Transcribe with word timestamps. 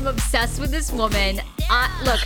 Am 0.00 0.06
obsessed 0.06 0.58
with 0.60 0.70
this 0.70 0.90
woman. 0.90 1.40
Uh, 1.68 1.88
look, 2.04 2.20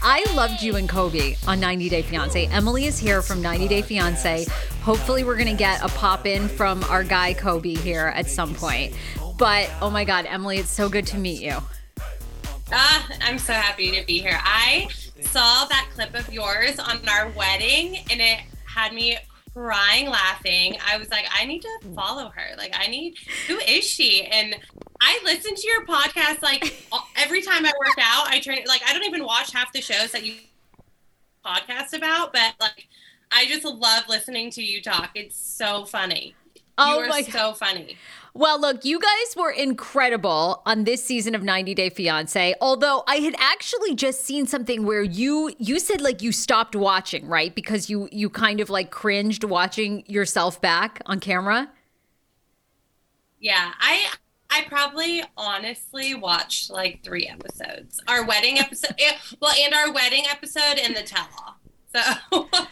I 0.00 0.24
loved 0.34 0.62
you 0.62 0.76
and 0.76 0.88
Kobe 0.88 1.34
on 1.48 1.58
90 1.58 1.88
Day 1.88 2.02
Fiance. 2.02 2.46
Emily 2.46 2.84
is 2.84 2.98
here 2.98 3.20
from 3.20 3.42
90 3.42 3.66
Day 3.66 3.82
Fiance. 3.82 4.46
Hopefully, 4.82 5.24
we're 5.24 5.34
going 5.34 5.48
to 5.48 5.54
get 5.54 5.82
a 5.82 5.88
pop 5.88 6.26
in 6.26 6.48
from 6.48 6.84
our 6.84 7.02
guy 7.02 7.34
Kobe 7.34 7.74
here 7.74 8.12
at 8.14 8.28
some 8.28 8.54
point. 8.54 8.94
But 9.38 9.68
oh 9.82 9.90
my 9.90 10.04
God, 10.04 10.26
Emily, 10.26 10.58
it's 10.58 10.70
so 10.70 10.88
good 10.88 11.06
to 11.08 11.18
meet 11.18 11.42
you. 11.42 11.58
Ah, 12.72 13.08
I'm 13.22 13.38
so 13.38 13.52
happy 13.52 13.90
to 13.92 14.06
be 14.06 14.20
here. 14.20 14.38
I 14.42 14.88
saw 15.20 15.64
that 15.64 15.88
clip 15.94 16.14
of 16.14 16.32
yours 16.32 16.78
on 16.78 17.00
our 17.08 17.28
wedding 17.30 18.04
and 18.08 18.20
it 18.20 18.40
had 18.66 18.92
me 18.92 19.18
crying 19.52 20.08
laughing. 20.08 20.76
I 20.86 20.96
was 20.96 21.10
like, 21.10 21.26
I 21.34 21.44
need 21.44 21.62
to 21.62 21.78
follow 21.94 22.28
her. 22.28 22.56
Like, 22.56 22.74
I 22.78 22.86
need, 22.86 23.16
who 23.48 23.56
is 23.58 23.84
she? 23.84 24.24
And 24.26 24.56
I 25.00 25.20
listen 25.24 25.54
to 25.54 25.68
your 25.68 25.84
podcast 25.86 26.42
like 26.42 26.86
every 27.16 27.42
time 27.42 27.64
I 27.64 27.72
work 27.78 27.98
out. 27.98 28.28
I 28.28 28.40
train, 28.40 28.64
like, 28.66 28.82
I 28.86 28.92
don't 28.92 29.04
even 29.04 29.24
watch 29.24 29.52
half 29.52 29.72
the 29.72 29.80
shows 29.80 30.12
that 30.12 30.24
you 30.24 30.34
podcast 31.44 31.96
about, 31.96 32.32
but 32.32 32.54
like, 32.60 32.88
I 33.30 33.46
just 33.46 33.64
love 33.64 34.04
listening 34.08 34.50
to 34.52 34.62
you 34.62 34.82
talk. 34.82 35.10
It's 35.14 35.36
so 35.36 35.84
funny. 35.84 36.34
Oh 36.78 36.98
you 36.98 37.04
are 37.04 37.08
my 37.08 37.22
so 37.22 37.54
funny. 37.54 37.96
Well, 38.34 38.60
look, 38.60 38.84
you 38.84 39.00
guys 39.00 39.34
were 39.34 39.50
incredible 39.50 40.60
on 40.66 40.84
this 40.84 41.02
season 41.02 41.34
of 41.34 41.42
90 41.42 41.74
Day 41.74 41.88
Fiancé. 41.88 42.52
Although 42.60 43.02
I 43.08 43.16
had 43.16 43.34
actually 43.38 43.94
just 43.94 44.26
seen 44.26 44.46
something 44.46 44.84
where 44.84 45.02
you 45.02 45.54
you 45.58 45.78
said 45.78 46.02
like 46.02 46.20
you 46.20 46.32
stopped 46.32 46.76
watching, 46.76 47.26
right? 47.28 47.54
Because 47.54 47.88
you 47.88 48.10
you 48.12 48.28
kind 48.28 48.60
of 48.60 48.68
like 48.68 48.90
cringed 48.90 49.42
watching 49.42 50.04
yourself 50.06 50.60
back 50.60 51.00
on 51.06 51.18
camera. 51.18 51.70
Yeah, 53.40 53.72
I 53.80 54.10
I 54.56 54.64
probably 54.64 55.22
honestly 55.36 56.14
watched 56.14 56.70
like 56.70 57.02
three 57.02 57.26
episodes. 57.26 58.00
Our 58.08 58.24
wedding 58.24 58.58
episode, 58.58 58.94
eh, 58.98 59.16
well, 59.40 59.54
and 59.58 59.74
our 59.74 59.92
wedding 59.92 60.24
episode 60.30 60.78
and 60.82 60.96
the 60.96 61.02
tell 61.02 61.28
all. 61.44 61.56
So 61.94 62.48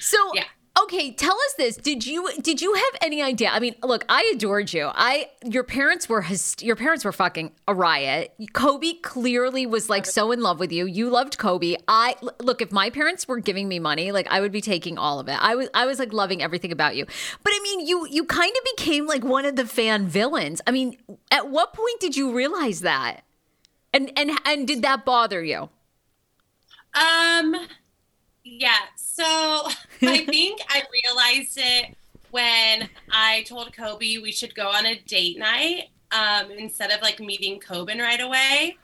So 0.00 0.18
Yeah. 0.34 0.44
Okay, 0.82 1.12
tell 1.12 1.34
us 1.34 1.54
this. 1.56 1.76
Did 1.76 2.06
you 2.06 2.30
did 2.42 2.60
you 2.60 2.74
have 2.74 3.00
any 3.00 3.22
idea? 3.22 3.50
I 3.50 3.60
mean, 3.60 3.74
look, 3.82 4.04
I 4.08 4.30
adored 4.34 4.72
you. 4.72 4.90
I 4.94 5.30
your 5.44 5.64
parents 5.64 6.08
were 6.08 6.24
your 6.60 6.76
parents 6.76 7.04
were 7.04 7.12
fucking 7.12 7.52
a 7.68 7.74
riot. 7.74 8.34
Kobe 8.52 8.94
clearly 8.94 9.66
was 9.66 9.88
like 9.88 10.06
so 10.06 10.32
in 10.32 10.40
love 10.40 10.58
with 10.58 10.72
you. 10.72 10.86
You 10.86 11.10
loved 11.10 11.38
Kobe. 11.38 11.76
I 11.88 12.16
look, 12.40 12.60
if 12.60 12.72
my 12.72 12.90
parents 12.90 13.28
were 13.28 13.38
giving 13.38 13.68
me 13.68 13.78
money, 13.78 14.12
like 14.12 14.26
I 14.30 14.40
would 14.40 14.52
be 14.52 14.60
taking 14.60 14.98
all 14.98 15.20
of 15.20 15.28
it. 15.28 15.38
I 15.40 15.54
was 15.54 15.68
I 15.74 15.86
was 15.86 15.98
like 15.98 16.12
loving 16.12 16.42
everything 16.42 16.72
about 16.72 16.96
you. 16.96 17.06
But 17.42 17.52
I 17.54 17.60
mean, 17.62 17.86
you 17.86 18.06
you 18.08 18.24
kind 18.24 18.52
of 18.56 18.76
became 18.76 19.06
like 19.06 19.24
one 19.24 19.44
of 19.44 19.56
the 19.56 19.66
fan 19.66 20.06
villains. 20.08 20.60
I 20.66 20.70
mean, 20.70 20.96
at 21.30 21.50
what 21.50 21.72
point 21.72 22.00
did 22.00 22.16
you 22.16 22.32
realize 22.32 22.80
that? 22.80 23.22
And 23.92 24.10
and 24.16 24.32
and 24.44 24.66
did 24.66 24.82
that 24.82 25.04
bother 25.04 25.42
you? 25.42 25.70
um 26.94 27.56
yeah, 28.44 28.76
so 29.14 29.24
I 30.02 30.24
think 30.24 30.60
I 30.68 30.82
realized 30.92 31.56
it 31.56 31.96
when 32.30 32.88
I 33.12 33.42
told 33.42 33.72
Kobe 33.72 34.18
we 34.18 34.32
should 34.32 34.54
go 34.54 34.68
on 34.68 34.86
a 34.86 34.96
date 34.96 35.38
night 35.38 35.90
um 36.12 36.50
instead 36.50 36.90
of 36.90 37.00
like 37.00 37.20
meeting 37.20 37.60
Coben 37.60 38.00
right 38.00 38.20
away. 38.20 38.76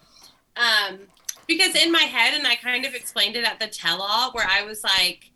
Um 0.57 1.01
because 1.47 1.75
in 1.75 1.91
my 1.91 2.03
head 2.03 2.35
and 2.35 2.47
I 2.47 2.55
kind 2.57 2.87
of 2.87 2.95
explained 2.95 3.35
it 3.35 3.45
at 3.45 3.59
the 3.59 3.67
tell 3.67 4.01
all 4.01 4.31
where 4.33 4.47
I 4.49 4.65
was 4.65 4.85
like 4.85 5.31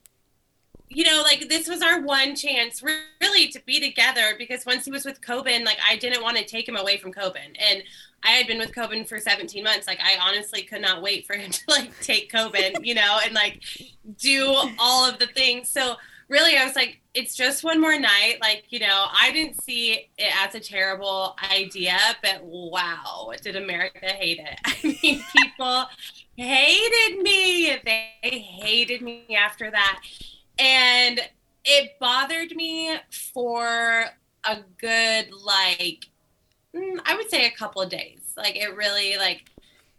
you 0.88 1.04
know, 1.04 1.22
like 1.22 1.48
this 1.48 1.66
was 1.68 1.82
our 1.82 2.02
one 2.02 2.36
chance 2.36 2.82
really 2.82 3.48
to 3.48 3.60
be 3.66 3.80
together 3.80 4.36
because 4.38 4.64
once 4.64 4.84
he 4.84 4.92
was 4.92 5.04
with 5.04 5.20
Coben, 5.20 5.64
like 5.64 5.78
I 5.86 5.96
didn't 5.96 6.22
want 6.22 6.36
to 6.36 6.44
take 6.44 6.68
him 6.68 6.76
away 6.76 6.98
from 6.98 7.12
Coben. 7.12 7.56
And 7.58 7.82
I 8.24 8.30
had 8.30 8.46
been 8.46 8.58
with 8.58 8.72
Coben 8.72 9.06
for 9.06 9.18
17 9.18 9.62
months. 9.62 9.86
Like 9.86 10.00
I 10.00 10.16
honestly 10.26 10.62
could 10.62 10.82
not 10.82 11.02
wait 11.02 11.26
for 11.26 11.34
him 11.34 11.50
to 11.52 11.60
like 11.68 11.98
take 12.00 12.32
Coben, 12.32 12.84
you 12.84 12.94
know, 12.94 13.20
and 13.24 13.34
like 13.34 13.62
do 14.18 14.54
all 14.78 15.08
of 15.08 15.18
the 15.18 15.26
things. 15.26 15.68
So 15.68 15.96
really 16.28 16.56
I 16.56 16.64
was 16.64 16.74
like, 16.74 17.00
it's 17.12 17.36
just 17.36 17.62
one 17.62 17.80
more 17.80 17.98
night. 17.98 18.38
Like, 18.40 18.64
you 18.70 18.80
know, 18.80 19.06
I 19.12 19.30
didn't 19.30 19.62
see 19.62 19.92
it 19.92 20.32
as 20.42 20.54
a 20.54 20.60
terrible 20.60 21.36
idea, 21.52 21.98
but 22.22 22.42
wow, 22.42 23.30
did 23.40 23.54
America 23.54 24.06
hate 24.06 24.40
it? 24.40 24.58
I 24.64 24.76
mean, 24.82 25.22
people 25.36 25.84
hated 26.34 27.22
me. 27.22 27.76
They 27.84 28.10
hated 28.20 29.02
me 29.02 29.36
after 29.38 29.70
that 29.70 30.00
and 30.58 31.20
it 31.64 31.92
bothered 31.98 32.54
me 32.54 32.96
for 33.32 34.04
a 34.44 34.58
good 34.78 35.32
like 35.32 36.06
Mm, 36.74 37.00
i 37.04 37.14
would 37.16 37.30
say 37.30 37.46
a 37.46 37.50
couple 37.50 37.82
of 37.82 37.90
days. 37.90 38.20
Like 38.36 38.56
it 38.56 38.74
really 38.76 39.16
like 39.16 39.50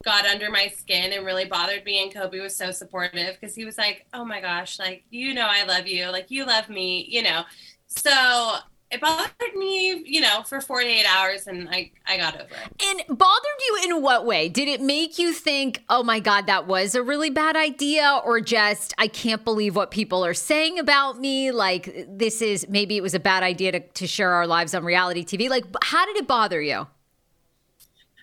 got 0.04 0.26
under 0.26 0.52
my 0.52 0.68
skin 0.68 1.14
and 1.14 1.26
really 1.26 1.46
bothered 1.46 1.84
me 1.84 2.04
and 2.04 2.14
kobe 2.14 2.40
was 2.40 2.56
so 2.56 2.70
supportive 2.70 3.38
because 3.40 3.56
he 3.56 3.66
was 3.66 3.78
like 3.78 4.06
oh 4.14 4.24
my 4.24 4.40
gosh 4.40 4.78
like 4.78 5.04
you 5.10 5.34
know 5.34 5.48
i 5.50 5.64
love 5.64 5.88
you. 5.88 6.08
Like 6.12 6.30
you 6.32 6.46
love 6.46 6.70
me 6.70 7.06
you 7.10 7.24
know? 7.24 7.44
So 7.88 8.58
it 8.92 9.02
bothered 9.02 9.56
me, 9.56 10.04
you 10.06 10.22
know, 10.22 10.44
for 10.44 10.62
48 10.62 11.06
hours 11.06 11.48
and 11.48 11.68
I, 11.70 11.92
I 12.08 12.18
got 12.18 12.36
over 12.36 12.44
it. 12.44 12.84
And 12.84 13.18
bothered 13.18 13.46
you 13.68 13.80
in 13.86 14.02
what 14.02 14.26
way? 14.26 14.48
Did 14.48 14.68
it 14.68 14.80
make 14.80 15.18
you 15.18 15.34
think, 15.34 15.84
oh 15.90 16.04
my 16.04 16.20
God, 16.20 16.46
that 16.48 16.68
was 16.68 16.94
a 16.94 17.02
really 17.02 17.30
bad 17.30 17.56
idea? 17.56 18.22
Or 18.24 18.40
just, 18.40 18.94
I 18.98 19.08
can't 19.08 19.44
believe 19.44 19.76
what 19.76 19.90
people 19.90 20.24
are 20.24 20.36
saying 20.36 20.78
about 20.78 21.20
me? 21.20 21.52
Like, 21.52 22.08
this 22.08 22.42
is 22.42 22.68
maybe 22.70 22.96
it 22.96 23.02
was 23.02 23.16
a 23.16 23.20
bad 23.20 23.42
idea 23.42 23.72
to, 23.72 23.80
to 23.80 24.08
share 24.08 24.32
our 24.32 24.46
lives 24.46 24.76
on 24.76 24.86
reality 24.86 25.26
TV. 25.26 25.50
Like, 25.50 25.66
how 25.84 26.06
did 26.06 26.18
it 26.18 26.28
bother 26.28 26.62
you? 26.62 26.88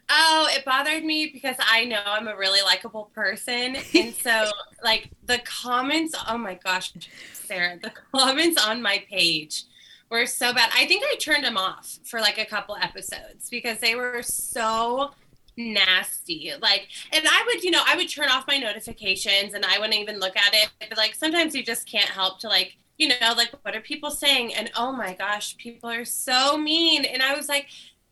Oh, 0.08 0.48
it 0.50 0.64
bothered 0.64 1.04
me 1.04 1.30
because 1.32 1.56
I 1.58 1.86
know 1.86 2.02
I'm 2.06 2.28
a 2.28 2.36
really 2.36 2.62
likable 2.62 3.10
person. 3.14 3.76
And 3.94 4.14
so, 4.22 4.50
like, 4.84 5.10
the 5.26 5.38
comments, 5.44 6.14
oh 6.28 6.38
my 6.38 6.54
gosh, 6.54 6.92
Sarah, 7.32 7.78
the 7.82 7.92
comments 8.12 8.64
on 8.64 8.80
my 8.80 9.04
page 9.10 9.64
were 10.12 10.26
so 10.26 10.52
bad. 10.52 10.70
I 10.76 10.86
think 10.86 11.02
I 11.04 11.16
turned 11.16 11.42
them 11.42 11.56
off 11.56 11.98
for 12.04 12.20
like 12.20 12.38
a 12.38 12.44
couple 12.44 12.76
episodes 12.76 13.48
because 13.50 13.78
they 13.78 13.94
were 13.94 14.22
so 14.22 15.10
nasty. 15.56 16.52
Like, 16.60 16.88
and 17.12 17.24
I 17.26 17.42
would, 17.46 17.64
you 17.64 17.70
know, 17.70 17.82
I 17.84 17.96
would 17.96 18.08
turn 18.08 18.28
off 18.28 18.46
my 18.46 18.58
notifications 18.58 19.54
and 19.54 19.64
I 19.64 19.78
wouldn't 19.78 19.98
even 19.98 20.20
look 20.20 20.36
at 20.36 20.54
it. 20.54 20.68
But 20.88 20.98
like, 20.98 21.14
sometimes 21.14 21.54
you 21.54 21.64
just 21.64 21.88
can't 21.90 22.10
help 22.10 22.38
to 22.40 22.48
like, 22.48 22.76
you 22.98 23.08
know, 23.08 23.32
like, 23.36 23.52
what 23.62 23.74
are 23.74 23.80
people 23.80 24.10
saying? 24.10 24.54
And 24.54 24.70
oh 24.76 24.92
my 24.92 25.14
gosh, 25.14 25.56
people 25.56 25.90
are 25.90 26.04
so 26.04 26.58
mean. 26.58 27.04
And 27.06 27.22
I 27.22 27.34
was 27.34 27.48
like, 27.48 27.66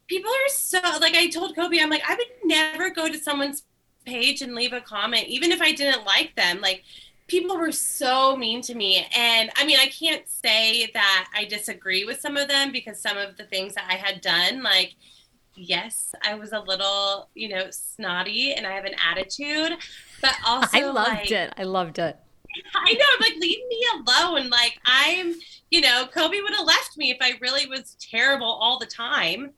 people 0.07 0.31
are 0.31 0.49
so, 0.49 0.81
like, 1.01 1.15
I 1.15 1.29
told 1.29 1.55
Kobe, 1.55 1.79
I'm 1.79 1.91
like, 1.91 2.03
I 2.09 2.15
would 2.15 2.27
never 2.45 2.91
go 2.91 3.09
to 3.09 3.19
someone's 3.19 3.63
page 4.07 4.41
and 4.41 4.55
leave 4.55 4.73
a 4.73 4.81
comment, 4.81 5.29
even 5.29 5.53
if 5.53 5.61
I 5.61 5.73
didn't 5.73 6.07
like 6.07 6.35
them. 6.35 6.63
Like, 6.63 6.83
people 7.31 7.57
were 7.57 7.73
so 7.73 8.37
mean 8.37 8.61
to 8.63 8.75
me. 8.75 9.07
And 9.17 9.51
I 9.57 9.65
mean, 9.65 9.79
I 9.79 9.87
can't 9.87 10.29
say 10.29 10.91
that 10.93 11.31
I 11.35 11.45
disagree 11.45 12.05
with 12.05 12.21
some 12.21 12.37
of 12.37 12.49
them 12.49 12.73
because 12.73 13.01
some 13.01 13.17
of 13.17 13.37
the 13.37 13.45
things 13.45 13.75
that 13.75 13.87
I 13.89 13.95
had 13.95 14.21
done, 14.21 14.63
like, 14.65 14.97
yes, 15.55 16.13
I 16.23 16.35
was 16.35 16.53
a 16.53 16.59
little, 16.59 17.29
you 17.35 17.49
know, 17.49 17.71
snotty 17.71 18.53
and 18.53 18.67
I 18.67 18.73
have 18.73 18.85
an 18.85 18.97
attitude, 19.11 19.79
but 20.21 20.35
also 20.47 20.77
I 20.77 20.83
loved 20.83 21.09
like, 21.09 21.31
it. 21.31 21.55
I 21.57 21.63
loved 21.63 21.99
it. 22.01 22.19
I 22.75 22.93
know, 22.93 23.05
I'm 23.15 23.21
like, 23.21 23.41
leave 23.41 23.61
me 23.69 23.85
alone. 23.95 24.51
Like, 24.51 24.81
I'm, 24.85 25.37
you 25.71 25.81
know, 25.81 26.09
Kobe 26.13 26.41
would 26.41 26.55
have 26.55 26.67
left 26.67 26.99
me 26.99 27.13
if 27.13 27.19
I 27.21 27.35
really 27.41 27.67
was 27.69 27.97
terrible 28.01 28.51
all 28.51 28.79
the 28.81 28.87
time. 28.87 29.53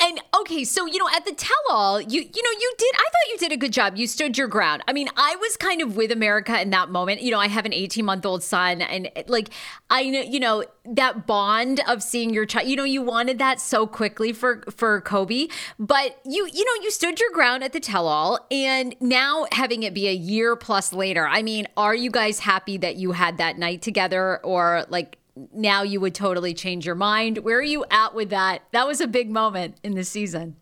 And 0.00 0.20
okay, 0.40 0.64
so 0.64 0.86
you 0.86 0.98
know, 0.98 1.08
at 1.14 1.24
the 1.24 1.32
tell-all, 1.32 2.00
you 2.00 2.20
you 2.20 2.42
know, 2.42 2.50
you 2.60 2.72
did. 2.78 2.94
I 2.94 2.98
thought 2.98 3.32
you 3.32 3.38
did 3.38 3.52
a 3.52 3.56
good 3.56 3.72
job. 3.72 3.96
You 3.96 4.06
stood 4.06 4.36
your 4.36 4.48
ground. 4.48 4.82
I 4.88 4.92
mean, 4.92 5.08
I 5.16 5.36
was 5.36 5.56
kind 5.56 5.80
of 5.80 5.96
with 5.96 6.10
America 6.10 6.60
in 6.60 6.70
that 6.70 6.90
moment. 6.90 7.22
You 7.22 7.30
know, 7.30 7.38
I 7.38 7.48
have 7.48 7.64
an 7.64 7.72
18-month-old 7.72 8.42
son, 8.42 8.82
and 8.82 9.10
like, 9.28 9.50
I 9.88 10.08
know, 10.08 10.20
you 10.20 10.40
know, 10.40 10.64
that 10.84 11.26
bond 11.26 11.80
of 11.88 12.02
seeing 12.02 12.34
your 12.34 12.46
child. 12.46 12.68
You 12.68 12.76
know, 12.76 12.84
you 12.84 13.02
wanted 13.02 13.38
that 13.38 13.60
so 13.60 13.86
quickly 13.86 14.32
for 14.32 14.62
for 14.70 15.00
Kobe, 15.00 15.48
but 15.78 16.18
you 16.24 16.48
you 16.52 16.64
know, 16.64 16.82
you 16.82 16.90
stood 16.90 17.20
your 17.20 17.30
ground 17.32 17.64
at 17.64 17.72
the 17.72 17.80
tell-all, 17.80 18.46
and 18.50 18.94
now 19.00 19.46
having 19.52 19.82
it 19.84 19.94
be 19.94 20.08
a 20.08 20.14
year 20.14 20.56
plus 20.56 20.92
later. 20.92 21.26
I 21.26 21.42
mean, 21.42 21.66
are 21.76 21.94
you 21.94 22.10
guys 22.10 22.40
happy 22.40 22.76
that 22.78 22.96
you 22.96 23.12
had 23.12 23.38
that 23.38 23.58
night 23.58 23.82
together, 23.82 24.38
or 24.44 24.84
like? 24.88 25.18
Now 25.52 25.82
you 25.82 26.00
would 26.00 26.14
totally 26.14 26.54
change 26.54 26.86
your 26.86 26.94
mind. 26.94 27.38
Where 27.38 27.58
are 27.58 27.62
you 27.62 27.84
at 27.90 28.14
with 28.14 28.30
that? 28.30 28.62
That 28.72 28.86
was 28.86 29.00
a 29.00 29.06
big 29.06 29.30
moment 29.30 29.76
in 29.82 29.94
the 29.94 30.04
season. 30.04 30.56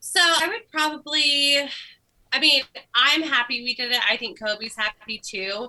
So 0.00 0.20
I 0.20 0.48
would 0.48 0.68
probably, 0.72 1.58
I 2.32 2.40
mean, 2.40 2.62
I'm 2.94 3.22
happy 3.22 3.62
we 3.62 3.74
did 3.74 3.92
it. 3.92 4.00
I 4.10 4.16
think 4.16 4.40
Kobe's 4.40 4.74
happy 4.74 5.18
too. 5.24 5.68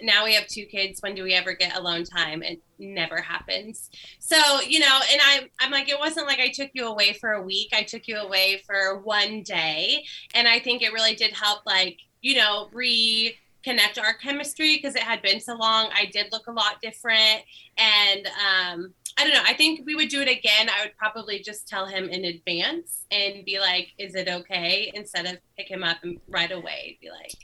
Now 0.00 0.24
we 0.24 0.34
have 0.34 0.46
two 0.46 0.64
kids. 0.64 1.02
When 1.02 1.14
do 1.14 1.24
we 1.24 1.34
ever 1.34 1.52
get 1.52 1.76
alone 1.76 2.04
time? 2.04 2.42
It 2.42 2.62
never 2.78 3.20
happens. 3.20 3.90
So, 4.18 4.36
you 4.66 4.78
know, 4.78 5.00
and 5.12 5.20
I, 5.22 5.48
I'm 5.60 5.72
like, 5.72 5.88
it 5.88 5.98
wasn't 5.98 6.26
like 6.26 6.38
I 6.38 6.48
took 6.48 6.70
you 6.72 6.86
away 6.86 7.12
for 7.14 7.32
a 7.32 7.42
week. 7.42 7.70
I 7.74 7.82
took 7.82 8.06
you 8.06 8.16
away 8.16 8.62
for 8.64 9.00
one 9.00 9.42
day. 9.42 10.04
And 10.34 10.46
I 10.46 10.60
think 10.60 10.82
it 10.82 10.92
really 10.92 11.16
did 11.16 11.32
help, 11.32 11.66
like, 11.66 11.98
you 12.22 12.36
know, 12.36 12.68
re 12.72 13.36
connect 13.62 13.98
our 13.98 14.14
chemistry 14.14 14.76
because 14.76 14.94
it 14.94 15.02
had 15.02 15.22
been 15.22 15.40
so 15.40 15.54
long. 15.54 15.90
I 15.94 16.06
did 16.06 16.32
look 16.32 16.46
a 16.46 16.52
lot 16.52 16.80
different. 16.82 17.42
And 17.76 18.26
um, 18.26 18.94
I 19.18 19.24
don't 19.24 19.34
know. 19.34 19.42
I 19.44 19.54
think 19.54 19.82
we 19.84 19.94
would 19.94 20.08
do 20.08 20.20
it 20.20 20.28
again. 20.28 20.68
I 20.70 20.84
would 20.84 20.96
probably 20.96 21.40
just 21.40 21.68
tell 21.68 21.86
him 21.86 22.08
in 22.08 22.24
advance 22.24 23.04
and 23.10 23.44
be 23.44 23.58
like, 23.58 23.88
is 23.98 24.14
it 24.14 24.28
okay? 24.28 24.90
Instead 24.94 25.26
of 25.26 25.38
pick 25.56 25.68
him 25.68 25.82
up 25.82 25.98
and 26.02 26.18
right 26.28 26.50
away 26.50 26.98
be 27.00 27.10
like, 27.10 27.34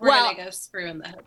we're 0.00 0.08
well, 0.08 0.24
going 0.24 0.36
to 0.36 0.44
go 0.44 0.50
screw 0.50 0.86
in 0.88 0.98
the 0.98 1.08
hotel. 1.08 1.24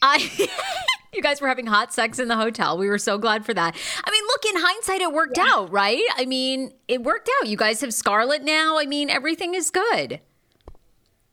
I, 0.00 0.48
you 1.12 1.22
guys 1.22 1.40
were 1.40 1.48
having 1.48 1.66
hot 1.66 1.92
sex 1.92 2.18
in 2.18 2.28
the 2.28 2.36
hotel. 2.36 2.78
We 2.78 2.88
were 2.88 2.98
so 2.98 3.18
glad 3.18 3.44
for 3.44 3.54
that. 3.54 3.76
I 4.04 4.10
mean, 4.10 4.24
look, 4.24 4.44
in 4.46 4.60
hindsight, 4.60 5.00
it 5.00 5.12
worked 5.12 5.36
yeah. 5.36 5.46
out, 5.48 5.70
right? 5.70 6.02
I 6.16 6.24
mean, 6.24 6.72
it 6.88 7.02
worked 7.02 7.30
out. 7.40 7.48
You 7.48 7.56
guys 7.56 7.80
have 7.82 7.94
Scarlett 7.94 8.42
now. 8.42 8.78
I 8.78 8.86
mean, 8.86 9.10
everything 9.10 9.54
is 9.54 9.70
good. 9.70 10.20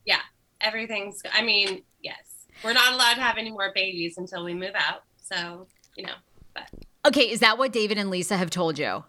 Yeah, 0.06 0.20
everything's. 0.62 1.22
I 1.34 1.42
mean, 1.42 1.84
we're 2.64 2.74
not 2.74 2.94
allowed 2.94 3.16
to 3.16 3.22
have 3.22 3.38
any 3.38 3.52
more 3.52 3.72
babies 3.74 4.18
until 4.18 4.44
we 4.44 4.54
move 4.54 4.74
out. 4.76 5.04
So, 5.24 5.68
you 5.96 6.06
know, 6.06 6.14
but. 6.54 6.70
Okay, 7.06 7.30
is 7.30 7.40
that 7.40 7.58
what 7.58 7.72
David 7.72 7.98
and 7.98 8.10
Lisa 8.10 8.38
have 8.38 8.50
told 8.50 8.78
you? 8.78 9.04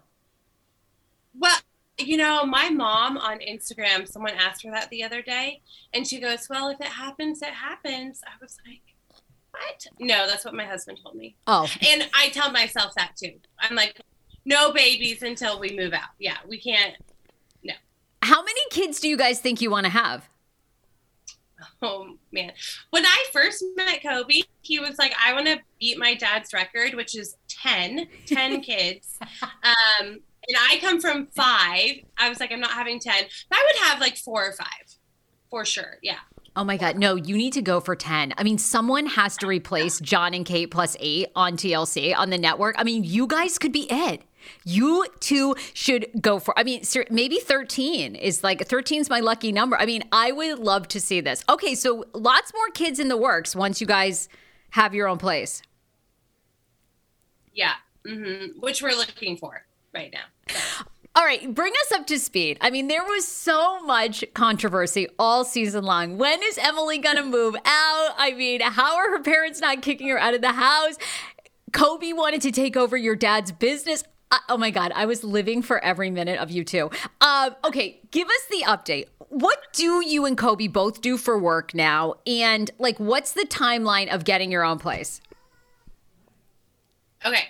Well, 1.37 1.57
you 1.97 2.17
know, 2.17 2.45
my 2.45 2.69
mom 2.69 3.17
on 3.17 3.39
Instagram, 3.39 4.07
someone 4.07 4.33
asked 4.33 4.63
her 4.63 4.71
that 4.71 4.89
the 4.89 5.03
other 5.03 5.21
day, 5.21 5.61
and 5.93 6.07
she 6.07 6.19
goes, 6.19 6.47
Well, 6.49 6.69
if 6.69 6.79
it 6.79 6.87
happens, 6.87 7.41
it 7.41 7.49
happens. 7.49 8.21
I 8.25 8.31
was 8.41 8.57
like, 8.65 8.81
What? 9.51 9.87
No, 9.99 10.27
that's 10.27 10.45
what 10.45 10.53
my 10.53 10.65
husband 10.65 10.99
told 11.03 11.15
me. 11.15 11.35
Oh. 11.47 11.69
And 11.87 12.09
I 12.13 12.29
tell 12.29 12.51
myself 12.51 12.93
that 12.95 13.15
too. 13.15 13.33
I'm 13.59 13.75
like, 13.75 14.01
No 14.45 14.71
babies 14.71 15.21
until 15.21 15.59
we 15.59 15.75
move 15.75 15.93
out. 15.93 16.09
Yeah, 16.19 16.37
we 16.47 16.59
can't. 16.59 16.95
No. 17.63 17.73
How 18.21 18.41
many 18.41 18.61
kids 18.71 18.99
do 18.99 19.07
you 19.07 19.17
guys 19.17 19.39
think 19.39 19.61
you 19.61 19.69
want 19.69 19.85
to 19.85 19.91
have? 19.91 20.27
Oh 21.81 22.15
man. 22.31 22.51
When 22.91 23.05
I 23.05 23.25
first 23.31 23.63
met 23.75 24.01
Kobe, 24.01 24.41
he 24.61 24.79
was 24.79 24.97
like, 24.97 25.13
I 25.23 25.33
want 25.33 25.47
to 25.47 25.59
beat 25.79 25.97
my 25.97 26.15
dad's 26.15 26.53
record, 26.53 26.93
which 26.93 27.15
is 27.17 27.35
10, 27.49 28.07
10 28.25 28.61
kids. 28.61 29.17
Um, 29.41 30.19
and 30.47 30.57
I 30.57 30.77
come 30.81 30.99
from 30.99 31.27
five. 31.27 31.91
I 32.17 32.29
was 32.29 32.39
like, 32.39 32.51
I'm 32.51 32.59
not 32.59 32.71
having 32.71 32.99
10. 32.99 33.13
But 33.49 33.57
I 33.57 33.67
would 33.67 33.87
have 33.87 33.99
like 33.99 34.17
four 34.17 34.45
or 34.47 34.53
five 34.53 34.97
for 35.49 35.65
sure. 35.65 35.97
Yeah. 36.01 36.17
Oh 36.55 36.63
my 36.63 36.77
God. 36.77 36.97
No, 36.97 37.15
you 37.15 37.37
need 37.37 37.53
to 37.53 37.61
go 37.61 37.79
for 37.79 37.95
10. 37.95 38.33
I 38.37 38.43
mean, 38.43 38.57
someone 38.57 39.05
has 39.05 39.37
to 39.37 39.47
replace 39.47 39.99
Jon 39.99 40.33
and 40.33 40.45
Kate 40.45 40.69
plus 40.69 40.97
eight 40.99 41.29
on 41.35 41.55
TLC 41.55 42.15
on 42.15 42.29
the 42.29 42.37
network. 42.37 42.75
I 42.77 42.83
mean, 42.83 43.03
you 43.03 43.27
guys 43.27 43.57
could 43.57 43.71
be 43.71 43.87
it. 43.89 44.23
You 44.63 45.05
two 45.19 45.55
should 45.73 46.07
go 46.21 46.39
for, 46.39 46.57
I 46.57 46.63
mean, 46.63 46.83
maybe 47.09 47.37
13 47.37 48.15
is 48.15 48.43
like 48.43 48.67
13 48.67 49.01
is 49.01 49.09
my 49.09 49.19
lucky 49.19 49.51
number. 49.51 49.77
I 49.77 49.85
mean, 49.85 50.03
I 50.11 50.31
would 50.31 50.59
love 50.59 50.87
to 50.89 50.99
see 50.99 51.21
this. 51.21 51.43
Okay, 51.49 51.75
so 51.75 52.05
lots 52.13 52.53
more 52.53 52.69
kids 52.73 52.99
in 52.99 53.07
the 53.07 53.17
works 53.17 53.55
once 53.55 53.81
you 53.81 53.87
guys 53.87 54.29
have 54.71 54.93
your 54.93 55.07
own 55.07 55.17
place. 55.17 55.61
Yeah, 57.53 57.73
mm-hmm. 58.07 58.59
which 58.59 58.81
we're 58.81 58.95
looking 58.95 59.37
for 59.37 59.65
right 59.93 60.13
now. 60.13 60.25
So. 60.47 60.85
All 61.13 61.25
right, 61.25 61.53
bring 61.53 61.73
us 61.73 61.91
up 61.91 62.07
to 62.07 62.17
speed. 62.17 62.57
I 62.61 62.69
mean, 62.69 62.87
there 62.87 63.03
was 63.03 63.27
so 63.27 63.81
much 63.83 64.23
controversy 64.33 65.09
all 65.19 65.43
season 65.43 65.83
long. 65.83 66.17
When 66.17 66.41
is 66.41 66.57
Emily 66.57 66.99
going 66.99 67.17
to 67.17 67.23
move 67.23 67.55
out? 67.65 68.09
I 68.17 68.33
mean, 68.37 68.61
how 68.61 68.95
are 68.95 69.11
her 69.11 69.21
parents 69.21 69.59
not 69.59 69.81
kicking 69.81 70.07
her 70.07 70.17
out 70.17 70.33
of 70.33 70.41
the 70.41 70.53
house? 70.53 70.95
Kobe 71.73 72.13
wanted 72.13 72.41
to 72.43 72.51
take 72.51 72.77
over 72.77 72.95
your 72.95 73.17
dad's 73.17 73.51
business. 73.51 74.05
Oh 74.47 74.57
my 74.57 74.69
God, 74.69 74.91
I 74.95 75.05
was 75.05 75.23
living 75.23 75.61
for 75.61 75.83
every 75.83 76.09
minute 76.09 76.39
of 76.39 76.51
you 76.51 76.63
two. 76.63 76.89
Uh, 77.19 77.51
okay, 77.65 77.99
give 78.11 78.27
us 78.27 78.45
the 78.49 78.63
update. 78.65 79.07
What 79.29 79.59
do 79.73 80.05
you 80.05 80.25
and 80.25 80.37
Kobe 80.37 80.67
both 80.67 81.01
do 81.01 81.17
for 81.17 81.37
work 81.37 81.73
now? 81.73 82.15
And 82.25 82.71
like, 82.79 82.97
what's 82.97 83.33
the 83.33 83.45
timeline 83.45 84.13
of 84.13 84.23
getting 84.23 84.51
your 84.51 84.63
own 84.63 84.79
place? 84.79 85.21
Okay, 87.25 87.43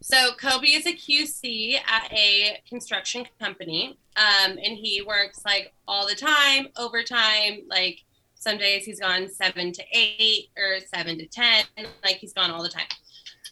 so 0.00 0.32
Kobe 0.40 0.68
is 0.68 0.86
a 0.86 0.92
QC 0.92 1.76
at 1.86 2.12
a 2.12 2.62
construction 2.68 3.26
company, 3.40 3.98
um, 4.16 4.52
and 4.52 4.76
he 4.76 5.02
works 5.06 5.42
like 5.44 5.72
all 5.86 6.06
the 6.06 6.14
time, 6.14 6.68
overtime. 6.76 7.62
Like 7.68 8.04
some 8.34 8.58
days 8.58 8.84
he's 8.84 9.00
gone 9.00 9.28
seven 9.28 9.72
to 9.72 9.82
eight 9.92 10.50
or 10.56 10.78
seven 10.94 11.18
to 11.18 11.26
ten. 11.26 11.64
Like 12.04 12.16
he's 12.16 12.32
gone 12.32 12.50
all 12.50 12.62
the 12.62 12.68
time. 12.68 12.86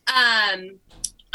Um, 0.07 0.79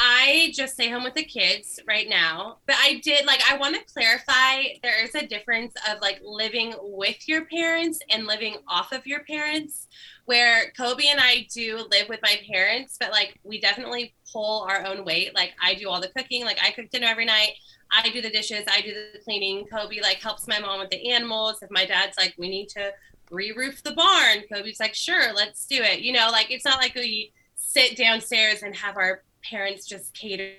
I 0.04 0.52
just 0.56 0.74
stay 0.74 0.90
home 0.90 1.04
with 1.04 1.14
the 1.14 1.24
kids 1.24 1.80
right 1.88 2.10
now. 2.10 2.58
But 2.66 2.76
I 2.80 3.00
did 3.04 3.24
like 3.28 3.40
I 3.48 3.56
want 3.58 3.76
to 3.76 3.94
clarify 3.94 4.64
there 4.82 5.04
is 5.04 5.14
a 5.14 5.28
difference 5.28 5.76
of 5.88 6.02
like 6.02 6.20
living 6.24 6.74
with 6.82 7.28
your 7.28 7.46
parents 7.46 8.00
and 8.10 8.26
living 8.26 8.56
off 8.68 8.94
of 8.94 9.06
your 9.06 9.24
parents. 9.26 9.88
Where 10.26 10.72
Kobe 10.76 11.06
and 11.06 11.20
I 11.20 11.46
do 11.54 11.86
live 11.92 12.10
with 12.10 12.20
my 12.24 12.40
parents, 12.52 12.98
but 13.00 13.12
like 13.12 13.40
we 13.44 13.62
definitely 13.62 14.16
pull 14.34 14.66
our 14.68 14.84
own 14.88 15.06
weight. 15.06 15.36
Like 15.36 15.52
I 15.62 15.76
do 15.76 15.88
all 15.88 16.02
the 16.02 16.10
cooking, 16.10 16.46
like 16.46 16.58
I 16.64 16.72
cook 16.72 16.90
dinner 16.90 17.08
every 17.08 17.26
night. 17.26 17.52
I 17.92 18.10
do 18.10 18.24
the 18.24 18.32
dishes, 18.32 18.66
I 18.68 18.82
do 18.82 18.94
the 18.94 19.20
cleaning. 19.24 19.68
Kobe 19.68 20.02
like 20.02 20.18
helps 20.18 20.48
my 20.48 20.58
mom 20.58 20.80
with 20.80 20.90
the 20.90 21.12
animals. 21.12 21.62
If 21.62 21.70
my 21.70 21.86
dad's 21.86 22.18
like, 22.18 22.34
we 22.40 22.50
need 22.50 22.70
to 22.70 22.92
re-roof 23.30 23.84
the 23.84 23.92
barn, 23.92 24.46
Kobe's 24.52 24.80
like, 24.80 24.96
sure, 24.96 25.32
let's 25.34 25.68
do 25.68 25.76
it. 25.84 26.00
You 26.00 26.14
know, 26.14 26.30
like 26.32 26.50
it's 26.50 26.66
not 26.66 26.80
like 26.80 26.96
we 26.96 27.34
sit 27.56 27.96
downstairs 27.96 28.64
and 28.64 28.76
have 28.76 28.98
our 28.98 29.22
parents 29.50 29.86
just 29.86 30.14
cater 30.14 30.54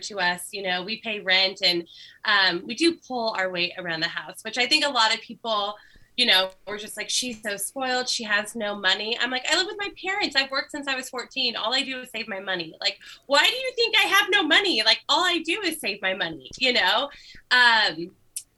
to 0.00 0.18
us. 0.18 0.48
You 0.52 0.62
know, 0.62 0.82
we 0.82 1.00
pay 1.00 1.20
rent 1.20 1.60
and 1.62 1.86
um, 2.24 2.62
we 2.66 2.74
do 2.74 2.96
pull 3.06 3.34
our 3.36 3.50
weight 3.50 3.72
around 3.78 4.00
the 4.00 4.08
house, 4.08 4.42
which 4.42 4.58
I 4.58 4.66
think 4.66 4.84
a 4.84 4.90
lot 4.90 5.14
of 5.14 5.20
people, 5.20 5.74
you 6.16 6.26
know, 6.26 6.50
we're 6.66 6.78
just 6.78 6.96
like, 6.96 7.10
she's 7.10 7.42
so 7.42 7.56
spoiled. 7.56 8.08
She 8.08 8.24
has 8.24 8.54
no 8.54 8.74
money. 8.74 9.18
I'm 9.20 9.30
like, 9.30 9.44
I 9.50 9.56
live 9.56 9.66
with 9.66 9.76
my 9.78 9.90
parents. 10.02 10.36
I've 10.36 10.50
worked 10.50 10.70
since 10.70 10.88
I 10.88 10.94
was 10.94 11.08
14. 11.08 11.56
All 11.56 11.74
I 11.74 11.82
do 11.82 12.00
is 12.00 12.10
save 12.10 12.28
my 12.28 12.40
money. 12.40 12.74
Like, 12.80 12.98
why 13.26 13.44
do 13.44 13.54
you 13.54 13.72
think 13.76 13.96
I 13.96 14.08
have 14.08 14.28
no 14.30 14.42
money? 14.42 14.82
Like, 14.84 15.00
all 15.08 15.24
I 15.24 15.38
do 15.38 15.60
is 15.62 15.80
save 15.80 16.00
my 16.02 16.14
money, 16.14 16.50
you 16.58 16.72
know? 16.72 17.10
Um, 17.50 18.10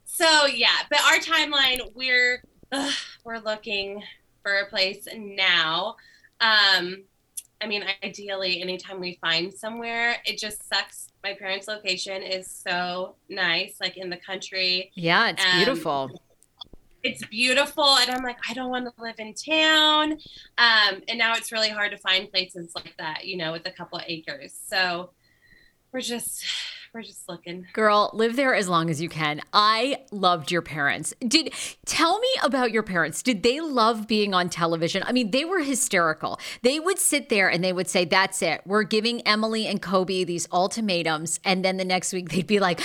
so 0.05 0.45
yeah, 0.45 0.77
but 0.89 1.01
our 1.01 1.19
timeline, 1.19 1.93
we're, 1.93 2.41
ugh, 2.71 2.93
we're 3.23 3.39
looking 3.39 4.01
for 4.43 4.59
a 4.59 4.67
place 4.67 5.07
now. 5.13 5.95
Um, 6.39 7.03
I 7.61 7.67
mean, 7.67 7.83
ideally, 8.03 8.61
anytime 8.61 8.99
we 8.99 9.17
find 9.21 9.53
somewhere, 9.53 10.17
it 10.25 10.37
just 10.37 10.67
sucks. 10.67 11.07
My 11.23 11.33
parents' 11.33 11.67
location 11.67 12.21
is 12.21 12.49
so 12.49 13.15
nice, 13.29 13.77
like 13.79 13.97
in 13.97 14.09
the 14.09 14.17
country. 14.17 14.91
Yeah, 14.95 15.29
it's 15.29 15.43
um, 15.43 15.57
beautiful. 15.57 16.21
It's 17.01 17.25
beautiful, 17.27 17.97
and 17.97 18.11
I'm 18.11 18.23
like, 18.23 18.37
I 18.49 18.53
don't 18.53 18.69
want 18.69 18.85
to 18.85 19.01
live 19.01 19.15
in 19.19 19.33
town. 19.33 20.13
Um, 20.57 21.01
and 21.07 21.17
now 21.17 21.33
it's 21.35 21.51
really 21.51 21.69
hard 21.69 21.91
to 21.91 21.97
find 21.97 22.29
places 22.31 22.71
like 22.75 22.95
that, 22.97 23.25
you 23.25 23.37
know, 23.37 23.51
with 23.51 23.65
a 23.67 23.71
couple 23.71 23.99
of 23.99 24.05
acres. 24.07 24.53
So 24.67 25.11
we're 25.91 26.01
just 26.01 26.43
we're 26.95 27.01
just 27.01 27.27
looking. 27.27 27.67
Girl, 27.73 28.09
live 28.13 28.37
there 28.37 28.55
as 28.55 28.69
long 28.69 28.89
as 28.89 29.01
you 29.01 29.09
can. 29.09 29.41
I 29.51 30.03
loved 30.11 30.49
your 30.49 30.61
parents. 30.61 31.13
Did 31.19 31.53
tell 31.85 32.17
me 32.19 32.29
about 32.41 32.71
your 32.71 32.83
parents. 32.83 33.21
Did 33.21 33.43
they 33.43 33.59
love 33.59 34.07
being 34.07 34.33
on 34.33 34.47
television? 34.49 35.03
I 35.05 35.11
mean, 35.11 35.31
they 35.31 35.43
were 35.43 35.59
hysterical. 35.59 36.39
They 36.61 36.79
would 36.79 36.97
sit 36.97 37.27
there 37.27 37.49
and 37.49 37.61
they 37.61 37.73
would 37.73 37.89
say, 37.89 38.05
"That's 38.05 38.41
it. 38.41 38.61
We're 38.65 38.83
giving 38.83 39.19
Emily 39.27 39.67
and 39.67 39.81
Kobe 39.81 40.23
these 40.23 40.47
ultimatums." 40.53 41.41
And 41.43 41.65
then 41.65 41.75
the 41.75 41.83
next 41.83 42.13
week 42.13 42.29
they'd 42.29 42.47
be 42.47 42.61
like, 42.61 42.79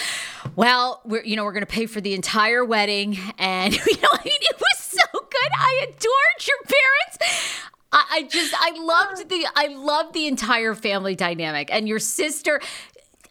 "Well, 0.56 1.02
we're 1.04 1.22
you 1.22 1.36
know, 1.36 1.44
we're 1.44 1.52
going 1.52 1.66
to 1.66 1.72
pay 1.72 1.86
for 1.86 2.00
the 2.00 2.14
entire 2.14 2.64
wedding." 2.64 3.16
And 3.38 3.72
you 3.86 3.96
know, 4.02 4.08
I 4.12 4.24
mean, 4.24 4.40
it 4.40 4.56
was 4.58 4.84
so 4.84 5.04
good. 5.12 5.50
I 5.56 5.86
adored 5.88 6.48
your 6.48 6.58
parents. 6.66 7.68
I, 7.92 8.28
just 8.30 8.54
I 8.56 8.70
loved 8.78 9.22
oh. 9.22 9.24
the 9.24 9.46
I 9.54 9.66
loved 9.68 10.14
the 10.14 10.26
entire 10.26 10.74
family 10.74 11.16
dynamic 11.16 11.70
and 11.72 11.88
your 11.88 11.98
sister 11.98 12.60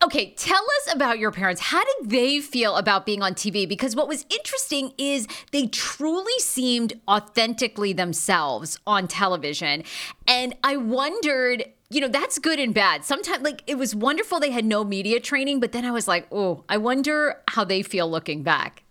Okay, 0.02 0.34
tell 0.38 0.64
us 0.64 0.94
about 0.94 1.20
your 1.20 1.30
parents. 1.30 1.60
How 1.60 1.84
did 1.84 2.10
they 2.10 2.40
feel 2.40 2.78
about 2.78 3.06
being 3.06 3.22
on 3.22 3.34
TV? 3.34 3.68
Because 3.68 3.98
what 3.98 4.08
was 4.08 4.26
interesting 4.30 4.94
is 4.98 5.28
they 5.52 5.68
truly 5.68 6.40
seemed 6.40 6.94
authentically 7.06 7.92
themselves 7.92 8.80
on 8.88 9.10
television. 9.10 9.84
And 10.26 10.56
I 10.64 10.78
wondered, 10.78 11.66
you 11.90 12.00
know, 12.00 12.08
that's 12.08 12.40
good 12.40 12.60
and 12.60 12.74
bad. 12.74 13.04
Sometimes, 13.04 13.44
like, 13.44 13.62
it 13.68 13.78
was 13.78 13.94
wonderful 13.94 14.40
they 14.40 14.52
had 14.52 14.64
no 14.64 14.86
media 14.86 15.20
training, 15.20 15.60
but 15.60 15.74
then 15.74 15.84
I 15.84 15.92
was 15.92 16.08
like, 16.08 16.28
oh, 16.32 16.64
I 16.70 16.78
wonder 16.78 17.42
how 17.50 17.66
they 17.66 17.82
feel 17.82 18.10
looking 18.10 18.42
back. 18.42 18.84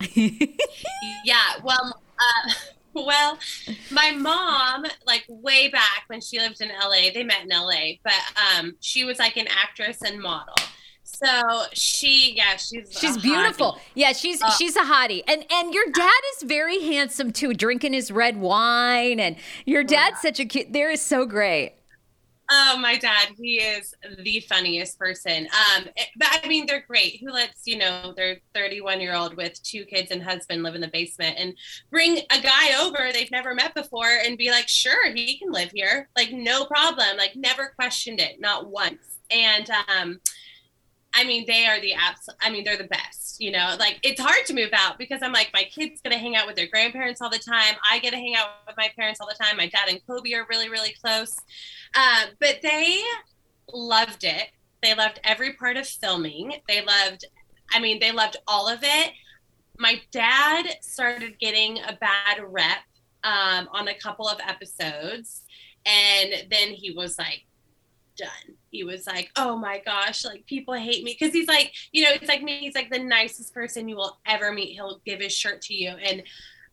yeah, 0.14 1.56
well, 1.64 2.00
uh, 2.20 2.52
well, 2.94 3.38
my 3.90 4.10
mom, 4.12 4.84
like 5.06 5.24
way 5.28 5.68
back 5.68 6.04
when 6.08 6.20
she 6.20 6.38
lived 6.38 6.60
in 6.60 6.68
LA, 6.68 7.10
they 7.12 7.24
met 7.24 7.42
in 7.42 7.48
LA, 7.48 7.94
but 8.04 8.12
um, 8.58 8.76
she 8.80 9.04
was 9.04 9.18
like 9.18 9.36
an 9.36 9.46
actress 9.48 10.02
and 10.02 10.20
model. 10.20 10.54
So 11.04 11.64
she, 11.72 12.34
yeah, 12.36 12.56
she's 12.56 12.88
she's 12.90 13.16
beautiful. 13.18 13.72
Hottie. 13.72 13.80
Yeah, 13.94 14.12
she's 14.12 14.42
uh, 14.42 14.50
she's 14.50 14.76
a 14.76 14.82
hottie, 14.82 15.22
and 15.28 15.44
and 15.52 15.74
your 15.74 15.84
dad 15.92 16.20
is 16.36 16.48
very 16.48 16.80
handsome 16.80 17.32
too, 17.32 17.54
drinking 17.54 17.92
his 17.92 18.10
red 18.10 18.38
wine, 18.38 19.20
and 19.20 19.36
your 19.64 19.84
dad's 19.84 20.16
yeah. 20.16 20.30
such 20.30 20.40
a 20.40 20.44
cute. 20.44 20.72
There 20.72 20.90
is 20.90 21.00
so 21.02 21.26
great. 21.26 21.74
Oh, 22.54 22.76
my 22.78 22.98
dad, 22.98 23.28
he 23.38 23.54
is 23.56 23.94
the 24.18 24.40
funniest 24.40 24.98
person. 24.98 25.46
Um, 25.46 25.84
eh, 25.96 26.04
but 26.16 26.28
I 26.30 26.46
mean, 26.46 26.66
they're 26.66 26.84
great. 26.86 27.18
Who 27.22 27.30
lets 27.32 27.66
you 27.66 27.78
know 27.78 28.12
their 28.14 28.40
31 28.54 29.00
year 29.00 29.14
old 29.14 29.38
with 29.38 29.62
two 29.62 29.86
kids 29.86 30.10
and 30.10 30.22
husband 30.22 30.62
live 30.62 30.74
in 30.74 30.82
the 30.82 30.88
basement 30.88 31.36
and 31.38 31.54
bring 31.90 32.18
a 32.18 32.42
guy 32.42 32.78
over 32.82 33.10
they've 33.10 33.30
never 33.30 33.54
met 33.54 33.74
before 33.74 34.18
and 34.22 34.36
be 34.36 34.50
like, 34.50 34.68
sure, 34.68 35.10
he 35.14 35.38
can 35.38 35.50
live 35.50 35.70
here, 35.74 36.10
like 36.14 36.30
no 36.30 36.66
problem. 36.66 37.16
Like 37.16 37.36
never 37.36 37.72
questioned 37.74 38.20
it, 38.20 38.38
not 38.38 38.68
once. 38.68 39.18
And 39.30 39.70
um, 39.88 40.20
I 41.14 41.24
mean, 41.24 41.44
they 41.46 41.66
are 41.66 41.80
the 41.80 41.92
apps. 41.92 42.28
I 42.40 42.50
mean, 42.50 42.64
they're 42.64 42.76
the 42.76 42.84
best. 42.84 43.40
You 43.40 43.50
know, 43.50 43.76
like 43.78 43.98
it's 44.02 44.20
hard 44.20 44.46
to 44.46 44.54
move 44.54 44.70
out 44.72 44.98
because 44.98 45.20
I'm 45.22 45.32
like, 45.32 45.50
my 45.52 45.64
kids 45.64 46.00
gonna 46.02 46.18
hang 46.18 46.36
out 46.36 46.46
with 46.46 46.56
their 46.56 46.68
grandparents 46.68 47.20
all 47.20 47.30
the 47.30 47.38
time. 47.38 47.74
I 47.90 47.98
get 47.98 48.10
to 48.10 48.16
hang 48.16 48.34
out 48.36 48.48
with 48.66 48.76
my 48.76 48.90
parents 48.96 49.20
all 49.20 49.26
the 49.26 49.42
time. 49.42 49.56
My 49.56 49.68
dad 49.68 49.88
and 49.88 50.00
Kobe 50.06 50.32
are 50.32 50.46
really, 50.48 50.68
really 50.68 50.94
close. 51.02 51.36
Uh, 51.94 52.26
but 52.40 52.58
they 52.62 53.02
loved 53.72 54.24
it. 54.24 54.48
They 54.82 54.94
loved 54.94 55.20
every 55.24 55.52
part 55.54 55.76
of 55.76 55.86
filming. 55.86 56.54
They 56.68 56.84
loved, 56.84 57.24
I 57.70 57.80
mean, 57.80 58.00
they 58.00 58.12
loved 58.12 58.36
all 58.48 58.68
of 58.68 58.80
it. 58.82 59.12
My 59.78 60.00
dad 60.10 60.76
started 60.80 61.38
getting 61.38 61.78
a 61.78 61.96
bad 62.00 62.42
rep 62.44 62.78
um, 63.24 63.68
on 63.72 63.88
a 63.88 63.94
couple 63.94 64.28
of 64.28 64.38
episodes. 64.46 65.42
And 65.86 66.50
then 66.50 66.68
he 66.68 66.92
was 66.92 67.18
like, 67.18 67.44
done. 68.16 68.56
He 68.70 68.84
was 68.84 69.06
like, 69.06 69.30
oh 69.36 69.56
my 69.56 69.80
gosh, 69.84 70.24
like 70.24 70.46
people 70.46 70.74
hate 70.74 71.04
me. 71.04 71.14
Cause 71.14 71.32
he's 71.32 71.48
like, 71.48 71.72
you 71.92 72.04
know, 72.04 72.10
it's 72.12 72.28
like 72.28 72.42
me. 72.42 72.58
He's 72.58 72.74
like 72.74 72.90
the 72.90 72.98
nicest 72.98 73.54
person 73.54 73.88
you 73.88 73.96
will 73.96 74.18
ever 74.26 74.52
meet. 74.52 74.72
He'll 74.72 75.00
give 75.04 75.20
his 75.20 75.32
shirt 75.32 75.62
to 75.62 75.74
you. 75.74 75.90
And 75.90 76.22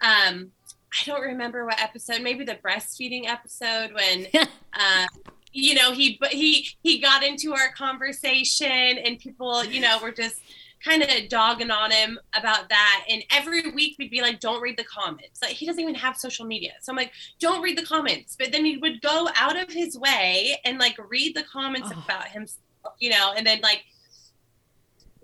um, 0.01 0.51
I 0.91 1.05
don't 1.05 1.22
remember 1.22 1.65
what 1.65 1.81
episode, 1.81 2.22
maybe 2.22 2.46
the 2.46 2.55
breastfeeding 2.55 3.27
episode 3.27 3.93
when, 3.93 4.27
uh, 4.74 5.05
you 5.51 5.75
know, 5.75 5.91
he, 5.91 6.17
but 6.19 6.29
he, 6.29 6.69
he 6.84 7.00
got 7.00 7.24
into 7.24 7.53
our 7.53 7.72
conversation 7.75 8.67
and 8.67 9.19
people, 9.19 9.65
you 9.65 9.81
know, 9.81 10.00
were 10.01 10.12
just 10.12 10.39
kind 10.83 11.03
of 11.03 11.09
dogging 11.29 11.71
on 11.71 11.91
him 11.91 12.19
about 12.38 12.69
that. 12.69 13.05
And 13.09 13.24
every 13.31 13.69
week 13.71 13.95
we'd 14.00 14.12
be 14.12 14.21
like, 14.21 14.39
don't 14.39 14.62
read 14.62 14.77
the 14.77 14.83
comments. 14.83 15.41
Like 15.41 15.51
he 15.51 15.65
doesn't 15.65 15.81
even 15.81 15.95
have 15.95 16.17
social 16.17 16.45
media. 16.45 16.74
So 16.81 16.91
I'm 16.91 16.98
like, 16.98 17.12
don't 17.39 17.62
read 17.62 17.77
the 17.77 17.86
comments. 17.86 18.36
But 18.38 18.51
then 18.51 18.65
he 18.65 18.77
would 18.77 19.01
go 19.01 19.29
out 19.36 19.62
of 19.62 19.71
his 19.71 19.98
way 19.98 20.59
and 20.63 20.79
like 20.79 20.95
read 21.09 21.36
the 21.36 21.43
comments 21.43 21.89
oh. 21.93 22.03
about 22.05 22.29
himself, 22.29 22.63
you 23.00 23.09
know, 23.09 23.33
and 23.36 23.45
then 23.45 23.59
like, 23.62 23.83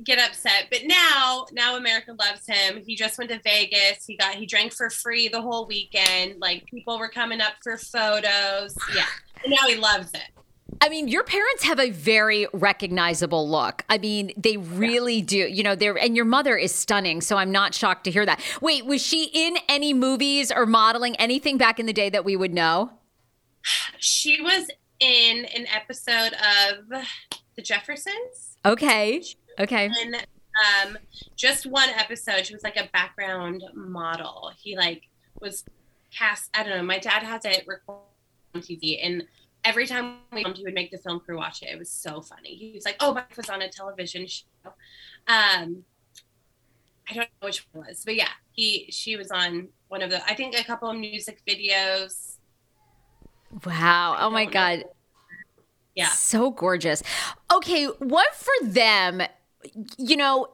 get 0.04 0.20
upset. 0.20 0.66
But 0.70 0.82
now, 0.86 1.46
now 1.54 1.78
America 1.78 2.14
loves 2.20 2.46
him. 2.46 2.82
He 2.86 2.96
just 2.96 3.18
went 3.18 3.32
to 3.32 3.40
Vegas. 3.44 4.06
He 4.06 4.18
got 4.18 4.36
he 4.36 4.46
drank 4.46 4.74
for 4.74 4.90
free 4.90 5.30
the 5.30 5.42
whole 5.42 5.66
weekend. 5.68 6.40
Like 6.40 6.66
people 6.66 7.00
were 7.00 7.08
coming 7.08 7.40
up 7.40 7.54
for 7.64 7.78
photos. 7.78 8.76
Yeah. 8.94 9.06
And 9.44 9.52
now 9.52 9.68
he 9.68 9.76
loves 9.76 10.14
it. 10.14 10.35
I 10.82 10.90
mean, 10.90 11.08
your 11.08 11.24
parents 11.24 11.64
have 11.64 11.80
a 11.80 11.90
very 11.90 12.48
recognizable 12.54 13.50
look. 13.50 13.84
I 13.90 13.98
mean, 13.98 14.32
they 14.38 14.58
really 14.58 15.18
yeah. 15.18 15.26
do. 15.26 15.38
You 15.38 15.64
know, 15.64 15.76
they're 15.76 15.98
and 15.98 16.16
your 16.16 16.26
mother 16.26 16.58
is 16.58 16.74
stunning, 16.74 17.22
so 17.22 17.38
I'm 17.38 17.52
not 17.52 17.74
shocked 17.74 18.04
to 18.06 18.12
hear 18.12 18.26
that. 18.26 18.42
Wait, 18.62 18.86
was 18.86 19.02
she 19.02 19.30
in 19.34 19.58
any 19.70 19.94
movies 19.94 20.52
or 20.52 20.66
modeling 20.66 21.16
anything 21.16 21.58
back 21.58 21.80
in 21.80 21.86
the 21.86 21.94
day 21.94 22.10
that 22.10 22.26
we 22.26 22.36
would 22.36 22.54
know? 22.54 22.92
She 23.98 24.42
was 24.42 24.70
in 25.00 25.46
an 25.46 25.66
episode 25.74 26.34
of 26.34 27.06
The 27.56 27.62
Jeffersons. 27.62 28.58
Okay. 28.66 29.24
Okay. 29.60 29.90
And 30.02 30.16
um, 30.16 30.98
just 31.36 31.66
one 31.66 31.90
episode, 31.90 32.46
she 32.46 32.54
was 32.54 32.64
like 32.64 32.78
a 32.78 32.90
background 32.94 33.64
model. 33.74 34.52
He 34.58 34.78
like 34.78 35.04
was 35.40 35.64
cast. 36.16 36.50
I 36.54 36.64
don't 36.64 36.78
know. 36.78 36.84
My 36.84 37.00
dad 37.00 37.24
has 37.24 37.46
it 37.46 37.66
recorded 37.68 38.04
on 38.54 38.62
TV, 38.62 39.00
and 39.04 39.24
every 39.66 39.88
time 39.88 40.18
we 40.32 40.44
filmed, 40.44 40.58
he 40.58 40.64
would 40.64 40.74
make 40.74 40.92
the 40.92 40.98
film 40.98 41.20
crew 41.20 41.38
watch 41.38 41.62
it. 41.62 41.70
It 41.70 41.80
was 41.80 41.92
so 41.92 42.22
funny. 42.22 42.56
He 42.56 42.72
was 42.74 42.86
like, 42.86 42.96
"Oh, 43.00 43.14
my 43.14 43.24
was 43.36 43.50
on 43.50 43.62
a 43.62 43.70
television 43.70 44.28
show." 44.28 44.46
Um, 45.28 45.84
I 47.10 47.14
don't 47.14 47.28
know 47.42 47.48
which 47.48 47.68
one 47.72 47.86
was, 47.88 48.04
but 48.06 48.16
yeah, 48.16 48.30
he 48.52 48.88
she 48.92 49.18
was 49.18 49.32
on 49.32 49.70
one 49.90 50.02
of 50.02 50.10
the. 50.10 50.24
I 50.26 50.36
think 50.36 50.58
a 50.58 50.64
couple 50.64 50.90
of 50.90 50.98
music 50.98 51.42
videos. 51.48 52.38
Wow! 53.66 54.18
Oh 54.20 54.30
my 54.30 54.46
know. 54.46 54.52
god. 54.52 54.84
Yeah. 55.96 56.10
So 56.10 56.52
gorgeous. 56.52 57.02
Okay, 57.52 57.86
what 57.86 58.34
for 58.36 58.68
them 58.68 59.22
you 59.98 60.18
know, 60.18 60.48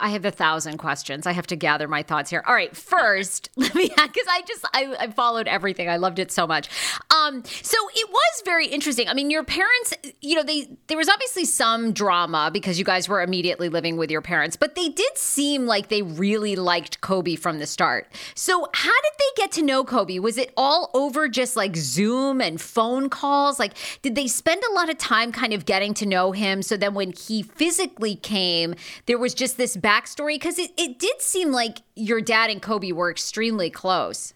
I 0.00 0.10
have 0.10 0.24
a 0.24 0.30
thousand 0.30 0.78
questions. 0.78 1.26
I 1.26 1.32
have 1.32 1.46
to 1.48 1.56
gather 1.56 1.88
my 1.88 2.02
thoughts 2.02 2.30
here. 2.30 2.42
All 2.46 2.54
right, 2.54 2.76
first, 2.76 3.50
let 3.56 3.74
me 3.74 3.88
because 3.88 4.26
I 4.28 4.42
just 4.46 4.64
I, 4.74 4.96
I, 5.00 5.10
followed 5.10 5.48
everything. 5.48 5.88
I 5.88 5.96
loved 5.96 6.18
it 6.18 6.30
so 6.30 6.46
much. 6.46 6.68
Um, 7.10 7.42
so 7.44 7.76
it 7.94 8.10
was 8.10 8.42
very 8.44 8.66
interesting. 8.66 9.08
I 9.08 9.14
mean, 9.14 9.30
your 9.30 9.44
parents, 9.44 9.94
you 10.20 10.34
know, 10.34 10.42
they 10.42 10.68
there 10.88 10.98
was 10.98 11.08
obviously 11.08 11.44
some 11.44 11.92
drama 11.92 12.50
because 12.52 12.78
you 12.78 12.84
guys 12.84 13.08
were 13.08 13.22
immediately 13.22 13.68
living 13.68 13.96
with 13.96 14.10
your 14.10 14.22
parents, 14.22 14.56
but 14.56 14.74
they 14.74 14.88
did 14.88 15.16
seem 15.16 15.66
like 15.66 15.88
they 15.88 16.02
really 16.02 16.56
liked 16.56 17.00
Kobe 17.00 17.36
from 17.36 17.58
the 17.58 17.66
start. 17.66 18.12
So 18.34 18.68
how 18.72 18.90
did 18.90 19.12
they 19.18 19.42
get 19.42 19.52
to 19.52 19.62
know 19.62 19.84
Kobe? 19.84 20.18
Was 20.18 20.38
it 20.38 20.52
all 20.56 20.90
over 20.94 21.28
just 21.28 21.56
like 21.56 21.76
Zoom 21.76 22.40
and 22.40 22.60
phone 22.60 23.08
calls? 23.08 23.58
Like, 23.58 23.72
did 24.02 24.14
they 24.14 24.26
spend 24.26 24.62
a 24.70 24.72
lot 24.74 24.90
of 24.90 24.98
time 24.98 25.32
kind 25.32 25.52
of 25.52 25.64
getting 25.66 25.94
to 25.94 26.06
know 26.06 26.32
him? 26.32 26.62
So 26.62 26.76
then 26.76 26.94
when 26.94 27.12
he 27.12 27.42
physically 27.42 28.16
came, 28.16 28.74
there 29.06 29.18
was 29.18 29.34
just 29.34 29.56
this 29.56 29.76
backstory? 29.86 30.34
Because 30.34 30.58
it, 30.58 30.72
it 30.76 30.98
did 30.98 31.22
seem 31.22 31.52
like 31.52 31.78
your 31.94 32.20
dad 32.20 32.50
and 32.50 32.60
Kobe 32.60 32.92
were 32.92 33.10
extremely 33.10 33.70
close. 33.70 34.34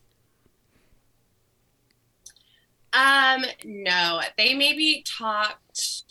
Um, 2.93 3.45
no, 3.65 4.21
they 4.37 4.55
maybe 4.55 5.05
talked 5.07 6.05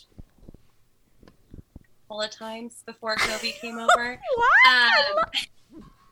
a 1.26 1.30
couple 2.08 2.22
of 2.22 2.30
times 2.30 2.82
before 2.86 3.16
Kobe 3.16 3.52
came 3.52 3.78
over. 3.78 4.20
what? 4.36 4.68
Um, 4.68 5.24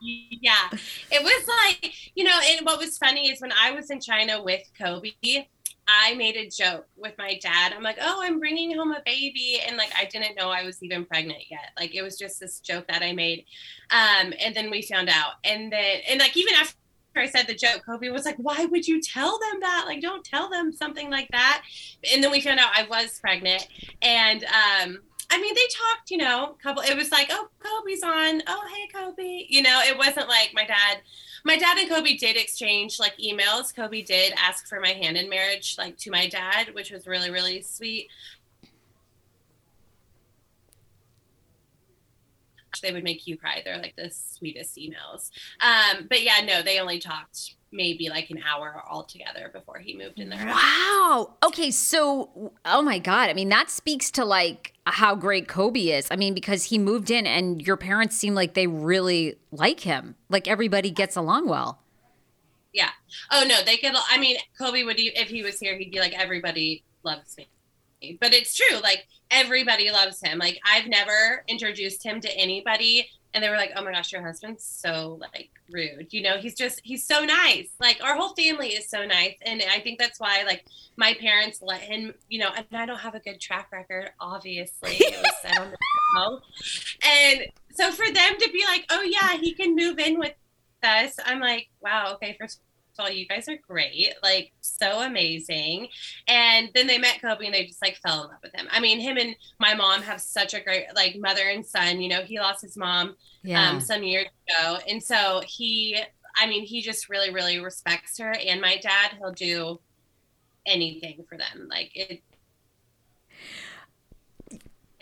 yeah, 0.00 0.68
it 1.10 1.22
was 1.22 1.48
like 1.48 1.94
you 2.14 2.24
know, 2.24 2.38
and 2.50 2.64
what 2.64 2.78
was 2.78 2.98
funny 2.98 3.30
is 3.30 3.40
when 3.40 3.52
I 3.52 3.72
was 3.72 3.90
in 3.90 4.00
China 4.00 4.42
with 4.42 4.62
Kobe, 4.78 5.12
I 5.88 6.14
made 6.14 6.36
a 6.36 6.48
joke 6.48 6.86
with 6.96 7.14
my 7.16 7.38
dad. 7.42 7.72
I'm 7.74 7.82
like, 7.82 7.96
"Oh, 8.00 8.20
I'm 8.22 8.38
bringing 8.38 8.76
home 8.76 8.92
a 8.92 9.02
baby," 9.06 9.60
and 9.66 9.78
like 9.78 9.90
I 9.98 10.04
didn't 10.04 10.36
know 10.36 10.50
I 10.50 10.62
was 10.62 10.82
even 10.82 11.06
pregnant 11.06 11.44
yet. 11.50 11.70
Like 11.78 11.94
it 11.94 12.02
was 12.02 12.18
just 12.18 12.38
this 12.38 12.60
joke 12.60 12.86
that 12.88 13.02
I 13.02 13.14
made, 13.14 13.46
um, 13.90 14.34
and 14.38 14.54
then 14.54 14.70
we 14.70 14.82
found 14.82 15.08
out, 15.08 15.34
and 15.44 15.72
then 15.72 16.00
and 16.08 16.20
like 16.20 16.36
even 16.36 16.54
after 16.54 16.76
I 17.16 17.26
said 17.26 17.46
the 17.46 17.54
joke, 17.54 17.82
Kobe 17.86 18.10
was 18.10 18.26
like, 18.26 18.36
"Why 18.36 18.66
would 18.66 18.86
you 18.86 19.00
tell 19.00 19.38
them 19.38 19.60
that? 19.60 19.84
Like, 19.86 20.02
don't 20.02 20.24
tell 20.24 20.50
them 20.50 20.72
something 20.72 21.10
like 21.10 21.28
that." 21.30 21.62
And 22.12 22.22
then 22.22 22.30
we 22.30 22.42
found 22.42 22.60
out 22.60 22.70
I 22.76 22.84
was 22.84 23.18
pregnant, 23.18 23.66
and 24.02 24.44
um, 24.44 24.98
I 25.30 25.40
mean, 25.40 25.54
they 25.54 25.66
talked, 25.70 26.10
you 26.10 26.18
know, 26.18 26.56
couple. 26.62 26.82
It 26.82 26.96
was 26.96 27.10
like, 27.10 27.28
"Oh, 27.30 27.48
Kobe's 27.60 28.02
on. 28.02 28.42
Oh, 28.46 28.62
hey, 28.74 28.88
Kobe." 28.92 29.46
You 29.48 29.62
know, 29.62 29.80
it 29.86 29.96
wasn't 29.96 30.28
like 30.28 30.50
my 30.54 30.64
dad. 30.64 30.98
My 31.44 31.56
dad 31.56 31.78
and 31.78 31.88
Kobe 31.88 32.16
did 32.16 32.36
exchange 32.36 32.98
like 32.98 33.16
emails. 33.18 33.74
Kobe 33.74 34.02
did 34.02 34.32
ask 34.36 34.66
for 34.66 34.80
my 34.80 34.92
hand 34.92 35.16
in 35.16 35.28
marriage, 35.28 35.76
like 35.78 35.96
to 35.98 36.10
my 36.10 36.28
dad, 36.28 36.74
which 36.74 36.90
was 36.90 37.06
really, 37.06 37.30
really 37.30 37.62
sweet. 37.62 38.08
They 42.82 42.92
would 42.92 43.04
make 43.04 43.26
you 43.26 43.36
cry. 43.36 43.62
They're 43.64 43.78
like 43.78 43.94
the 43.96 44.10
sweetest 44.10 44.76
emails. 44.76 45.30
Um, 45.60 46.06
but 46.08 46.22
yeah, 46.22 46.40
no, 46.44 46.62
they 46.62 46.78
only 46.78 46.98
talked 46.98 47.54
maybe 47.70 48.08
like 48.08 48.30
an 48.30 48.42
hour 48.48 48.82
all 48.88 49.04
together 49.04 49.50
before 49.52 49.78
he 49.78 49.96
moved 49.96 50.18
in 50.18 50.30
there. 50.30 50.46
Wow. 50.46 51.34
Okay, 51.44 51.70
so 51.70 52.52
oh 52.64 52.82
my 52.82 52.98
god, 52.98 53.28
I 53.28 53.34
mean 53.34 53.48
that 53.50 53.70
speaks 53.70 54.10
to 54.12 54.24
like 54.24 54.74
how 54.86 55.14
great 55.14 55.48
Kobe 55.48 55.80
is. 55.80 56.08
I 56.10 56.16
mean 56.16 56.34
because 56.34 56.64
he 56.64 56.78
moved 56.78 57.10
in 57.10 57.26
and 57.26 57.60
your 57.66 57.76
parents 57.76 58.16
seem 58.16 58.34
like 58.34 58.54
they 58.54 58.66
really 58.66 59.36
like 59.50 59.80
him. 59.80 60.14
Like 60.28 60.48
everybody 60.48 60.90
gets 60.90 61.16
along 61.16 61.48
well. 61.48 61.82
Yeah. 62.72 62.90
Oh 63.30 63.44
no, 63.46 63.62
they 63.64 63.76
could 63.76 63.92
I 64.10 64.18
mean 64.18 64.36
Kobe 64.58 64.82
would 64.84 64.96
if 64.98 65.28
he 65.28 65.42
was 65.42 65.58
here 65.58 65.76
he'd 65.76 65.90
be 65.90 66.00
like 66.00 66.18
everybody 66.18 66.84
loves 67.02 67.36
me 67.36 67.48
but 68.20 68.32
it's 68.32 68.54
true. 68.54 68.78
Like 68.80 69.06
everybody 69.30 69.90
loves 69.90 70.20
him. 70.22 70.38
Like 70.38 70.58
I've 70.64 70.86
never 70.86 71.44
introduced 71.48 72.04
him 72.04 72.20
to 72.20 72.30
anybody 72.36 73.08
and 73.34 73.44
they 73.44 73.50
were 73.50 73.56
like, 73.56 73.72
"Oh 73.76 73.84
my 73.84 73.92
gosh, 73.92 74.12
your 74.12 74.22
husband's 74.22 74.64
so 74.64 75.18
like 75.20 75.50
rude." 75.70 76.08
You 76.12 76.22
know, 76.22 76.38
he's 76.38 76.54
just 76.54 76.80
he's 76.82 77.06
so 77.06 77.24
nice. 77.24 77.68
Like 77.78 78.02
our 78.02 78.16
whole 78.16 78.34
family 78.34 78.68
is 78.68 78.88
so 78.88 79.04
nice, 79.04 79.36
and 79.42 79.62
I 79.70 79.80
think 79.80 79.98
that's 79.98 80.18
why 80.18 80.44
like 80.46 80.64
my 80.96 81.14
parents 81.14 81.60
let 81.62 81.80
him. 81.80 82.14
You 82.28 82.40
know, 82.40 82.50
and 82.56 82.66
I 82.72 82.86
don't 82.86 82.98
have 82.98 83.14
a 83.14 83.20
good 83.20 83.40
track 83.40 83.68
record, 83.72 84.10
obviously. 84.20 84.98
And 87.04 87.46
so 87.72 87.92
for 87.92 88.10
them 88.12 88.34
to 88.38 88.50
be 88.50 88.64
like, 88.66 88.86
"Oh 88.90 89.02
yeah, 89.02 89.36
he 89.38 89.52
can 89.54 89.76
move 89.76 89.98
in 89.98 90.18
with 90.18 90.34
us," 90.82 91.16
I'm 91.24 91.40
like, 91.40 91.68
"Wow, 91.80 92.14
okay." 92.14 92.36
First 92.40 92.60
all, 92.98 93.10
you 93.10 93.26
guys 93.26 93.48
are 93.48 93.58
great, 93.68 94.14
like 94.22 94.52
so 94.60 95.02
amazing. 95.02 95.88
And 96.26 96.70
then 96.74 96.86
they 96.86 96.98
met 96.98 97.20
Kobe 97.20 97.46
and 97.46 97.54
they 97.54 97.66
just 97.66 97.82
like 97.82 97.96
fell 97.96 98.24
in 98.24 98.28
love 98.28 98.38
with 98.42 98.54
him. 98.54 98.68
I 98.70 98.80
mean, 98.80 99.00
him 99.00 99.16
and 99.16 99.34
my 99.58 99.74
mom 99.74 100.02
have 100.02 100.20
such 100.20 100.54
a 100.54 100.60
great 100.60 100.86
like 100.94 101.16
mother 101.18 101.48
and 101.48 101.64
son. 101.64 102.00
You 102.00 102.08
know, 102.08 102.22
he 102.22 102.38
lost 102.38 102.62
his 102.62 102.76
mom 102.76 103.16
yeah. 103.42 103.70
um, 103.70 103.80
some 103.80 104.02
years 104.02 104.26
ago, 104.48 104.78
and 104.88 105.02
so 105.02 105.42
he, 105.46 105.98
I 106.36 106.46
mean, 106.46 106.64
he 106.64 106.82
just 106.82 107.08
really, 107.08 107.30
really 107.30 107.58
respects 107.58 108.18
her. 108.18 108.32
And 108.32 108.60
my 108.60 108.76
dad, 108.76 109.12
he'll 109.18 109.32
do 109.32 109.80
anything 110.66 111.24
for 111.28 111.36
them. 111.38 111.68
Like 111.70 111.90
it. 111.94 112.22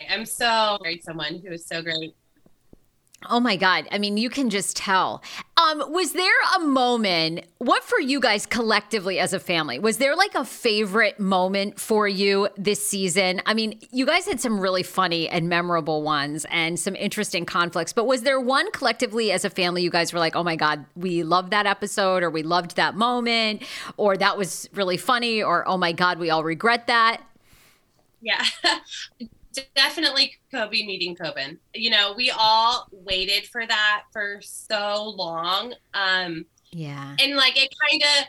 I'm 0.09 0.25
so 0.25 0.77
married 0.81 1.03
someone 1.03 1.41
who 1.43 1.51
is 1.51 1.65
so 1.65 1.81
great 1.81 2.15
Oh 3.25 3.39
my 3.39 3.55
God. 3.55 3.87
I 3.91 3.97
mean, 3.97 4.15
you 4.15 4.29
can 4.29 4.51
just 4.51 4.77
tell. 4.77 5.23
Um, 5.57 5.91
was 5.91 6.13
there 6.13 6.39
a 6.55 6.59
moment, 6.59 7.45
what 7.57 7.83
for 7.83 7.99
you 7.99 8.19
guys 8.19 8.45
collectively 8.45 9.17
as 9.17 9.33
a 9.33 9.39
family? 9.39 9.79
Was 9.79 9.97
there 9.97 10.15
like 10.15 10.35
a 10.35 10.45
favorite 10.45 11.19
moment 11.19 11.79
for 11.79 12.07
you 12.07 12.47
this 12.57 12.87
season? 12.87 13.41
I 13.47 13.55
mean, 13.55 13.79
you 13.91 14.05
guys 14.05 14.27
had 14.27 14.39
some 14.39 14.59
really 14.59 14.83
funny 14.83 15.27
and 15.27 15.49
memorable 15.49 16.03
ones 16.03 16.45
and 16.51 16.79
some 16.79 16.95
interesting 16.95 17.43
conflicts, 17.43 17.91
but 17.91 18.05
was 18.05 18.21
there 18.21 18.39
one 18.39 18.71
collectively 18.71 19.31
as 19.31 19.43
a 19.43 19.49
family 19.49 19.81
you 19.81 19.89
guys 19.89 20.13
were 20.13 20.19
like, 20.19 20.35
oh 20.35 20.43
my 20.43 20.55
God, 20.55 20.85
we 20.95 21.23
loved 21.23 21.49
that 21.51 21.65
episode 21.65 22.21
or 22.21 22.29
we 22.29 22.43
loved 22.43 22.75
that 22.75 22.95
moment 22.95 23.63
or 23.97 24.15
that 24.15 24.37
was 24.37 24.69
really 24.73 24.97
funny 24.97 25.41
or 25.41 25.67
oh 25.67 25.77
my 25.77 25.91
God, 25.91 26.19
we 26.19 26.29
all 26.29 26.43
regret 26.43 26.85
that? 26.85 27.21
Yeah. 28.21 28.43
definitely 29.75 30.33
Kobe 30.51 30.83
meeting 30.85 31.15
Coben. 31.15 31.57
You 31.73 31.89
know, 31.89 32.13
we 32.15 32.31
all 32.31 32.87
waited 32.91 33.45
for 33.47 33.65
that 33.65 34.03
for 34.11 34.39
so 34.41 35.13
long. 35.17 35.73
Um 35.93 36.45
yeah. 36.71 37.15
And 37.19 37.35
like 37.35 37.57
it 37.57 37.73
kind 37.89 38.03
of 38.03 38.25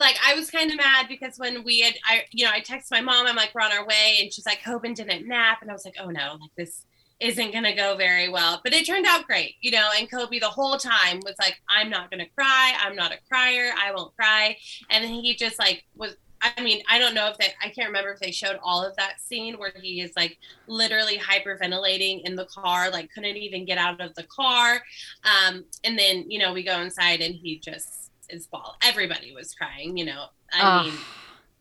like 0.00 0.16
I 0.24 0.34
was 0.34 0.50
kind 0.50 0.70
of 0.70 0.76
mad 0.76 1.06
because 1.08 1.38
when 1.38 1.64
we 1.64 1.80
had 1.80 1.94
I 2.04 2.24
you 2.30 2.44
know, 2.44 2.52
I 2.52 2.60
texted 2.60 2.90
my 2.90 3.00
mom, 3.00 3.26
I'm 3.26 3.36
like, 3.36 3.54
we're 3.54 3.62
on 3.62 3.72
our 3.72 3.86
way, 3.86 4.18
and 4.20 4.32
she's 4.32 4.46
like, 4.46 4.60
Coben 4.60 4.94
didn't 4.94 5.26
nap. 5.26 5.58
And 5.62 5.70
I 5.70 5.74
was 5.74 5.84
like, 5.84 5.96
oh 6.00 6.10
no, 6.10 6.36
like 6.40 6.54
this 6.56 6.84
isn't 7.20 7.52
gonna 7.52 7.74
go 7.74 7.96
very 7.96 8.28
well. 8.28 8.60
But 8.62 8.72
it 8.74 8.86
turned 8.86 9.06
out 9.06 9.26
great, 9.26 9.56
you 9.60 9.70
know, 9.72 9.90
and 9.96 10.10
Kobe 10.10 10.38
the 10.38 10.46
whole 10.46 10.76
time 10.76 11.20
was 11.24 11.34
like, 11.38 11.60
I'm 11.68 11.90
not 11.90 12.10
gonna 12.10 12.28
cry, 12.36 12.74
I'm 12.80 12.94
not 12.94 13.12
a 13.12 13.18
crier, 13.28 13.72
I 13.76 13.92
won't 13.92 14.14
cry. 14.16 14.56
And 14.90 15.04
then 15.04 15.10
he 15.10 15.34
just 15.34 15.58
like 15.58 15.84
was 15.96 16.16
I 16.40 16.62
mean, 16.62 16.82
I 16.88 16.98
don't 16.98 17.14
know 17.14 17.28
if 17.28 17.36
they, 17.38 17.48
I 17.62 17.68
can't 17.68 17.88
remember 17.88 18.12
if 18.12 18.20
they 18.20 18.30
showed 18.30 18.58
all 18.62 18.84
of 18.84 18.94
that 18.96 19.20
scene 19.20 19.58
where 19.58 19.72
he 19.80 20.00
is 20.00 20.12
like 20.16 20.38
literally 20.66 21.18
hyperventilating 21.18 22.22
in 22.24 22.36
the 22.36 22.46
car, 22.46 22.90
like 22.90 23.10
couldn't 23.12 23.36
even 23.36 23.64
get 23.64 23.78
out 23.78 24.00
of 24.00 24.14
the 24.14 24.24
car. 24.24 24.80
Um, 25.24 25.64
and 25.84 25.98
then, 25.98 26.30
you 26.30 26.38
know, 26.38 26.52
we 26.52 26.62
go 26.62 26.80
inside 26.80 27.20
and 27.20 27.34
he 27.34 27.58
just 27.58 28.10
is 28.28 28.46
ball. 28.46 28.76
Everybody 28.82 29.32
was 29.34 29.54
crying, 29.54 29.96
you 29.96 30.04
know. 30.04 30.26
I 30.52 30.84
mean, 30.84 30.94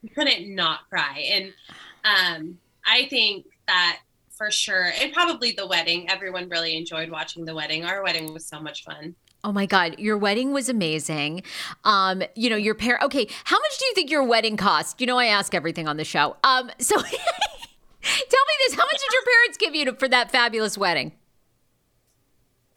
he 0.02 0.10
couldn't 0.10 0.54
not 0.54 0.88
cry. 0.90 1.26
And 1.32 1.54
um, 2.04 2.58
I 2.86 3.08
think 3.10 3.46
that 3.68 4.00
for 4.30 4.52
sure, 4.52 4.92
and 5.02 5.12
probably 5.12 5.52
the 5.52 5.66
wedding, 5.66 6.10
everyone 6.10 6.50
really 6.50 6.78
enjoyed 6.78 7.10
watching 7.10 7.46
the 7.46 7.56
wedding. 7.56 7.84
Our 7.84 8.04
wedding 8.04 8.34
was 8.34 8.46
so 8.46 8.60
much 8.60 8.84
fun. 8.84 9.16
Oh 9.48 9.54
my 9.54 9.66
God, 9.66 9.98
your 9.98 10.18
wedding 10.18 10.52
was 10.52 10.68
amazing. 10.68 11.42
Um, 11.86 12.22
you 12.36 12.50
know, 12.50 12.58
your 12.58 12.76
parent. 12.76 13.02
Okay, 13.06 13.30
how 13.46 13.58
much 13.58 13.80
do 13.80 13.86
you 13.86 13.94
think 13.96 14.12
your 14.12 14.22
wedding 14.22 14.58
cost? 14.58 15.00
You 15.00 15.08
know, 15.08 15.18
I 15.18 15.28
ask 15.28 15.56
everything 15.56 15.88
on 15.88 15.96
the 15.96 16.04
show. 16.04 16.36
Um, 16.44 16.70
so 16.80 16.96
tell 17.02 17.06
me 17.06 17.18
this: 18.68 18.74
How 18.74 18.84
much 18.84 19.00
did 19.00 19.14
your 19.14 19.24
parents 19.34 19.58
give 19.58 19.74
you 19.74 19.86
to, 19.86 19.94
for 19.94 20.10
that 20.10 20.32
fabulous 20.32 20.78
wedding? 20.78 21.14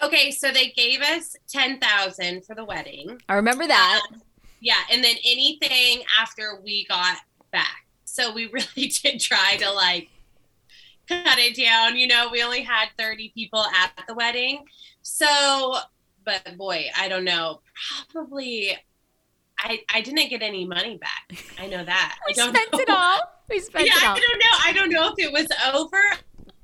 Okay, 0.00 0.30
so 0.30 0.52
they 0.52 0.68
gave 0.68 1.00
us 1.00 1.34
ten 1.48 1.80
thousand 1.80 2.44
for 2.44 2.54
the 2.54 2.64
wedding. 2.64 3.20
I 3.28 3.34
remember 3.34 3.66
that. 3.66 4.02
Um, 4.12 4.22
yeah, 4.60 4.78
and 4.92 5.02
then 5.02 5.16
anything 5.24 6.04
after 6.20 6.60
we 6.62 6.86
got 6.86 7.16
back. 7.50 7.84
So 8.04 8.32
we 8.32 8.46
really 8.52 8.92
did 9.02 9.18
try 9.18 9.56
to 9.56 9.72
like 9.72 10.08
cut 11.08 11.40
it 11.40 11.56
down. 11.56 11.96
You 11.96 12.06
know, 12.06 12.28
we 12.30 12.44
only 12.44 12.62
had 12.62 12.90
thirty 12.96 13.32
people 13.34 13.64
at 13.64 13.90
the 14.06 14.14
wedding, 14.14 14.66
so 15.02 15.80
but 16.24 16.56
boy, 16.56 16.86
I 16.96 17.08
don't 17.08 17.24
know. 17.24 17.60
Probably 18.10 18.76
I, 19.62 19.80
I 19.92 20.00
didn't 20.00 20.28
get 20.30 20.42
any 20.42 20.64
money 20.64 20.96
back. 20.96 21.44
I 21.58 21.66
know 21.66 21.84
that. 21.84 22.18
we 22.26 22.32
I 22.32 22.36
don't 22.36 22.54
spent 22.54 22.72
know. 22.72 22.78
it 22.78 22.90
all. 22.90 23.18
We 23.48 23.60
spent 23.60 23.86
yeah, 23.86 23.94
it 23.96 24.04
all. 24.04 24.16
I 24.16 24.20
don't 24.20 24.38
know. 24.38 24.58
I 24.64 24.72
don't 24.72 24.90
know 24.90 25.14
if 25.16 25.18
it 25.18 25.32
was 25.32 25.46
over. 25.74 26.00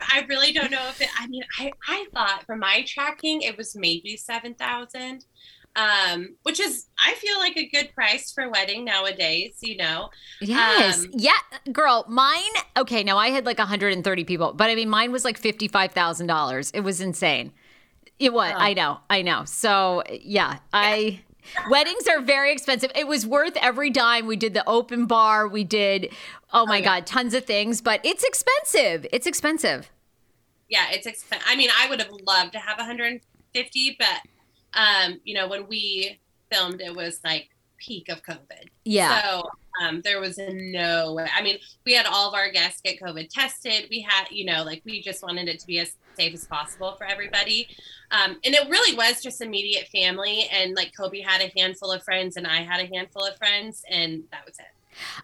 I 0.00 0.24
really 0.28 0.52
don't 0.52 0.70
know 0.70 0.86
if 0.88 1.00
it. 1.00 1.08
I 1.18 1.26
mean, 1.26 1.42
I 1.58 1.72
I 1.88 2.06
thought 2.12 2.44
from 2.46 2.60
my 2.60 2.84
tracking 2.86 3.42
it 3.42 3.56
was 3.56 3.74
maybe 3.74 4.16
seven 4.16 4.54
thousand, 4.54 5.24
um, 5.74 6.36
which 6.42 6.60
is 6.60 6.86
I 6.98 7.14
feel 7.14 7.38
like 7.38 7.56
a 7.56 7.66
good 7.66 7.94
price 7.94 8.32
for 8.32 8.48
wedding 8.50 8.84
nowadays. 8.84 9.56
You 9.60 9.76
know. 9.76 10.10
Yes. 10.40 11.04
Um, 11.04 11.10
yeah, 11.14 11.32
girl. 11.72 12.04
Mine. 12.08 12.42
Okay, 12.76 13.02
now 13.04 13.18
I 13.18 13.28
had 13.28 13.46
like 13.46 13.58
130 13.58 14.24
people, 14.24 14.52
but 14.52 14.70
I 14.70 14.74
mean, 14.74 14.88
mine 14.88 15.12
was 15.12 15.24
like 15.24 15.38
fifty 15.38 15.68
five 15.68 15.92
thousand 15.92 16.26
dollars. 16.26 16.70
It 16.72 16.80
was 16.80 17.00
insane. 17.00 17.52
It 18.18 18.33
was. 18.33 18.52
Oh. 18.55 18.59
I 18.59 18.74
know. 18.74 18.98
I 19.11 19.22
know. 19.22 19.44
So 19.44 20.02
yeah, 20.11 20.59
I. 20.72 21.20
Weddings 21.70 22.09
are 22.09 22.20
very 22.20 22.52
expensive. 22.52 22.90
It 22.96 23.07
was 23.07 23.24
worth 23.24 23.57
every 23.62 23.88
dime. 23.88 24.26
We 24.26 24.35
did 24.35 24.52
the 24.52 24.68
open 24.68 25.07
bar. 25.07 25.46
We 25.46 25.62
did, 25.62 26.12
oh 26.52 26.66
my 26.66 26.74
oh, 26.74 26.79
yeah. 26.79 26.85
God, 26.85 27.07
tons 27.07 27.35
of 27.35 27.44
things, 27.44 27.81
but 27.81 28.00
it's 28.02 28.24
expensive. 28.24 29.07
It's 29.12 29.29
expensive. 29.29 29.88
Yeah, 30.68 30.87
it's 30.90 31.07
expensive. 31.07 31.46
I 31.48 31.55
mean, 31.55 31.70
I 31.79 31.88
would 31.88 32.00
have 32.00 32.11
loved 32.26 32.50
to 32.55 32.59
have 32.59 32.79
150, 32.79 33.96
but, 33.96 34.20
um, 34.74 35.20
you 35.22 35.35
know, 35.35 35.46
when 35.46 35.68
we 35.68 36.18
filmed, 36.50 36.81
it 36.81 36.96
was 36.96 37.20
like 37.24 37.50
peak 37.79 38.09
of 38.09 38.22
COVID. 38.22 38.68
Yeah. 38.85 39.22
So 39.22 39.48
um, 39.83 40.00
there 40.02 40.20
was 40.20 40.38
no 40.38 41.12
way. 41.14 41.29
I 41.35 41.42
mean, 41.42 41.59
we 41.85 41.94
had 41.94 42.07
all 42.07 42.29
of 42.29 42.35
our 42.35 42.50
guests 42.50 42.81
get 42.81 43.00
COVID 43.00 43.29
tested. 43.29 43.87
We 43.90 44.00
had, 44.00 44.26
you 44.31 44.44
know, 44.44 44.62
like 44.64 44.83
we 44.85 45.02
just 45.02 45.22
wanted 45.22 45.48
it 45.48 45.61
to 45.61 45.66
be 45.66 45.79
as 45.81 45.92
safe 46.16 46.35
as 46.35 46.46
possible 46.46 46.94
for 46.96 47.05
everybody. 47.05 47.68
Um, 48.10 48.38
and 48.44 48.54
it 48.54 48.68
really 48.68 48.96
was 48.96 49.22
just 49.22 49.40
immediate 49.40 49.88
family. 49.88 50.48
And 50.52 50.74
like 50.74 50.92
Kobe 50.96 51.20
had 51.20 51.40
a 51.40 51.52
handful 51.56 51.90
of 51.92 52.02
friends 52.02 52.36
and 52.36 52.46
I 52.46 52.62
had 52.62 52.80
a 52.80 52.86
handful 52.86 53.24
of 53.24 53.36
friends, 53.36 53.82
and 53.90 54.24
that 54.32 54.44
was 54.46 54.58
it. 54.58 54.66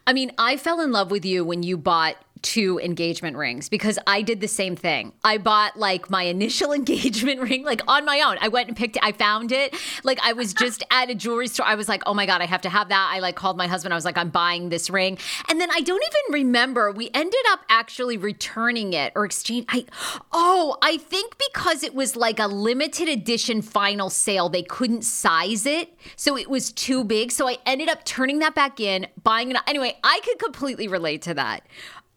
I 0.06 0.12
mean, 0.12 0.32
I 0.38 0.56
fell 0.56 0.80
in 0.80 0.92
love 0.92 1.10
with 1.10 1.24
you 1.24 1.44
when 1.44 1.62
you 1.62 1.76
bought 1.76 2.16
two 2.42 2.78
engagement 2.81 3.37
rings 3.37 3.68
because 3.68 3.98
I 4.07 4.22
did 4.22 4.40
the 4.40 4.48
same 4.48 4.76
thing. 4.76 5.12
I 5.24 5.38
bought 5.38 5.76
like 5.76 6.11
my 6.11 6.24
initial 6.24 6.72
engagement 6.83 7.40
ring 7.40 7.64
like 7.64 7.81
on 7.88 8.05
my 8.05 8.20
own. 8.20 8.37
I 8.40 8.48
went 8.48 8.68
and 8.68 8.76
picked 8.76 8.96
it. 8.96 9.05
I 9.05 9.12
found 9.12 9.52
it. 9.52 9.74
Like 10.05 10.18
I 10.22 10.33
was 10.33 10.52
just 10.52 10.85
at 10.90 11.11
a 11.11 11.14
jewelry 11.14 11.48
store. 11.48 11.66
I 11.66 11.74
was 11.74 11.88
like, 11.88 12.02
"Oh 12.07 12.14
my 12.14 12.26
god, 12.26 12.40
I 12.40 12.46
have 12.46 12.62
to 12.62 12.68
have 12.68 12.88
that." 12.88 13.11
I 13.14 13.20
like 13.20 13.37
called 13.37 13.57
my 13.57 13.66
husband. 13.66 13.94
I 13.94 13.96
was 13.96 14.05
like, 14.05 14.18
"I'm 14.18 14.31
buying 14.31 14.68
this 14.68 14.90
ring." 14.90 15.18
And 15.48 15.61
then 15.61 15.70
I 15.70 15.81
don't 15.81 16.02
even 16.02 16.44
remember. 16.44 16.92
We 16.92 17.11
ended 17.14 17.40
up 17.50 17.61
actually 17.68 18.16
returning 18.16 18.92
it 18.92 19.12
or 19.14 19.24
exchange 19.24 19.66
I 19.68 19.87
Oh, 20.33 20.76
I 20.83 20.98
think 20.98 21.37
because 21.52 21.83
it 21.83 21.94
was 21.94 22.16
like 22.16 22.38
a 22.38 22.46
limited 22.46 23.09
edition 23.09 23.62
final 23.62 24.11
sale, 24.11 24.48
they 24.48 24.62
couldn't 24.62 25.02
size 25.02 25.66
it. 25.66 25.96
So 26.16 26.37
it 26.37 26.48
was 26.48 26.72
too 26.72 27.05
big. 27.05 27.33
So 27.33 27.48
I 27.48 27.59
ended 27.66 27.88
up 27.88 28.05
turning 28.05 28.40
that 28.40 28.55
back 28.55 28.81
in, 28.81 29.07
buying 29.22 29.50
it. 29.50 29.57
Anyway, 29.66 29.96
I 30.02 30.20
could 30.24 30.38
completely 30.38 30.88
relate 30.88 31.22
to 31.22 31.35
that. 31.35 31.66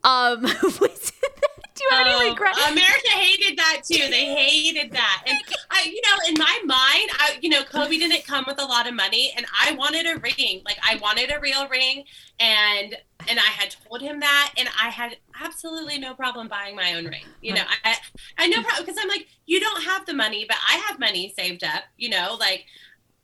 Um, 0.05 0.41
do 0.41 1.83
you 1.83 1.89
have 1.89 2.05
any 2.05 2.29
regret? 2.29 2.53
Oh, 2.57 2.71
America 2.71 3.09
hated 3.09 3.57
that 3.57 3.81
too. 3.83 4.07
They 4.11 4.35
hated 4.35 4.91
that, 4.91 5.23
and 5.25 5.35
I, 5.71 5.85
you 5.85 5.99
know, 6.01 6.29
in 6.29 6.35
my 6.37 6.59
mind, 6.63 7.09
I, 7.19 7.39
you 7.41 7.49
know, 7.49 7.63
Kobe 7.63 7.97
didn't 7.97 8.23
come 8.23 8.45
with 8.47 8.61
a 8.61 8.65
lot 8.65 8.87
of 8.87 8.93
money, 8.93 9.33
and 9.35 9.47
I 9.59 9.71
wanted 9.73 10.05
a 10.05 10.19
ring. 10.19 10.61
Like 10.63 10.77
I 10.87 10.97
wanted 10.97 11.31
a 11.35 11.39
real 11.39 11.67
ring, 11.69 12.03
and 12.39 12.95
and 13.27 13.39
I 13.39 13.49
had 13.49 13.75
told 13.87 14.01
him 14.01 14.19
that, 14.19 14.53
and 14.57 14.69
I 14.79 14.89
had 14.89 15.17
absolutely 15.41 15.97
no 15.97 16.13
problem 16.13 16.47
buying 16.47 16.75
my 16.75 16.93
own 16.93 17.05
ring. 17.05 17.25
You 17.41 17.55
know, 17.55 17.63
I, 17.83 17.95
I 18.37 18.47
no 18.47 18.61
problem 18.61 18.85
because 18.85 19.01
I'm 19.01 19.09
like, 19.09 19.27
you 19.47 19.59
don't 19.59 19.83
have 19.85 20.05
the 20.05 20.13
money, 20.13 20.45
but 20.47 20.57
I 20.69 20.77
have 20.87 20.99
money 20.99 21.33
saved 21.35 21.63
up. 21.63 21.83
You 21.97 22.09
know, 22.09 22.37
like 22.39 22.65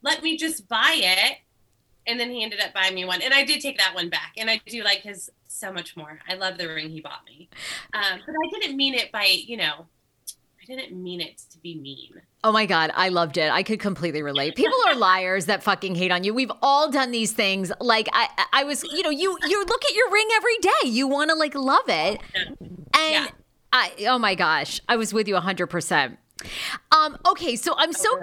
let 0.01 0.23
me 0.23 0.35
just 0.35 0.67
buy 0.67 0.95
it. 0.97 1.37
And 2.07 2.19
then 2.19 2.31
he 2.31 2.43
ended 2.43 2.59
up 2.59 2.73
buying 2.73 2.95
me 2.95 3.05
one, 3.05 3.21
and 3.21 3.35
I 3.35 3.45
did 3.45 3.61
take 3.61 3.77
that 3.77 3.93
one 3.93 4.09
back. 4.09 4.33
And 4.35 4.49
I 4.49 4.59
do 4.65 4.83
like 4.83 5.01
his 5.01 5.29
so 5.51 5.71
much 5.71 5.95
more. 5.97 6.19
I 6.29 6.35
love 6.35 6.57
the 6.57 6.67
ring 6.67 6.89
he 6.89 7.01
bought 7.01 7.25
me, 7.25 7.49
um, 7.93 8.19
but 8.25 8.33
I 8.35 8.59
didn't 8.59 8.75
mean 8.77 8.93
it 8.93 9.11
by 9.11 9.25
you 9.25 9.57
know, 9.57 9.85
I 10.61 10.65
didn't 10.65 10.91
mean 11.01 11.21
it 11.21 11.37
to 11.51 11.57
be 11.59 11.79
mean. 11.79 12.21
Oh 12.43 12.51
my 12.51 12.65
God, 12.65 12.91
I 12.95 13.09
loved 13.09 13.37
it. 13.37 13.51
I 13.51 13.61
could 13.61 13.79
completely 13.79 14.21
relate. 14.23 14.55
People 14.55 14.77
are 14.87 14.95
liars 15.09 15.45
that 15.45 15.61
fucking 15.63 15.95
hate 15.95 16.11
on 16.11 16.23
you. 16.23 16.33
We've 16.33 16.51
all 16.61 16.89
done 16.89 17.11
these 17.11 17.31
things. 17.33 17.71
Like 17.79 18.07
I, 18.13 18.29
I 18.51 18.63
was, 18.63 18.83
you 18.83 19.03
know, 19.03 19.09
you 19.11 19.37
you 19.47 19.65
look 19.65 19.85
at 19.85 19.93
your 19.93 20.09
ring 20.11 20.27
every 20.35 20.57
day. 20.57 20.89
You 20.89 21.07
want 21.07 21.29
to 21.29 21.35
like 21.35 21.53
love 21.55 21.87
it, 21.87 22.19
and 22.59 22.81
Yeah. 22.93 23.27
I, 23.73 23.91
oh 24.07 24.19
my 24.19 24.35
gosh, 24.35 24.81
I 24.89 24.95
was 24.95 25.13
with 25.13 25.27
you 25.27 25.35
hundred 25.37 25.67
percent. 25.67 26.17
Um, 26.91 27.17
okay, 27.27 27.55
so 27.55 27.75
I'm 27.77 27.93
so 27.93 28.19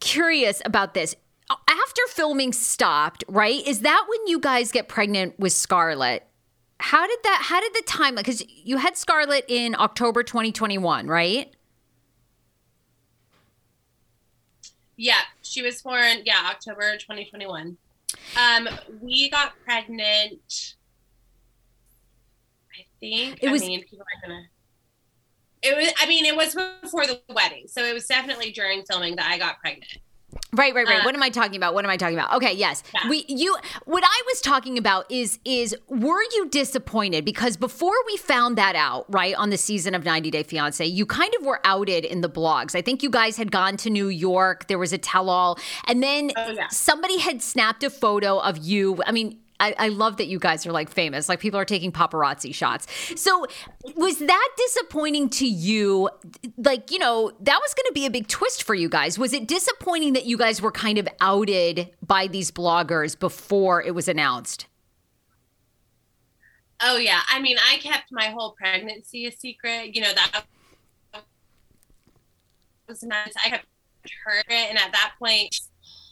curious 0.00 0.60
about 0.64 0.94
this. 0.94 1.14
After 1.68 2.02
filming 2.08 2.52
stopped, 2.52 3.24
right? 3.28 3.66
Is 3.66 3.80
that 3.80 4.06
when 4.08 4.26
you 4.26 4.40
guys 4.40 4.72
get 4.72 4.88
pregnant 4.88 5.38
with 5.38 5.52
Scarlett? 5.52 6.26
How 6.82 7.06
did 7.06 7.18
that? 7.24 7.42
How 7.44 7.60
did 7.60 7.72
the 7.74 7.82
time? 7.86 8.16
Because 8.16 8.42
you 8.48 8.76
had 8.78 8.96
Scarlett 8.96 9.44
in 9.48 9.74
October 9.78 10.22
2021, 10.22 11.06
right? 11.06 11.54
Yeah, 14.96 15.20
she 15.42 15.62
was 15.62 15.80
born, 15.82 16.18
yeah, 16.24 16.48
October 16.50 16.96
2021. 16.96 17.76
Um, 18.38 18.68
we 19.00 19.30
got 19.30 19.52
pregnant. 19.64 20.74
I 22.78 22.84
think. 23.00 23.38
It 23.42 23.50
was- 23.50 23.62
I 23.62 23.66
mean, 23.66 23.80
people 23.84 24.00
are 24.00 24.28
gonna. 24.28 24.42
It 25.62 25.76
was. 25.76 25.92
I 25.98 26.06
mean, 26.06 26.24
it 26.24 26.36
was 26.36 26.54
before 26.82 27.06
the 27.06 27.20
wedding, 27.28 27.68
so 27.68 27.84
it 27.84 27.94
was 27.94 28.06
definitely 28.06 28.50
during 28.50 28.84
filming 28.84 29.16
that 29.16 29.30
I 29.30 29.38
got 29.38 29.60
pregnant. 29.60 29.98
Right, 30.52 30.74
right, 30.74 30.86
right. 30.86 31.00
Uh, 31.00 31.04
what 31.04 31.14
am 31.14 31.22
I 31.22 31.30
talking 31.30 31.56
about? 31.56 31.74
What 31.74 31.84
am 31.84 31.90
I 31.90 31.96
talking 31.96 32.16
about? 32.18 32.34
Okay, 32.34 32.52
yes. 32.52 32.82
Yeah. 32.94 33.08
We 33.08 33.24
you 33.28 33.56
what 33.84 34.04
I 34.06 34.22
was 34.26 34.40
talking 34.40 34.78
about 34.78 35.10
is 35.10 35.38
is 35.44 35.74
were 35.88 36.22
you 36.34 36.48
disappointed 36.50 37.24
because 37.24 37.56
before 37.56 37.94
we 38.06 38.16
found 38.16 38.56
that 38.58 38.76
out, 38.76 39.06
right, 39.08 39.34
on 39.34 39.50
the 39.50 39.56
season 39.58 39.94
of 39.94 40.04
90 40.04 40.30
Day 40.30 40.44
Fiancé, 40.44 40.90
you 40.92 41.06
kind 41.06 41.32
of 41.38 41.44
were 41.46 41.60
outed 41.64 42.04
in 42.04 42.20
the 42.20 42.28
blogs. 42.30 42.74
I 42.74 42.82
think 42.82 43.02
you 43.02 43.10
guys 43.10 43.36
had 43.36 43.50
gone 43.50 43.76
to 43.78 43.90
New 43.90 44.08
York, 44.08 44.68
there 44.68 44.78
was 44.78 44.92
a 44.92 44.98
tell 44.98 45.30
all, 45.30 45.58
and 45.86 46.02
then 46.02 46.30
Oh, 46.36 46.50
yeah. 46.50 46.68
somebody 46.68 47.18
had 47.18 47.42
snapped 47.42 47.82
a 47.84 47.90
photo 47.90 48.38
of 48.38 48.58
you. 48.58 49.02
I 49.06 49.12
mean, 49.12 49.38
I, 49.62 49.74
I 49.78 49.88
love 49.88 50.16
that 50.16 50.26
you 50.26 50.40
guys 50.40 50.66
are 50.66 50.72
like 50.72 50.90
famous. 50.90 51.28
Like 51.28 51.38
people 51.38 51.58
are 51.60 51.64
taking 51.64 51.92
paparazzi 51.92 52.52
shots. 52.52 52.88
So 53.14 53.46
was 53.94 54.18
that 54.18 54.48
disappointing 54.56 55.30
to 55.30 55.46
you? 55.46 56.10
Like, 56.56 56.90
you 56.90 56.98
know, 56.98 57.30
that 57.40 57.60
was 57.60 57.72
going 57.72 57.86
to 57.86 57.92
be 57.92 58.04
a 58.04 58.10
big 58.10 58.26
twist 58.26 58.64
for 58.64 58.74
you 58.74 58.88
guys. 58.88 59.20
Was 59.20 59.32
it 59.32 59.46
disappointing 59.46 60.14
that 60.14 60.26
you 60.26 60.36
guys 60.36 60.60
were 60.60 60.72
kind 60.72 60.98
of 60.98 61.06
outed 61.20 61.90
by 62.04 62.26
these 62.26 62.50
bloggers 62.50 63.16
before 63.16 63.80
it 63.80 63.94
was 63.94 64.08
announced? 64.08 64.66
Oh 66.84 66.96
yeah, 66.96 67.20
I 67.30 67.40
mean, 67.40 67.56
I 67.64 67.78
kept 67.78 68.10
my 68.10 68.26
whole 68.26 68.56
pregnancy 68.58 69.26
a 69.26 69.30
secret. 69.30 69.94
You 69.94 70.02
know 70.02 70.12
that 70.12 70.44
was 72.88 73.04
nice. 73.04 73.32
I 73.36 73.50
kept 73.50 73.66
her, 74.24 74.42
and 74.50 74.76
at 74.76 74.90
that 74.90 75.12
point, 75.16 75.54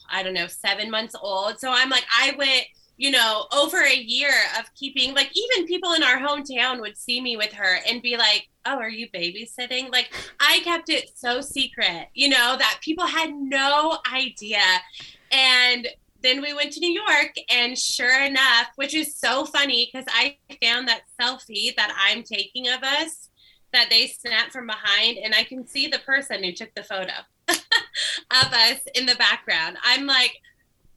I 0.09 0.23
don't 0.23 0.35
know, 0.35 0.47
seven 0.47 0.89
months 0.89 1.17
old. 1.21 1.59
So 1.59 1.73
I'm 1.73 1.91
like, 1.91 2.05
I 2.17 2.37
went, 2.39 2.67
you 3.01 3.11
know, 3.11 3.47
over 3.51 3.83
a 3.83 3.97
year 3.97 4.35
of 4.59 4.67
keeping. 4.75 5.15
Like 5.15 5.31
even 5.35 5.67
people 5.67 5.95
in 5.95 6.03
our 6.03 6.19
hometown 6.19 6.83
would 6.83 6.99
see 6.99 7.23
me 7.23 7.35
with 7.35 7.51
her 7.55 7.79
and 7.89 8.03
be 8.03 8.19
like, 8.19 8.49
"Oh, 8.67 8.77
are 8.77 8.91
you 8.91 9.09
babysitting?" 9.09 9.91
Like 9.91 10.13
I 10.39 10.61
kept 10.61 10.91
it 10.91 11.11
so 11.15 11.41
secret, 11.41 12.09
you 12.13 12.29
know, 12.29 12.57
that 12.59 12.81
people 12.83 13.07
had 13.07 13.33
no 13.33 13.97
idea. 14.13 14.61
And 15.33 15.89
then 16.23 16.43
we 16.43 16.53
went 16.53 16.73
to 16.75 16.81
New 16.81 16.93
York, 16.93 17.33
and 17.49 17.79
sure 17.79 18.23
enough, 18.23 18.67
which 18.77 18.95
is 18.95 19.17
so 19.17 19.47
funny 19.47 19.89
because 19.91 20.07
I 20.15 20.37
found 20.63 20.87
that 20.89 21.05
selfie 21.19 21.75
that 21.77 21.97
I'm 21.99 22.23
taking 22.23 22.69
of 22.69 22.83
us 22.83 23.31
that 23.73 23.89
they 23.89 24.09
snapped 24.09 24.53
from 24.53 24.67
behind, 24.67 25.17
and 25.17 25.35
I 25.35 25.45
can 25.45 25.67
see 25.67 25.87
the 25.87 26.01
person 26.01 26.45
who 26.45 26.53
took 26.53 26.75
the 26.75 26.83
photo 26.83 27.15
of 27.49 27.57
us 28.53 28.81
in 28.95 29.07
the 29.07 29.15
background. 29.15 29.79
I'm 29.83 30.05
like, 30.05 30.37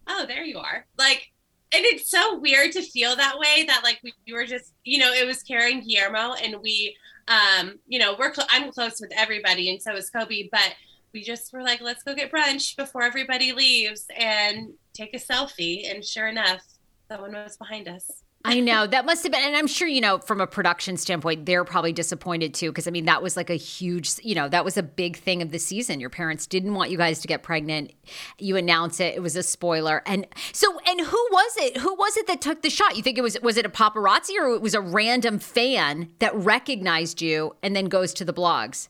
oh, 0.05 0.25
there 0.27 0.43
you 0.43 0.59
are. 0.59 0.85
Like, 0.97 1.31
and 1.73 1.85
it's 1.85 2.09
so 2.09 2.37
weird 2.37 2.71
to 2.73 2.81
feel 2.81 3.15
that 3.15 3.39
way 3.39 3.63
that 3.67 3.81
like 3.83 3.99
we, 4.03 4.13
we 4.27 4.33
were 4.33 4.45
just, 4.45 4.73
you 4.83 4.99
know, 4.99 5.11
it 5.11 5.25
was 5.25 5.43
Kara 5.43 5.71
and 5.71 5.83
Guillermo, 5.83 6.33
and 6.33 6.57
we, 6.61 6.95
um, 7.27 7.79
you 7.87 7.99
know, 7.99 8.15
we're 8.17 8.33
cl- 8.33 8.47
I'm 8.49 8.71
close 8.71 9.01
with 9.01 9.11
everybody, 9.15 9.69
and 9.69 9.81
so 9.81 9.95
is 9.95 10.09
Kobe, 10.09 10.49
but 10.51 10.73
we 11.13 11.23
just 11.23 11.53
were 11.53 11.63
like, 11.63 11.81
let's 11.81 12.03
go 12.03 12.15
get 12.15 12.31
brunch 12.31 12.75
before 12.75 13.03
everybody 13.03 13.53
leaves 13.53 14.05
and 14.17 14.73
take 14.93 15.13
a 15.13 15.19
selfie. 15.19 15.89
And 15.89 16.03
sure 16.03 16.27
enough, 16.27 16.61
someone 17.07 17.33
was 17.33 17.55
behind 17.57 17.87
us. 17.87 18.23
I 18.45 18.59
know 18.59 18.85
that 18.85 19.05
must 19.05 19.23
have 19.23 19.31
been, 19.31 19.41
and 19.41 19.55
I'm 19.55 19.67
sure 19.67 19.87
you 19.87 20.01
know 20.01 20.17
from 20.17 20.41
a 20.41 20.47
production 20.47 20.97
standpoint, 20.97 21.45
they're 21.45 21.63
probably 21.63 21.93
disappointed 21.93 22.53
too. 22.53 22.71
Because 22.71 22.87
I 22.87 22.91
mean, 22.91 23.05
that 23.05 23.23
was 23.23 23.37
like 23.37 23.49
a 23.49 23.55
huge, 23.55 24.11
you 24.21 24.35
know, 24.35 24.49
that 24.49 24.65
was 24.65 24.75
a 24.75 24.83
big 24.83 25.17
thing 25.17 25.41
of 25.41 25.51
the 25.51 25.59
season. 25.59 26.01
Your 26.01 26.09
parents 26.09 26.45
didn't 26.45 26.73
want 26.73 26.91
you 26.91 26.97
guys 26.97 27.19
to 27.19 27.27
get 27.27 27.41
pregnant. 27.41 27.93
You 28.39 28.57
announce 28.57 28.99
it; 28.99 29.15
it 29.15 29.21
was 29.21 29.37
a 29.37 29.43
spoiler. 29.43 30.03
And 30.05 30.27
so, 30.51 30.77
and 30.87 30.99
who 30.99 31.27
was 31.31 31.57
it? 31.57 31.77
Who 31.77 31.95
was 31.95 32.17
it 32.17 32.27
that 32.27 32.41
took 32.41 32.63
the 32.63 32.69
shot? 32.69 32.97
You 32.97 33.03
think 33.03 33.17
it 33.17 33.21
was 33.21 33.39
was 33.41 33.55
it 33.55 33.65
a 33.65 33.69
paparazzi 33.69 34.37
or 34.37 34.53
it 34.55 34.61
was 34.61 34.73
a 34.73 34.81
random 34.81 35.39
fan 35.39 36.09
that 36.19 36.35
recognized 36.35 37.21
you 37.21 37.55
and 37.63 37.73
then 37.75 37.85
goes 37.85 38.13
to 38.15 38.25
the 38.25 38.33
blogs? 38.33 38.89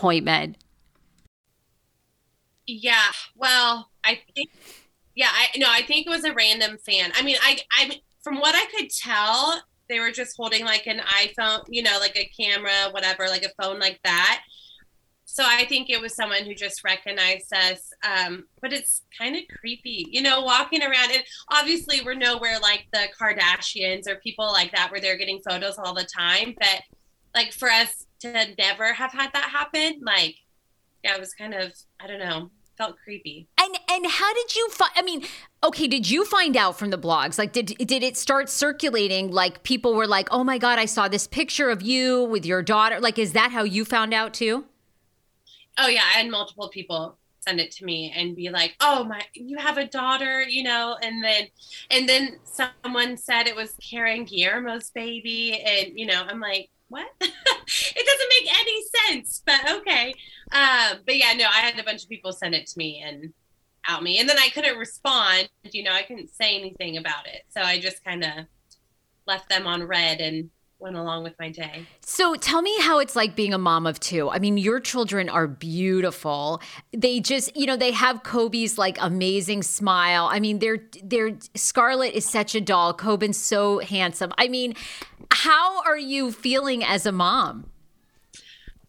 appointment. 0.00 0.56
Yeah. 2.66 3.10
Well, 3.36 3.90
I 4.02 4.20
think. 4.34 4.50
Yeah. 5.14 5.28
I 5.30 5.58
no. 5.58 5.66
I 5.68 5.82
think 5.82 6.06
it 6.06 6.10
was 6.10 6.24
a 6.24 6.32
random 6.32 6.78
fan. 6.78 7.12
I 7.14 7.22
mean, 7.22 7.36
I. 7.42 7.58
I. 7.78 8.00
From 8.22 8.38
what 8.38 8.54
I 8.54 8.66
could 8.76 8.90
tell, 8.90 9.62
they 9.88 9.98
were 9.98 10.10
just 10.10 10.36
holding 10.36 10.64
like 10.64 10.86
an 10.86 11.00
iPhone. 11.00 11.64
You 11.68 11.82
know, 11.82 11.98
like 12.00 12.16
a 12.16 12.30
camera, 12.38 12.90
whatever, 12.92 13.26
like 13.28 13.44
a 13.44 13.62
phone, 13.62 13.78
like 13.78 14.00
that. 14.04 14.42
So 15.24 15.44
I 15.46 15.64
think 15.66 15.90
it 15.90 16.00
was 16.00 16.16
someone 16.16 16.44
who 16.44 16.54
just 16.54 16.82
recognized 16.82 17.52
us. 17.54 17.92
Um, 18.02 18.46
but 18.60 18.72
it's 18.72 19.02
kind 19.16 19.36
of 19.36 19.42
creepy, 19.60 20.06
you 20.10 20.22
know, 20.22 20.40
walking 20.40 20.82
around. 20.82 21.12
And 21.12 21.22
obviously, 21.52 22.00
we're 22.04 22.14
nowhere 22.14 22.58
like 22.60 22.86
the 22.92 23.06
Kardashians 23.20 24.08
or 24.08 24.16
people 24.16 24.46
like 24.46 24.72
that 24.72 24.90
where 24.90 25.00
they're 25.00 25.18
getting 25.18 25.40
photos 25.48 25.78
all 25.78 25.94
the 25.94 26.08
time. 26.16 26.54
But 26.58 26.82
like 27.34 27.52
for 27.52 27.68
us 27.68 28.06
to 28.20 28.46
never 28.58 28.92
have 28.92 29.12
had 29.12 29.32
that 29.32 29.50
happen, 29.50 30.00
like, 30.02 30.36
yeah, 31.04 31.14
it 31.14 31.20
was 31.20 31.34
kind 31.34 31.54
of, 31.54 31.72
I 31.98 32.06
don't 32.06 32.18
know, 32.18 32.50
felt 32.76 32.96
creepy. 33.02 33.46
And 33.60 33.78
and 33.90 34.06
how 34.06 34.32
did 34.32 34.54
you 34.56 34.68
find? 34.70 34.90
I 34.96 35.02
mean, 35.02 35.24
okay, 35.62 35.86
did 35.86 36.10
you 36.10 36.24
find 36.24 36.56
out 36.56 36.78
from 36.78 36.90
the 36.90 36.98
blogs? 36.98 37.38
Like, 37.38 37.52
did 37.52 37.66
did 37.78 38.02
it 38.02 38.16
start 38.16 38.48
circulating? 38.48 39.30
Like, 39.30 39.62
people 39.62 39.94
were 39.94 40.06
like, 40.06 40.28
"Oh 40.30 40.42
my 40.44 40.58
god, 40.58 40.78
I 40.78 40.86
saw 40.86 41.06
this 41.08 41.26
picture 41.26 41.70
of 41.70 41.82
you 41.82 42.24
with 42.24 42.46
your 42.46 42.62
daughter." 42.62 42.98
Like, 43.00 43.18
is 43.18 43.32
that 43.32 43.52
how 43.52 43.64
you 43.64 43.84
found 43.84 44.14
out 44.14 44.32
too? 44.32 44.64
Oh 45.78 45.88
yeah, 45.88 46.02
I 46.02 46.18
had 46.18 46.30
multiple 46.30 46.68
people 46.68 47.16
send 47.40 47.60
it 47.60 47.70
to 47.72 47.84
me 47.84 48.12
and 48.16 48.34
be 48.36 48.48
like, 48.50 48.76
"Oh 48.80 49.04
my, 49.04 49.20
you 49.34 49.58
have 49.58 49.76
a 49.76 49.86
daughter," 49.86 50.42
you 50.42 50.62
know, 50.62 50.96
and 51.02 51.22
then 51.22 51.48
and 51.90 52.08
then 52.08 52.38
someone 52.44 53.16
said 53.16 53.46
it 53.46 53.56
was 53.56 53.74
Kara 53.82 54.12
and 54.14 54.26
Guillermo's 54.26 54.90
baby, 54.90 55.60
and 55.60 55.98
you 55.98 56.06
know, 56.06 56.22
I'm 56.26 56.40
like, 56.40 56.70
doesn't 58.20 58.44
make 58.44 58.60
any 58.60 58.82
sense, 59.06 59.42
but 59.44 59.70
okay. 59.78 60.14
Um, 60.52 60.98
but 61.06 61.16
yeah, 61.16 61.32
no, 61.34 61.44
I 61.44 61.60
had 61.60 61.78
a 61.78 61.84
bunch 61.84 62.02
of 62.02 62.08
people 62.08 62.32
send 62.32 62.54
it 62.54 62.66
to 62.66 62.78
me 62.78 63.02
and 63.04 63.32
out 63.88 64.02
me, 64.02 64.18
and 64.18 64.28
then 64.28 64.38
I 64.38 64.48
couldn't 64.48 64.78
respond. 64.78 65.48
You 65.64 65.82
know, 65.84 65.92
I 65.92 66.02
couldn't 66.02 66.30
say 66.30 66.56
anything 66.56 66.96
about 66.96 67.26
it, 67.26 67.42
so 67.48 67.60
I 67.62 67.78
just 67.78 68.04
kind 68.04 68.24
of 68.24 68.30
left 69.26 69.48
them 69.48 69.66
on 69.66 69.82
red 69.84 70.20
and 70.20 70.50
went 70.80 70.96
along 70.96 71.22
with 71.22 71.34
my 71.38 71.50
day. 71.50 71.86
So 72.00 72.34
tell 72.36 72.62
me 72.62 72.74
how 72.80 72.98
it's 72.98 73.14
like 73.14 73.36
being 73.36 73.52
a 73.52 73.58
mom 73.58 73.86
of 73.86 74.00
two. 74.00 74.30
I 74.30 74.38
mean, 74.38 74.56
your 74.56 74.80
children 74.80 75.28
are 75.28 75.46
beautiful. 75.46 76.62
They 76.92 77.20
just, 77.20 77.54
you 77.54 77.66
know, 77.66 77.76
they 77.76 77.92
have 77.92 78.22
Kobe's 78.22 78.78
like 78.78 78.96
amazing 79.00 79.62
smile. 79.62 80.28
I 80.30 80.40
mean, 80.40 80.58
they're 80.58 80.80
they're 81.02 81.36
Scarlett 81.54 82.14
is 82.14 82.24
such 82.24 82.54
a 82.54 82.60
doll. 82.60 82.94
Coben's 82.94 83.36
so 83.36 83.78
handsome. 83.80 84.32
I 84.38 84.48
mean, 84.48 84.74
how 85.30 85.82
are 85.84 85.98
you 85.98 86.32
feeling 86.32 86.82
as 86.82 87.06
a 87.06 87.12
mom? 87.12 87.66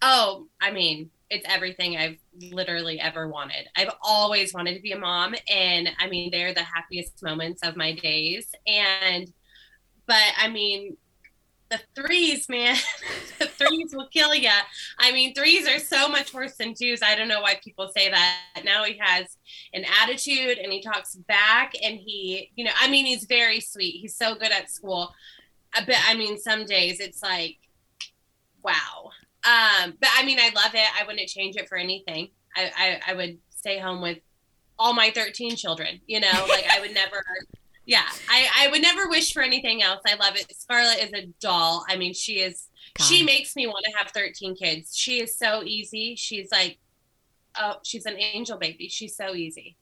Oh, 0.01 0.47
I 0.59 0.71
mean, 0.71 1.09
it's 1.29 1.45
everything 1.47 1.95
I've 1.95 2.17
literally 2.51 2.99
ever 2.99 3.27
wanted. 3.27 3.67
I've 3.75 3.93
always 4.01 4.53
wanted 4.53 4.75
to 4.75 4.81
be 4.81 4.91
a 4.91 4.99
mom 4.99 5.33
and 5.49 5.89
I 5.99 6.07
mean, 6.07 6.29
they're 6.31 6.53
the 6.53 6.63
happiest 6.63 7.23
moments 7.23 7.61
of 7.63 7.77
my 7.77 7.93
days 7.93 8.47
and 8.67 9.31
but 10.07 10.33
I 10.37 10.49
mean, 10.49 10.97
the 11.69 11.79
threes, 11.95 12.49
man, 12.49 12.75
the 13.39 13.47
threes 13.47 13.95
will 13.95 14.09
kill 14.09 14.35
you. 14.35 14.49
I 14.99 15.13
mean, 15.13 15.33
threes 15.33 15.65
are 15.69 15.79
so 15.79 16.09
much 16.09 16.33
worse 16.33 16.57
than 16.57 16.73
twos. 16.73 17.01
I 17.01 17.15
don't 17.15 17.29
know 17.29 17.39
why 17.39 17.59
people 17.63 17.89
say 17.95 18.09
that. 18.11 18.39
Now 18.65 18.83
he 18.83 18.99
has 18.99 19.37
an 19.73 19.85
attitude 20.03 20.57
and 20.57 20.73
he 20.73 20.81
talks 20.81 21.15
back 21.15 21.73
and 21.81 21.97
he, 21.97 22.51
you 22.55 22.65
know, 22.65 22.71
I 22.79 22.89
mean, 22.89 23.05
he's 23.05 23.23
very 23.23 23.61
sweet. 23.61 24.01
He's 24.01 24.17
so 24.17 24.35
good 24.35 24.51
at 24.51 24.69
school. 24.69 25.13
But 25.73 25.95
I 26.05 26.15
mean, 26.15 26.37
some 26.37 26.65
days 26.65 26.99
it's 26.99 27.23
like, 27.23 27.57
wow. 28.61 29.11
Um, 29.43 29.93
but 29.99 30.09
I 30.15 30.23
mean, 30.25 30.39
I 30.39 30.51
love 30.55 30.73
it. 30.73 30.87
I 30.99 31.05
wouldn't 31.05 31.27
change 31.27 31.55
it 31.55 31.67
for 31.67 31.77
anything. 31.77 32.29
I, 32.55 32.71
I, 32.77 33.11
I 33.11 33.13
would 33.15 33.37
stay 33.49 33.79
home 33.79 34.01
with 34.01 34.19
all 34.77 34.93
my 34.93 35.11
13 35.13 35.55
children, 35.55 36.01
you 36.07 36.19
know, 36.19 36.31
like 36.49 36.65
I 36.69 36.79
would 36.79 36.93
never 36.93 37.23
yeah, 37.85 38.05
I, 38.29 38.47
I 38.57 38.67
would 38.69 38.81
never 38.81 39.09
wish 39.09 39.33
for 39.33 39.41
anything 39.41 39.81
else. 39.81 40.01
I 40.05 40.13
love 40.15 40.35
it. 40.35 40.53
Scarlett 40.55 41.03
is 41.03 41.13
a 41.13 41.25
doll. 41.41 41.83
I 41.89 41.97
mean, 41.97 42.13
she 42.13 42.39
is. 42.39 42.67
God. 42.97 43.05
She 43.05 43.23
makes 43.23 43.55
me 43.55 43.67
want 43.67 43.85
to 43.85 43.97
have 43.97 44.11
13 44.11 44.55
kids. 44.55 44.95
She 44.95 45.21
is 45.21 45.37
so 45.37 45.63
easy. 45.63 46.15
She's 46.15 46.49
like, 46.51 46.77
oh, 47.59 47.75
she's 47.83 48.05
an 48.05 48.17
angel 48.19 48.57
baby. 48.57 48.87
She's 48.87 49.15
so 49.15 49.35
easy. 49.35 49.77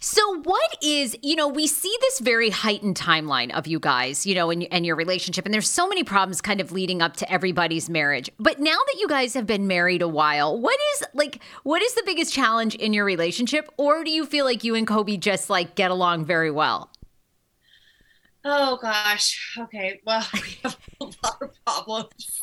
So, 0.00 0.40
what 0.42 0.78
is, 0.82 1.16
you 1.22 1.36
know, 1.36 1.46
we 1.46 1.66
see 1.66 1.94
this 2.00 2.20
very 2.20 2.50
heightened 2.50 2.96
timeline 2.96 3.52
of 3.52 3.66
you 3.66 3.78
guys, 3.78 4.24
you 4.24 4.34
know, 4.34 4.50
and, 4.50 4.66
and 4.72 4.86
your 4.86 4.96
relationship, 4.96 5.44
and 5.44 5.52
there's 5.52 5.68
so 5.68 5.86
many 5.86 6.04
problems 6.04 6.40
kind 6.40 6.60
of 6.60 6.72
leading 6.72 7.02
up 7.02 7.16
to 7.18 7.30
everybody's 7.30 7.90
marriage. 7.90 8.30
But 8.38 8.60
now 8.60 8.78
that 8.86 8.96
you 8.98 9.08
guys 9.08 9.34
have 9.34 9.46
been 9.46 9.66
married 9.66 10.02
a 10.02 10.08
while, 10.08 10.58
what 10.58 10.78
is 10.94 11.04
like, 11.14 11.42
what 11.64 11.82
is 11.82 11.94
the 11.94 12.02
biggest 12.06 12.32
challenge 12.32 12.74
in 12.76 12.92
your 12.92 13.04
relationship? 13.04 13.68
Or 13.76 14.04
do 14.04 14.10
you 14.10 14.24
feel 14.24 14.44
like 14.44 14.64
you 14.64 14.74
and 14.74 14.86
Kobe 14.86 15.16
just 15.16 15.50
like 15.50 15.74
get 15.74 15.90
along 15.90 16.24
very 16.24 16.50
well? 16.50 16.90
Oh 18.44 18.78
gosh. 18.80 19.56
Okay. 19.58 20.00
Well, 20.04 20.26
we 20.34 20.58
have 20.62 20.76
a 21.00 21.04
lot 21.04 21.42
of 21.42 21.64
problems. 21.64 22.40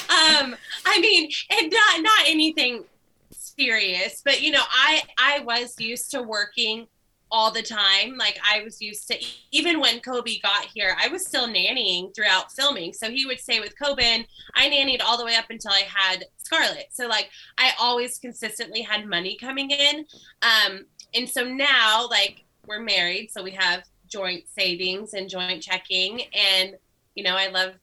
um, 0.14 0.56
I 0.84 1.00
mean, 1.00 1.30
and 1.50 1.72
not 1.72 2.02
not 2.02 2.26
anything 2.26 2.84
serious, 3.30 4.22
but 4.24 4.42
you 4.42 4.50
know, 4.50 4.62
I 4.70 5.02
I 5.18 5.40
was 5.40 5.78
used 5.80 6.10
to 6.12 6.22
working 6.22 6.86
all 7.30 7.50
the 7.50 7.62
time. 7.62 8.16
Like 8.16 8.38
I 8.48 8.62
was 8.62 8.80
used 8.80 9.08
to 9.08 9.18
even 9.50 9.80
when 9.80 10.00
Kobe 10.00 10.38
got 10.38 10.66
here, 10.72 10.96
I 11.00 11.08
was 11.08 11.26
still 11.26 11.48
nannying 11.48 12.14
throughout 12.14 12.52
filming. 12.52 12.92
So 12.92 13.10
he 13.10 13.26
would 13.26 13.40
stay 13.40 13.60
with 13.60 13.78
Kobe. 13.78 14.24
I 14.54 14.70
nannied 14.70 15.02
all 15.02 15.18
the 15.18 15.24
way 15.24 15.34
up 15.34 15.46
until 15.50 15.72
I 15.72 15.82
had 15.88 16.26
Scarlett. 16.38 16.88
So 16.92 17.08
like 17.08 17.30
I 17.58 17.72
always 17.80 18.18
consistently 18.18 18.82
had 18.82 19.08
money 19.08 19.36
coming 19.36 19.70
in. 19.70 20.06
Um, 20.42 20.86
and 21.12 21.28
so 21.28 21.44
now 21.44 22.06
like 22.08 22.44
we're 22.66 22.80
married, 22.80 23.30
so 23.30 23.42
we 23.42 23.50
have 23.52 23.82
joint 24.06 24.44
savings 24.48 25.14
and 25.14 25.28
joint 25.28 25.62
checking. 25.62 26.22
And 26.32 26.76
you 27.16 27.24
know, 27.24 27.36
I 27.36 27.48
love 27.48 27.74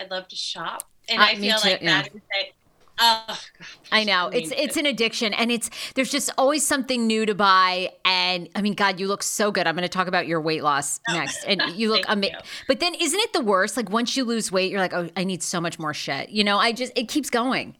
I 0.00 0.04
love 0.10 0.28
to 0.28 0.36
shop, 0.36 0.82
and 1.08 1.20
uh, 1.20 1.24
I 1.24 1.34
feel 1.36 1.58
too, 1.58 1.68
like 1.68 1.82
yeah. 1.82 2.02
that 2.02 2.14
is 2.14 2.22
a, 2.40 2.52
Oh, 3.00 3.24
gosh, 3.28 3.48
I 3.92 4.04
know 4.04 4.26
I 4.26 4.30
mean, 4.30 4.42
it's 4.42 4.52
it's 4.56 4.76
an 4.76 4.86
addiction, 4.86 5.32
and 5.32 5.52
it's 5.52 5.70
there's 5.94 6.10
just 6.10 6.30
always 6.36 6.66
something 6.66 7.06
new 7.06 7.26
to 7.26 7.34
buy. 7.34 7.92
And 8.04 8.48
I 8.56 8.62
mean, 8.62 8.74
God, 8.74 8.98
you 8.98 9.06
look 9.06 9.22
so 9.22 9.52
good. 9.52 9.66
I'm 9.66 9.76
going 9.76 9.82
to 9.82 9.88
talk 9.88 10.08
about 10.08 10.26
your 10.26 10.40
weight 10.40 10.64
loss 10.64 10.98
oh. 11.08 11.14
next, 11.14 11.44
and 11.44 11.62
you 11.76 11.90
look 11.90 12.04
amazing. 12.08 12.38
But 12.66 12.80
then, 12.80 12.94
isn't 12.94 13.20
it 13.20 13.32
the 13.32 13.40
worst? 13.40 13.76
Like 13.76 13.90
once 13.90 14.16
you 14.16 14.24
lose 14.24 14.50
weight, 14.50 14.72
you're 14.72 14.80
like, 14.80 14.94
oh, 14.94 15.08
I 15.16 15.24
need 15.24 15.42
so 15.42 15.60
much 15.60 15.78
more 15.78 15.94
shit. 15.94 16.30
You 16.30 16.42
know, 16.42 16.58
I 16.58 16.72
just 16.72 16.92
it 16.96 17.08
keeps 17.08 17.30
going. 17.30 17.76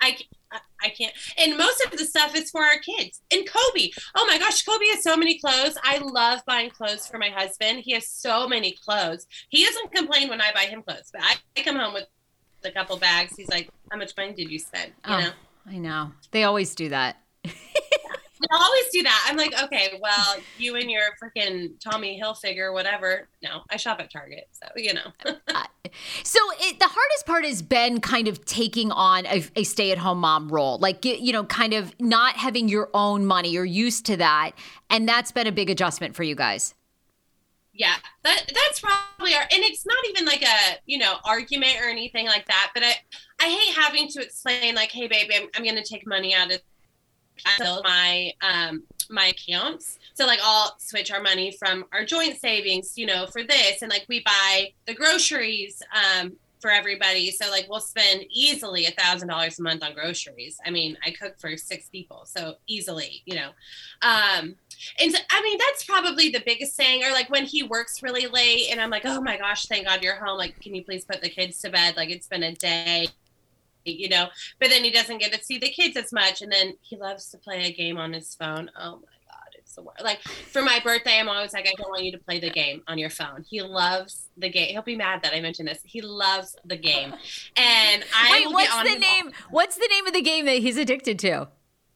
I 0.00 0.16
I 0.82 0.90
can't. 0.90 1.12
And 1.38 1.56
most 1.56 1.84
of 1.84 1.92
the 1.92 2.04
stuff 2.04 2.34
is 2.36 2.50
for 2.50 2.62
our 2.62 2.78
kids. 2.78 3.20
And 3.32 3.46
Kobe, 3.46 3.90
oh 4.14 4.26
my 4.26 4.38
gosh, 4.38 4.62
Kobe 4.62 4.86
has 4.86 5.02
so 5.02 5.16
many 5.16 5.38
clothes. 5.38 5.76
I 5.82 5.98
love 5.98 6.40
buying 6.46 6.70
clothes 6.70 7.06
for 7.06 7.18
my 7.18 7.28
husband. 7.28 7.80
He 7.84 7.92
has 7.92 8.08
so 8.08 8.48
many 8.48 8.72
clothes. 8.72 9.26
He 9.48 9.64
doesn't 9.64 9.92
complain 9.92 10.28
when 10.28 10.40
I 10.40 10.52
buy 10.52 10.64
him 10.64 10.82
clothes, 10.82 11.10
but 11.12 11.22
I, 11.22 11.36
I 11.56 11.62
come 11.62 11.76
home 11.76 11.94
with 11.94 12.06
a 12.64 12.70
couple 12.70 12.96
bags. 12.96 13.34
He's 13.36 13.48
like, 13.48 13.70
"How 13.90 13.98
much 13.98 14.12
money 14.16 14.32
did 14.32 14.50
you 14.50 14.58
spend?" 14.58 14.92
You 15.06 15.14
oh, 15.14 15.20
know. 15.20 15.30
I 15.66 15.78
know. 15.78 16.12
They 16.30 16.44
always 16.44 16.74
do 16.74 16.88
that. 16.90 17.16
Always 18.50 18.84
do 18.92 19.02
that. 19.02 19.26
I'm 19.28 19.36
like, 19.36 19.52
okay, 19.64 19.98
well, 20.00 20.36
you 20.58 20.76
and 20.76 20.90
your 20.90 21.02
freaking 21.22 21.72
Tommy 21.80 22.20
Hilfiger, 22.22 22.72
whatever. 22.72 23.28
No, 23.42 23.62
I 23.70 23.76
shop 23.76 24.00
at 24.00 24.10
Target, 24.10 24.48
so 24.50 24.66
you 24.76 24.94
know. 24.94 25.12
Uh, 25.48 25.64
so 26.24 26.38
it, 26.58 26.78
the 26.78 26.88
hardest 26.88 27.26
part 27.26 27.44
has 27.44 27.62
been 27.62 28.00
kind 28.00 28.28
of 28.28 28.44
taking 28.44 28.90
on 28.90 29.24
a, 29.26 29.44
a 29.54 29.62
stay-at-home 29.62 30.18
mom 30.18 30.48
role, 30.48 30.78
like 30.78 31.04
you 31.04 31.32
know, 31.32 31.44
kind 31.44 31.72
of 31.72 31.98
not 32.00 32.36
having 32.36 32.68
your 32.68 32.90
own 32.92 33.24
money. 33.24 33.50
You're 33.50 33.64
used 33.64 34.04
to 34.06 34.16
that, 34.18 34.52
and 34.90 35.08
that's 35.08 35.32
been 35.32 35.46
a 35.46 35.52
big 35.52 35.70
adjustment 35.70 36.14
for 36.14 36.24
you 36.24 36.34
guys. 36.34 36.74
Yeah, 37.72 37.94
that 38.24 38.50
that's 38.52 38.80
probably 38.80 39.34
our, 39.34 39.42
and 39.42 39.62
it's 39.62 39.86
not 39.86 39.96
even 40.08 40.24
like 40.24 40.42
a 40.42 40.78
you 40.86 40.98
know 40.98 41.14
argument 41.24 41.76
or 41.80 41.88
anything 41.88 42.26
like 42.26 42.46
that. 42.46 42.72
But 42.74 42.82
I 42.82 42.94
I 43.40 43.48
hate 43.48 43.74
having 43.74 44.08
to 44.08 44.22
explain 44.22 44.74
like, 44.74 44.90
hey, 44.90 45.06
baby, 45.06 45.34
I'm, 45.36 45.48
I'm 45.54 45.62
going 45.62 45.76
to 45.76 45.82
take 45.82 46.06
money 46.06 46.34
out 46.34 46.52
of 46.52 46.60
my 47.84 48.32
um 48.42 48.82
my 49.08 49.26
accounts. 49.26 49.98
So 50.14 50.26
like 50.26 50.40
I'll 50.42 50.74
switch 50.78 51.12
our 51.12 51.22
money 51.22 51.52
from 51.52 51.84
our 51.92 52.04
joint 52.04 52.40
savings, 52.40 52.96
you 52.96 53.06
know, 53.06 53.26
for 53.26 53.42
this, 53.42 53.82
and 53.82 53.90
like 53.90 54.06
we 54.08 54.22
buy 54.24 54.72
the 54.86 54.94
groceries 54.94 55.82
um 55.94 56.36
for 56.60 56.70
everybody. 56.70 57.30
So 57.30 57.48
like 57.50 57.66
we'll 57.68 57.80
spend 57.80 58.24
easily 58.30 58.86
a 58.86 58.90
thousand 58.90 59.28
dollars 59.28 59.58
a 59.58 59.62
month 59.62 59.84
on 59.84 59.94
groceries. 59.94 60.58
I 60.66 60.70
mean, 60.70 60.96
I 61.04 61.10
cook 61.10 61.38
for 61.38 61.56
six 61.56 61.88
people, 61.88 62.22
so 62.24 62.54
easily, 62.66 63.22
you 63.24 63.34
know. 63.36 63.50
Um, 64.02 64.56
and 64.98 65.12
so, 65.12 65.18
I 65.30 65.42
mean, 65.42 65.58
that's 65.58 65.84
probably 65.84 66.30
the 66.30 66.42
biggest 66.44 66.76
thing. 66.76 67.04
Or 67.04 67.12
like 67.12 67.30
when 67.30 67.44
he 67.44 67.62
works 67.62 68.02
really 68.02 68.26
late, 68.26 68.68
and 68.70 68.80
I'm 68.80 68.90
like, 68.90 69.02
oh 69.04 69.20
my 69.20 69.36
gosh, 69.36 69.66
thank 69.66 69.86
God 69.86 70.02
you're 70.02 70.16
home. 70.16 70.38
Like, 70.38 70.60
can 70.60 70.74
you 70.74 70.82
please 70.82 71.04
put 71.04 71.20
the 71.20 71.28
kids 71.28 71.60
to 71.62 71.70
bed? 71.70 71.96
Like 71.96 72.10
it's 72.10 72.26
been 72.26 72.42
a 72.42 72.54
day 72.54 73.08
you 73.92 74.08
know 74.08 74.28
but 74.60 74.70
then 74.70 74.84
he 74.84 74.90
doesn't 74.90 75.18
get 75.18 75.32
to 75.32 75.42
see 75.42 75.58
the 75.58 75.68
kids 75.68 75.96
as 75.96 76.12
much. 76.12 76.42
And 76.42 76.50
then 76.50 76.74
he 76.80 76.96
loves 76.96 77.30
to 77.30 77.38
play 77.38 77.66
a 77.66 77.72
game 77.72 77.98
on 77.98 78.12
his 78.12 78.34
phone. 78.34 78.70
Oh 78.78 78.96
my 78.96 79.16
god 79.28 79.46
it's 79.58 79.74
the 79.74 79.82
worst 79.82 80.02
like 80.02 80.22
for 80.22 80.62
my 80.62 80.78
birthday 80.82 81.18
i'm 81.18 81.28
always 81.28 81.52
like 81.52 81.66
i 81.66 81.72
don't 81.76 81.90
want 81.90 82.04
you 82.04 82.12
to 82.12 82.18
play 82.18 82.38
the 82.38 82.50
game 82.50 82.82
on 82.88 82.98
your 82.98 83.10
phone. 83.10 83.44
He 83.48 83.62
loves 83.62 84.28
the 84.36 84.48
game. 84.48 84.68
He'll 84.68 84.82
be 84.82 84.96
mad 84.96 85.22
that 85.22 85.34
i 85.34 85.40
mentioned 85.40 85.68
this. 85.68 85.80
He 85.84 86.00
loves 86.00 86.56
the 86.64 86.76
game. 86.76 87.12
And 87.56 88.04
i 88.14 88.44
wait 88.46 88.52
what's 88.52 88.90
the 88.90 88.98
name 88.98 89.32
what's 89.50 89.76
the 89.76 89.88
name 89.90 90.06
of 90.06 90.12
the 90.12 90.22
game 90.22 90.46
that 90.46 90.58
he's 90.58 90.76
addicted 90.76 91.18
to? 91.20 91.48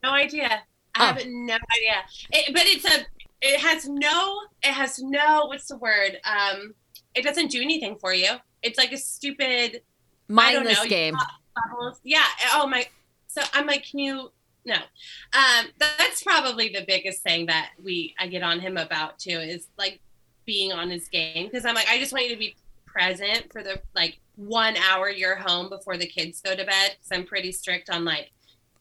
No 0.03 0.11
idea. 0.11 0.63
I 0.95 1.03
oh. 1.03 1.07
have 1.07 1.27
no 1.27 1.55
idea. 1.55 2.03
It, 2.33 2.55
but 2.55 2.63
it's 2.67 2.85
a 2.85 3.07
it 3.43 3.61
has 3.61 3.89
no 3.89 4.41
it 4.63 4.73
has 4.73 4.99
no 4.99 5.47
what's 5.47 5.69
the 5.69 5.77
word? 5.77 6.19
Um 6.25 6.75
it 7.15 7.25
doesn't 7.25 7.51
do 7.51 7.61
anything 7.61 7.97
for 7.97 8.13
you. 8.13 8.31
It's 8.63 8.79
like 8.79 8.93
a 8.93 8.99
stupid 8.99 9.83
mindless 10.29 10.85
game 10.87 11.17
bubbles. 11.55 12.01
Yeah. 12.05 12.25
Oh 12.53 12.67
my. 12.67 12.87
So 13.27 13.43
I'm 13.53 13.67
like, 13.67 13.85
can 13.85 13.99
you? 13.99 14.33
No. 14.65 14.75
Um, 14.75 15.67
that's 15.79 16.23
probably 16.23 16.69
the 16.69 16.85
biggest 16.87 17.23
thing 17.23 17.47
that 17.47 17.71
we 17.83 18.15
I 18.19 18.27
get 18.27 18.43
on 18.43 18.61
him 18.61 18.77
about 18.77 19.19
too 19.19 19.39
is 19.39 19.69
like 19.79 20.01
being 20.47 20.73
on 20.73 20.91
his 20.91 21.09
game 21.09 21.47
because 21.47 21.65
I'm 21.65 21.75
like, 21.75 21.89
I 21.89 21.99
just 21.99 22.13
want 22.13 22.25
you 22.25 22.31
to 22.31 22.39
be 22.39 22.57
present 22.87 23.53
for 23.53 23.63
the 23.63 23.81
like 23.95 24.19
one 24.37 24.77
hour 24.77 25.09
you're 25.09 25.37
home 25.37 25.69
before 25.69 25.97
the 25.97 26.07
kids 26.07 26.41
go 26.41 26.55
to 26.55 26.65
bed 26.65 26.97
because 26.97 27.13
I'm 27.13 27.25
pretty 27.25 27.53
strict 27.53 27.91
on 27.91 28.05
like 28.05 28.31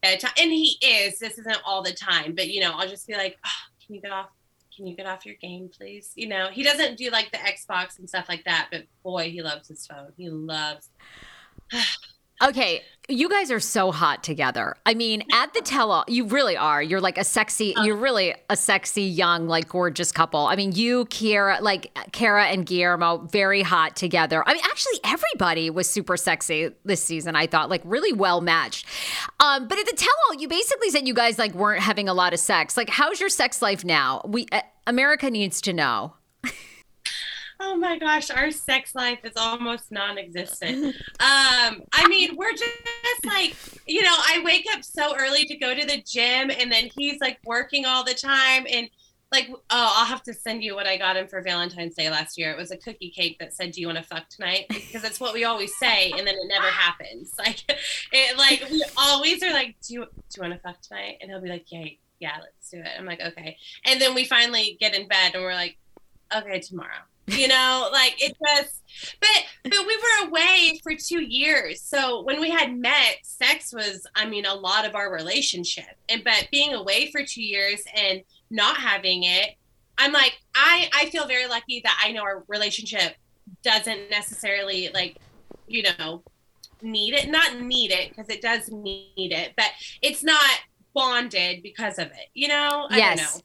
bedtime. 0.02 0.32
And 0.40 0.52
he 0.52 0.78
is. 0.82 1.20
This 1.20 1.38
isn't 1.38 1.60
all 1.66 1.84
the 1.84 1.94
time, 1.94 2.34
but 2.36 2.50
you 2.50 2.62
know, 2.62 2.72
I'll 2.74 2.88
just 2.90 3.08
be 3.08 3.14
like, 3.14 3.38
oh, 3.46 3.86
can 3.86 3.96
you 3.96 4.02
get 4.02 4.12
off? 4.12 4.30
Can 4.76 4.88
you 4.88 4.96
get 4.96 5.06
off 5.06 5.26
your 5.26 5.36
game, 5.36 5.70
please? 5.78 6.14
You 6.16 6.28
know, 6.28 6.48
he 6.48 6.64
doesn't 6.64 6.98
do 6.98 7.10
like 7.10 7.32
the 7.32 7.38
Xbox 7.38 8.00
and 8.00 8.08
stuff 8.08 8.30
like 8.30 8.46
that, 8.46 8.70
but 8.72 8.84
boy, 9.04 9.30
he 9.30 9.42
loves 9.42 9.68
his 9.68 9.86
phone. 9.86 10.14
He 10.18 10.30
loves. 10.30 10.90
Okay, 12.42 12.84
you 13.10 13.28
guys 13.28 13.52
are 13.52 13.60
so 13.60 13.92
hot 13.92 14.24
together. 14.24 14.76
I 14.86 14.94
mean, 14.94 15.24
at 15.34 15.54
the 15.54 15.62
tell 15.62 15.92
all, 15.92 16.06
you 16.08 16.26
really 16.26 16.56
are. 16.56 16.82
You're 16.82 17.02
like 17.02 17.18
a 17.18 17.24
sexy, 17.24 17.74
you're 17.84 17.98
really 17.98 18.36
a 18.50 18.56
sexy, 18.56 19.02
young, 19.02 19.48
like 19.48 19.68
gorgeous 19.68 20.12
couple. 20.12 20.46
I 20.46 20.56
mean, 20.56 20.72
you, 20.72 21.06
Kiera, 21.06 21.60
like 21.60 21.92
Kara 22.12 22.46
and 22.46 22.66
Guillermo, 22.66 23.18
very 23.18 23.62
hot 23.62 23.96
together. 23.96 24.44
I 24.48 24.54
mean, 24.54 24.64
actually, 24.64 25.00
everybody 25.04 25.70
was 25.70 25.90
super 25.90 26.16
sexy 26.16 26.70
this 26.86 27.04
season, 27.04 27.36
I 27.36 27.48
thought, 27.48 27.70
like 27.70 27.82
really 27.84 28.14
well 28.14 28.42
matched. 28.42 28.86
Um, 29.40 29.68
but 29.68 29.80
at 29.80 29.86
the 29.86 29.96
tell 29.96 30.14
all, 30.30 30.40
you 30.40 30.48
basically 30.48 30.92
said 30.92 31.08
you 31.08 31.14
guys 31.14 31.40
like 31.40 31.54
weren't 31.54 31.82
having 31.82 32.08
a 32.08 32.14
lot 32.14 32.34
of 32.34 32.40
sex. 32.40 32.78
Like, 32.78 32.90
how's 32.90 33.20
your 33.20 33.30
sex 33.30 33.62
life 33.62 33.84
now? 33.84 34.22
We, 34.26 34.46
uh, 34.52 34.62
America 34.86 35.30
needs 35.30 35.62
to 35.62 35.74
know. 35.74 36.14
oh 37.60 37.76
my 37.76 37.98
gosh, 37.98 38.30
our 38.30 38.52
sex 38.52 38.96
life 38.96 39.20
is 39.24 39.34
almost 39.36 39.92
non-existent. 39.92 40.86
um, 41.20 41.82
I 41.92 42.08
mean, 42.08 42.36
we're 42.36 42.54
just 42.54 43.26
like, 43.26 43.56
you 43.86 44.02
know, 44.02 44.16
I 44.16 44.42
wake 44.44 44.66
up 44.74 44.84
so 44.84 45.16
early 45.18 45.46
to 45.46 45.56
go 45.56 45.76
to 45.76 45.86
the 45.86 46.02
gym, 46.02 46.50
and 46.52 46.72
then 46.72 46.90
he's 46.98 47.20
like 47.20 47.40
working 47.46 47.86
all 47.86 48.04
the 48.04 48.14
time, 48.14 48.66
and 48.70 48.90
like, 49.32 49.48
oh, 49.52 49.60
I'll 49.70 50.06
have 50.06 50.24
to 50.24 50.34
send 50.34 50.64
you 50.64 50.74
what 50.74 50.88
I 50.88 50.98
got 50.98 51.16
him 51.16 51.28
for 51.28 51.42
Valentine's 51.42 51.94
Day 51.96 52.10
last 52.10 52.38
year. 52.38 52.52
It 52.52 52.58
was 52.58 52.72
a 52.72 52.78
cookie 52.78 53.12
cake 53.12 53.38
that 53.40 53.54
said, 53.54 53.72
"Do 53.72 53.82
you 53.82 53.88
want 53.88 54.00
to 54.00 54.04
fuck 54.04 54.28
tonight?" 54.30 54.66
Because 54.70 55.02
that's 55.02 55.20
what 55.20 55.34
we 55.34 55.44
always 55.44 55.78
say, 55.78 56.12
and 56.12 56.26
then 56.26 56.36
it 56.36 56.48
never 56.48 56.68
happens. 56.68 57.34
Like, 57.40 57.64
it, 58.12 58.38
like 58.38 58.68
we 58.70 58.84
always 58.98 59.44
are 59.44 59.54
like, 59.54 59.76
"Do 59.88 59.94
you 59.94 60.00
do 60.06 60.36
you 60.38 60.42
want 60.42 60.54
to 60.54 60.60
fuck 60.60 60.82
tonight?" 60.82 61.18
And 61.22 61.30
he'll 61.30 61.42
be 61.42 61.50
like, 61.50 61.66
"Yeah, 61.72 61.86
yeah, 62.20 62.38
let's 62.42 62.70
do 62.72 62.80
it." 62.80 62.90
I'm 62.98 63.06
like, 63.06 63.22
"Okay," 63.22 63.58
and 63.86 64.02
then 64.02 64.16
we 64.16 64.26
finally 64.26 64.78
get 64.80 64.96
in 64.96 65.08
bed, 65.08 65.36
and 65.36 65.44
we're 65.44 65.54
like, 65.54 65.78
"Okay, 66.36 66.60
tomorrow." 66.60 67.02
You 67.32 67.48
know 67.48 67.90
like 67.92 68.16
it 68.24 68.36
just 68.46 68.82
but 69.20 69.30
but 69.64 69.88
we 69.88 69.98
were 69.98 70.28
away 70.28 70.80
for 70.84 70.94
two 70.96 71.22
years. 71.22 71.82
So 71.82 72.22
when 72.24 72.40
we 72.40 72.50
had 72.50 72.76
met 72.76 73.18
sex 73.24 73.74
was 73.74 74.06
i 74.16 74.26
mean 74.26 74.46
a 74.46 74.54
lot 74.54 74.86
of 74.86 74.96
our 74.96 75.14
relationship. 75.14 75.86
And 76.10 76.24
but 76.24 76.48
being 76.52 76.74
away 76.74 77.12
for 77.12 77.24
two 77.24 77.44
years 77.44 77.82
and 77.96 78.22
not 78.50 78.78
having 78.78 79.24
it 79.24 79.56
i'm 79.98 80.12
like 80.12 80.40
i 80.56 80.90
i 80.96 81.06
feel 81.10 81.28
very 81.28 81.48
lucky 81.48 81.82
that 81.84 82.02
i 82.04 82.12
know 82.12 82.24
our 82.24 82.44
relationship 82.48 83.16
doesn't 83.64 84.10
necessarily 84.10 84.90
like 84.94 85.18
you 85.68 85.84
know 85.84 86.24
need 86.82 87.14
it. 87.14 87.30
Not 87.30 87.60
need 87.60 87.92
it 87.92 88.10
because 88.10 88.30
it 88.30 88.42
does 88.42 88.70
need 88.70 89.32
it 89.32 89.54
but 89.56 89.68
it's 90.02 90.24
not 90.24 90.42
bonded 90.96 91.62
because 91.62 92.00
of 92.00 92.08
it 92.08 92.30
you 92.34 92.48
know? 92.48 92.88
I 92.90 92.98
yes 92.98 93.44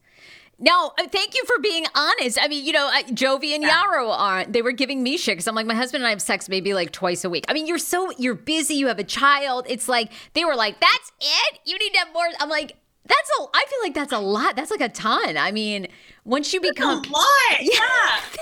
no, 0.58 0.92
uh, 0.98 1.06
thank 1.08 1.34
you 1.34 1.44
for 1.46 1.58
being 1.60 1.84
honest. 1.94 2.38
I 2.40 2.48
mean, 2.48 2.64
you 2.64 2.72
know, 2.72 2.90
Jovi 3.08 3.54
and 3.54 3.62
yeah. 3.62 3.82
Yara 3.82 4.08
aren't. 4.08 4.52
They 4.52 4.62
were 4.62 4.72
giving 4.72 5.02
me 5.02 5.16
shit 5.16 5.34
because 5.34 5.48
I'm 5.48 5.54
like, 5.54 5.66
my 5.66 5.74
husband 5.74 6.02
and 6.02 6.06
I 6.06 6.10
have 6.10 6.22
sex 6.22 6.48
maybe 6.48 6.74
like 6.74 6.92
twice 6.92 7.24
a 7.24 7.30
week. 7.30 7.44
I 7.48 7.52
mean, 7.52 7.66
you're 7.66 7.78
so 7.78 8.10
you're 8.18 8.34
busy. 8.34 8.74
You 8.74 8.86
have 8.88 8.98
a 8.98 9.04
child. 9.04 9.66
It's 9.68 9.88
like 9.88 10.12
they 10.34 10.44
were 10.44 10.54
like, 10.54 10.80
that's 10.80 11.12
it. 11.20 11.58
You 11.64 11.78
need 11.78 11.92
to 11.94 11.98
have 11.98 12.12
more. 12.12 12.26
I'm 12.38 12.48
like, 12.48 12.76
that's 13.06 13.30
a. 13.40 13.44
I 13.52 13.64
feel 13.68 13.78
like 13.82 13.94
that's 13.94 14.12
a 14.12 14.18
lot. 14.18 14.56
That's 14.56 14.70
like 14.70 14.80
a 14.80 14.88
ton. 14.88 15.36
I 15.36 15.50
mean, 15.50 15.88
once 16.24 16.52
you 16.52 16.60
that's 16.60 16.74
become 16.74 16.98
a 17.04 17.08
lot. 17.08 17.24
Yeah. 17.60 17.70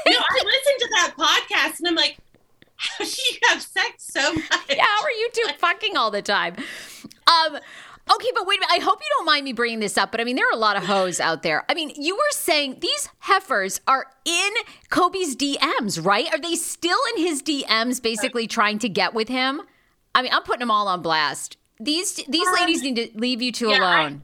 yeah. 0.07 0.13
no, 0.13 0.19
I 0.19 0.43
listened 0.45 0.79
to 0.79 0.89
that 0.93 1.15
podcast 1.19 1.79
and 1.81 1.89
I'm 1.89 1.95
like, 1.95 2.19
how 2.77 3.05
do 3.05 3.11
you 3.11 3.39
have 3.49 3.63
sex 3.63 3.95
so 3.99 4.33
much? 4.35 4.65
Yeah, 4.69 4.85
how 4.85 5.03
are 5.03 5.11
you 5.11 5.31
two 5.33 5.49
fucking 5.59 5.97
all 5.97 6.11
the 6.11 6.23
time? 6.23 6.57
Um. 7.27 7.59
Okay, 8.15 8.29
but 8.35 8.47
wait 8.47 8.59
a 8.59 8.61
minute. 8.61 8.73
I 8.73 8.85
hope 8.85 8.99
you 9.01 9.07
don't 9.17 9.27
mind 9.27 9.45
me 9.45 9.53
bringing 9.53 9.81
this 9.81 9.97
up, 9.97 10.11
but 10.11 10.21
I 10.21 10.25
mean, 10.25 10.37
there 10.37 10.47
are 10.47 10.53
a 10.53 10.59
lot 10.59 10.77
of 10.77 10.85
hoes 10.85 11.21
out 11.21 11.43
there. 11.43 11.65
I 11.69 11.75
mean, 11.75 11.93
you 11.97 12.15
were 12.15 12.21
saying 12.33 12.79
these 12.81 13.09
heifers 13.21 13.81
are 13.87 14.07
in 14.25 14.51
Kobe's 14.91 15.35
DMs, 15.35 16.05
right? 16.05 16.27
Are 16.33 16.39
they 16.39 16.57
still 16.57 16.99
in 17.15 17.23
his 17.23 17.43
DMs, 17.43 18.03
basically 18.03 18.47
trying 18.47 18.79
to 18.81 18.89
get 18.89 19.15
with 19.15 19.29
him? 19.29 19.63
I 20.15 20.23
mean, 20.23 20.33
I'm 20.33 20.43
putting 20.43 20.61
them 20.61 20.71
all 20.71 20.89
on 20.89 21.01
blast. 21.01 21.57
These 21.81 22.17
these 22.29 22.47
um, 22.47 22.55
ladies 22.55 22.83
need 22.83 22.97
to 22.97 23.09
leave 23.15 23.41
you 23.41 23.51
two 23.51 23.71
yeah, 23.71 23.79
alone. 23.79 24.23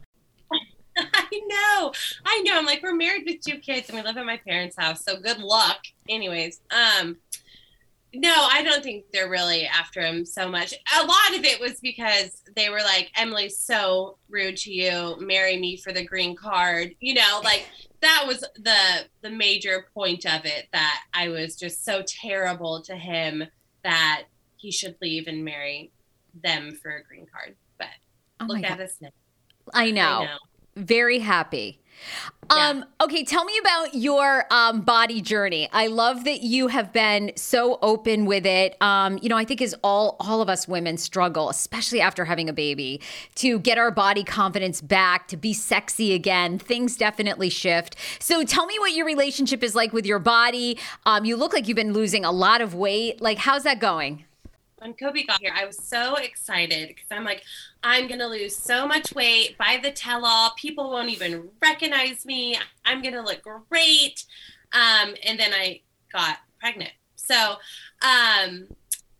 I, 0.53 0.59
I 1.15 1.41
know, 1.47 1.93
I 2.27 2.41
know. 2.43 2.59
I'm 2.59 2.67
like, 2.67 2.83
we're 2.83 2.95
married 2.95 3.25
with 3.27 3.41
two 3.41 3.59
kids, 3.59 3.89
and 3.89 3.97
we 3.97 4.05
live 4.05 4.17
at 4.17 4.27
my 4.27 4.37
parents' 4.37 4.77
house. 4.77 5.03
So 5.03 5.19
good 5.19 5.39
luck. 5.39 5.79
Anyways, 6.09 6.61
um, 6.71 7.17
no, 8.15 8.33
I 8.51 8.63
don't 8.63 8.83
think 8.83 9.05
they're 9.13 9.29
really 9.29 9.67
after 9.67 10.01
him 10.01 10.25
so 10.25 10.49
much. 10.49 10.73
A 10.99 11.05
lot 11.05 11.37
of 11.37 11.45
it 11.45 11.61
was 11.61 11.79
because 11.81 12.43
they 12.57 12.71
were 12.71 12.81
like, 12.81 13.11
Emily's 13.17 13.59
so 13.59 14.17
rude 14.31 14.57
to 14.59 14.73
you. 14.73 15.17
Marry 15.21 15.59
me 15.59 15.77
for 15.77 15.93
the 15.93 16.05
green 16.05 16.35
card. 16.35 16.95
You 17.01 17.15
know, 17.15 17.41
like 17.45 17.67
that 18.01 18.25
was 18.27 18.41
the 18.57 19.07
the 19.21 19.31
major 19.31 19.87
point 19.93 20.25
of 20.25 20.47
it 20.47 20.69
that 20.73 21.01
I 21.13 21.29
was 21.29 21.57
just 21.57 21.85
so 21.85 22.03
terrible 22.07 22.83
to 22.83 22.97
him 22.97 23.45
that 23.85 24.25
he 24.57 24.71
should 24.71 24.97
leave 25.03 25.27
and 25.27 25.45
marry 25.45 25.93
them 26.43 26.79
for 26.83 26.97
a 26.97 27.05
green 27.05 27.27
card. 27.31 27.57
But 27.79 27.89
oh 28.41 28.47
look 28.47 28.65
at 28.65 28.79
God. 28.79 28.81
us 28.81 28.97
now. 29.01 29.11
I 29.75 29.91
know. 29.91 30.03
I 30.03 30.25
know. 30.25 30.39
Very 30.77 31.19
happy. 31.19 31.83
Um, 32.51 32.85
okay, 33.01 33.25
tell 33.25 33.45
me 33.45 33.53
about 33.61 33.95
your 33.95 34.47
um, 34.51 34.81
body 34.81 35.21
journey. 35.21 35.69
I 35.73 35.89
love 35.89 36.25
that 36.25 36.43
you 36.43 36.69
have 36.69 36.93
been 36.93 37.33
so 37.37 37.79
open 37.83 38.25
with 38.25 38.47
it. 38.47 38.81
Um, 38.81 39.19
you 39.21 39.29
know, 39.29 39.37
I 39.37 39.45
think 39.45 39.61
as 39.61 39.75
all 39.85 40.17
all 40.19 40.41
of 40.41 40.49
us 40.49 40.67
women 40.67 40.97
struggle, 40.97 41.51
especially 41.51 42.01
after 42.01 42.25
having 42.25 42.49
a 42.49 42.53
baby, 42.55 43.03
to 43.37 43.59
get 43.59 43.77
our 43.77 43.91
body 43.91 44.25
confidence 44.25 44.81
back, 44.81 45.29
to 45.29 45.37
be 45.37 45.53
sexy 45.53 46.15
again. 46.15 46.59
Things 46.59 46.97
definitely 46.97 47.51
shift. 47.51 47.97
So 48.19 48.45
tell 48.45 48.65
me 48.65 48.79
what 48.79 48.93
your 48.95 49.05
relationship 49.05 49.63
is 49.63 49.75
like 49.75 49.93
with 49.93 50.07
your 50.07 50.19
body. 50.19 50.79
Um, 51.05 51.27
you 51.27 51.37
look 51.37 51.53
like 51.53 51.69
you've 51.69 51.77
been 51.77 51.93
losing 51.93 52.25
a 52.25 52.33
lot 52.33 52.63
of 52.63 52.75
weight. 52.75 53.21
Like, 53.21 53.39
how's 53.39 53.65
that 53.65 53.79
going? 53.79 54.25
when 54.79 54.95
Kobe 54.95 55.25
got 55.25 55.41
here, 55.41 55.53
I 55.55 55.65
was 55.65 55.77
so 55.77 56.17
excited 56.17 56.89
because 56.89 57.07
I'm 57.11 57.25
like, 57.25 57.43
I'm 57.83 58.09
going 58.09 58.21
to 58.21 58.27
lose 58.27 58.57
so 58.57 58.87
much 58.87 59.15
weight 59.15 59.57
by 59.57 59.79
the 59.83 59.91
tell 59.91 60.25
all. 60.25 60.53
People 60.57 60.91
won't 60.91 61.11
even 61.11 61.49
recognize 61.63 62.27
me. 62.27 62.57
I'm 62.85 63.03
going 63.03 63.15
to 63.15 63.23
look 63.23 63.43
great. 63.69 64.25
Um, 64.73 65.15
and 65.25 65.39
then 65.39 65.53
I 65.55 65.81
got 66.13 66.39
pregnant. 66.61 66.93
So 67.17 67.57
um, 68.03 68.67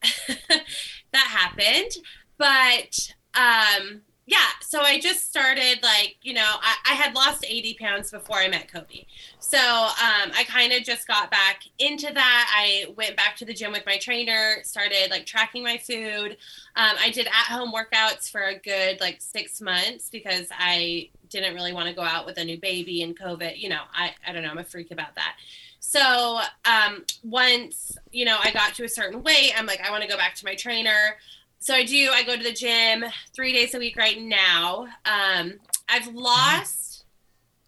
that 0.39 0.67
happened. 1.13 1.93
But 2.37 3.13
um, 3.35 4.03
yeah, 4.29 4.51
so 4.61 4.83
I 4.83 5.01
just 5.01 5.25
started 5.25 5.79
like, 5.83 6.17
you 6.21 6.35
know, 6.35 6.45
I, 6.45 6.77
I 6.91 6.93
had 6.93 7.15
lost 7.15 7.47
80 7.49 7.79
pounds 7.81 8.11
before 8.11 8.37
I 8.37 8.49
met 8.49 8.71
Kobe. 8.71 9.07
So 9.41 9.57
um, 9.57 10.31
I 10.37 10.45
kind 10.47 10.71
of 10.75 10.83
just 10.83 11.09
got 11.09 11.31
back 11.31 11.63
into 11.79 12.13
that. 12.13 12.53
I 12.55 12.93
went 12.95 13.17
back 13.17 13.37
to 13.37 13.47
the 13.47 13.55
gym 13.55 13.73
with 13.73 13.87
my 13.87 13.97
trainer, 13.97 14.57
started 14.65 15.11
like 15.11 15.25
tracking 15.25 15.63
my 15.63 15.79
food. 15.79 16.33
Um, 16.77 16.97
I 17.01 17.11
did 17.11 17.27
at 17.27 17.33
home 17.33 17.73
workouts 17.73 18.31
for 18.31 18.43
a 18.43 18.59
good 18.59 19.01
like 19.01 19.23
six 19.23 19.63
months 19.63 20.11
because 20.11 20.49
I 20.51 21.09
didn't 21.31 21.55
really 21.55 21.73
want 21.73 21.89
to 21.89 21.95
go 21.95 22.03
out 22.03 22.27
with 22.27 22.37
a 22.37 22.45
new 22.45 22.61
baby 22.61 23.03
and 23.03 23.19
COVID. 23.19 23.59
You 23.59 23.71
know, 23.71 23.81
I, 23.95 24.13
I 24.27 24.35
don't 24.35 24.43
know, 24.43 24.51
I'm 24.51 24.59
a 24.59 24.65
freak 24.65 24.91
about 24.91 25.15
that. 25.15 25.37
So 25.81 26.41
um, 26.67 27.05
once, 27.25 27.97
you 28.13 28.27
know, 28.27 28.37
I 28.45 28.51
got 28.51 28.75
to 28.75 28.85
a 28.85 28.89
certain 28.91 29.23
weight, 29.23 29.53
I'm 29.57 29.65
like, 29.65 29.81
I 29.81 29.91
want 29.91 30.03
to 30.03 30.09
go 30.09 30.19
back 30.19 30.35
to 30.35 30.45
my 30.45 30.55
trainer 30.55 31.17
so 31.59 31.75
I 31.75 31.85
do. 31.85 32.11
I 32.13 32.23
go 32.23 32.37
to 32.37 32.43
the 32.43 32.53
gym 32.53 33.05
three 33.35 33.53
days 33.53 33.75
a 33.75 33.79
week 33.79 33.97
right 33.97 34.21
now. 34.21 34.87
Um, 35.05 35.55
I've 35.89 36.09
lost 36.09 37.05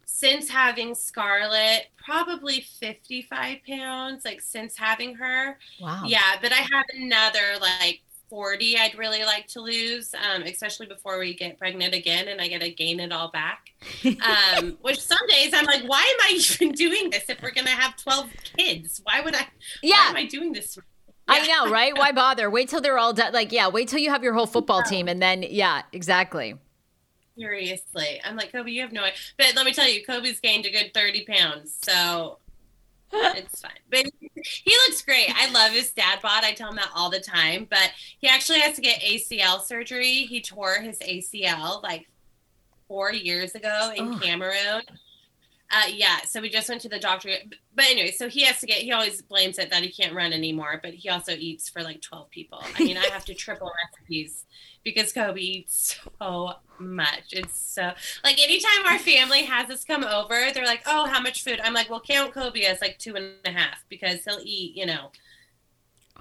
since 0.05 0.49
having 0.49 0.93
Scarlett 0.93 1.87
probably 1.97 2.61
55 2.61 3.57
pounds, 3.67 4.23
like 4.23 4.41
since 4.41 4.77
having 4.77 5.15
her. 5.15 5.57
Wow. 5.79 6.03
Yeah, 6.05 6.37
but 6.41 6.51
I 6.51 6.57
have 6.57 6.85
another 6.95 7.57
like 7.59 8.01
40 8.29 8.77
I'd 8.77 8.97
really 8.97 9.23
like 9.23 9.47
to 9.47 9.61
lose, 9.61 10.13
um, 10.13 10.43
especially 10.43 10.85
before 10.85 11.19
we 11.19 11.33
get 11.33 11.57
pregnant 11.57 11.93
again 11.93 12.29
and 12.29 12.39
I 12.39 12.47
get 12.47 12.61
to 12.61 12.71
gain 12.71 12.99
it 12.99 13.11
all 13.11 13.29
back. 13.29 13.67
Um, 14.05 14.77
which 14.81 14.99
some 14.99 15.25
days 15.27 15.53
I'm 15.53 15.65
like, 15.65 15.83
why 15.83 16.01
am 16.01 16.19
I 16.21 16.37
even 16.37 16.71
doing 16.75 17.09
this 17.09 17.23
if 17.29 17.41
we're 17.41 17.51
going 17.51 17.65
to 17.65 17.71
have 17.71 17.95
12 17.97 18.29
kids? 18.57 19.01
Why 19.03 19.21
would 19.21 19.35
I? 19.35 19.47
Yeah. 19.81 19.95
Why 19.95 20.09
am 20.09 20.15
I 20.17 20.25
doing 20.25 20.53
this? 20.53 20.77
I 21.27 21.47
know, 21.47 21.71
right? 21.71 21.97
Why 21.97 22.11
bother? 22.13 22.49
Wait 22.49 22.69
till 22.69 22.81
they're 22.81 22.97
all 22.97 23.13
done. 23.13 23.33
Like, 23.33 23.51
yeah, 23.51 23.67
wait 23.67 23.87
till 23.87 23.99
you 23.99 24.09
have 24.09 24.23
your 24.23 24.33
whole 24.33 24.47
football 24.47 24.83
team, 24.83 25.07
and 25.07 25.21
then, 25.21 25.43
yeah, 25.43 25.83
exactly. 25.91 26.55
Seriously, 27.37 28.21
I'm 28.23 28.35
like 28.35 28.51
Kobe. 28.51 28.71
You 28.71 28.81
have 28.81 28.91
no 28.91 29.03
idea. 29.03 29.17
But 29.37 29.55
let 29.55 29.65
me 29.65 29.73
tell 29.73 29.87
you, 29.87 30.05
Kobe's 30.05 30.39
gained 30.39 30.65
a 30.65 30.71
good 30.71 30.93
30 30.93 31.25
pounds, 31.25 31.77
so 31.81 32.39
it's 33.13 33.61
fine. 33.61 33.71
But 33.89 34.05
he 34.35 34.71
looks 34.87 35.01
great. 35.01 35.31
I 35.35 35.49
love 35.51 35.71
his 35.71 35.91
dad 35.91 36.19
bod. 36.21 36.43
I 36.43 36.53
tell 36.53 36.69
him 36.69 36.75
that 36.75 36.91
all 36.95 37.09
the 37.09 37.19
time. 37.19 37.67
But 37.69 37.91
he 38.19 38.27
actually 38.27 38.59
has 38.59 38.75
to 38.75 38.81
get 38.81 39.01
ACL 39.01 39.61
surgery. 39.61 40.23
He 40.23 40.41
tore 40.41 40.75
his 40.75 40.99
ACL 40.99 41.81
like 41.83 42.07
four 42.87 43.13
years 43.13 43.55
ago 43.55 43.91
in 43.95 44.15
oh. 44.15 44.19
Cameroon. 44.19 44.81
Uh, 45.71 45.87
yeah, 45.87 46.17
so 46.25 46.41
we 46.41 46.49
just 46.49 46.67
went 46.67 46.81
to 46.81 46.89
the 46.89 46.99
doctor. 46.99 47.29
But 47.73 47.85
anyway, 47.85 48.11
so 48.11 48.27
he 48.27 48.43
has 48.43 48.59
to 48.59 48.65
get, 48.65 48.79
he 48.79 48.91
always 48.91 49.21
blames 49.21 49.57
it 49.57 49.69
that 49.71 49.83
he 49.83 49.91
can't 49.91 50.13
run 50.13 50.33
anymore, 50.33 50.79
but 50.83 50.93
he 50.93 51.09
also 51.09 51.31
eats 51.31 51.69
for 51.69 51.81
like 51.81 52.01
12 52.01 52.29
people. 52.29 52.61
I 52.75 52.83
mean, 52.83 52.97
I 52.97 53.05
have 53.05 53.23
to 53.25 53.33
triple 53.35 53.71
recipes 53.85 54.45
because 54.83 55.13
Kobe 55.13 55.39
eats 55.39 55.99
so 56.19 56.53
much. 56.77 57.31
It's 57.31 57.59
so, 57.59 57.93
like, 58.23 58.41
anytime 58.41 58.85
our 58.87 58.99
family 58.99 59.43
has 59.43 59.69
us 59.69 59.85
come 59.85 60.03
over, 60.03 60.47
they're 60.53 60.65
like, 60.65 60.81
oh, 60.85 61.05
how 61.05 61.21
much 61.21 61.43
food? 61.43 61.61
I'm 61.63 61.73
like, 61.73 61.89
well, 61.89 62.01
count 62.01 62.33
Kobe 62.33 62.63
as 62.63 62.81
like 62.81 62.97
two 62.97 63.15
and 63.15 63.35
a 63.45 63.51
half 63.51 63.85
because 63.87 64.25
he'll 64.25 64.41
eat, 64.43 64.75
you 64.75 64.85
know, 64.85 65.11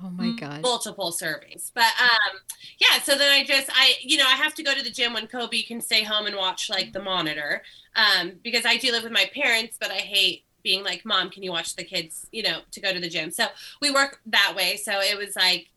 Oh 0.02 0.10
my 0.10 0.32
god. 0.32 0.62
Multiple 0.62 1.12
servings. 1.12 1.70
But 1.74 1.92
um 2.00 2.38
yeah, 2.78 3.00
so 3.02 3.16
then 3.16 3.30
I 3.30 3.44
just 3.44 3.68
I 3.72 3.94
you 4.00 4.16
know, 4.16 4.24
I 4.26 4.34
have 4.34 4.54
to 4.54 4.62
go 4.62 4.74
to 4.74 4.82
the 4.82 4.90
gym 4.90 5.12
when 5.12 5.26
Kobe 5.26 5.62
can 5.62 5.80
stay 5.80 6.02
home 6.02 6.26
and 6.26 6.36
watch 6.36 6.70
like 6.70 6.92
the 6.92 7.02
monitor. 7.02 7.62
Um 7.96 8.32
because 8.42 8.64
I 8.64 8.76
do 8.76 8.92
live 8.92 9.02
with 9.02 9.12
my 9.12 9.30
parents, 9.34 9.76
but 9.80 9.90
I 9.90 9.98
hate 9.98 10.44
being 10.62 10.84
like, 10.84 11.04
"Mom, 11.04 11.30
can 11.30 11.42
you 11.42 11.50
watch 11.50 11.76
the 11.76 11.84
kids, 11.84 12.26
you 12.32 12.42
know, 12.42 12.60
to 12.70 12.80
go 12.80 12.92
to 12.92 13.00
the 13.00 13.08
gym?" 13.08 13.30
So 13.30 13.46
we 13.80 13.90
work 13.90 14.20
that 14.26 14.54
way. 14.56 14.76
So 14.76 15.00
it 15.00 15.16
was 15.16 15.36
like 15.36 15.68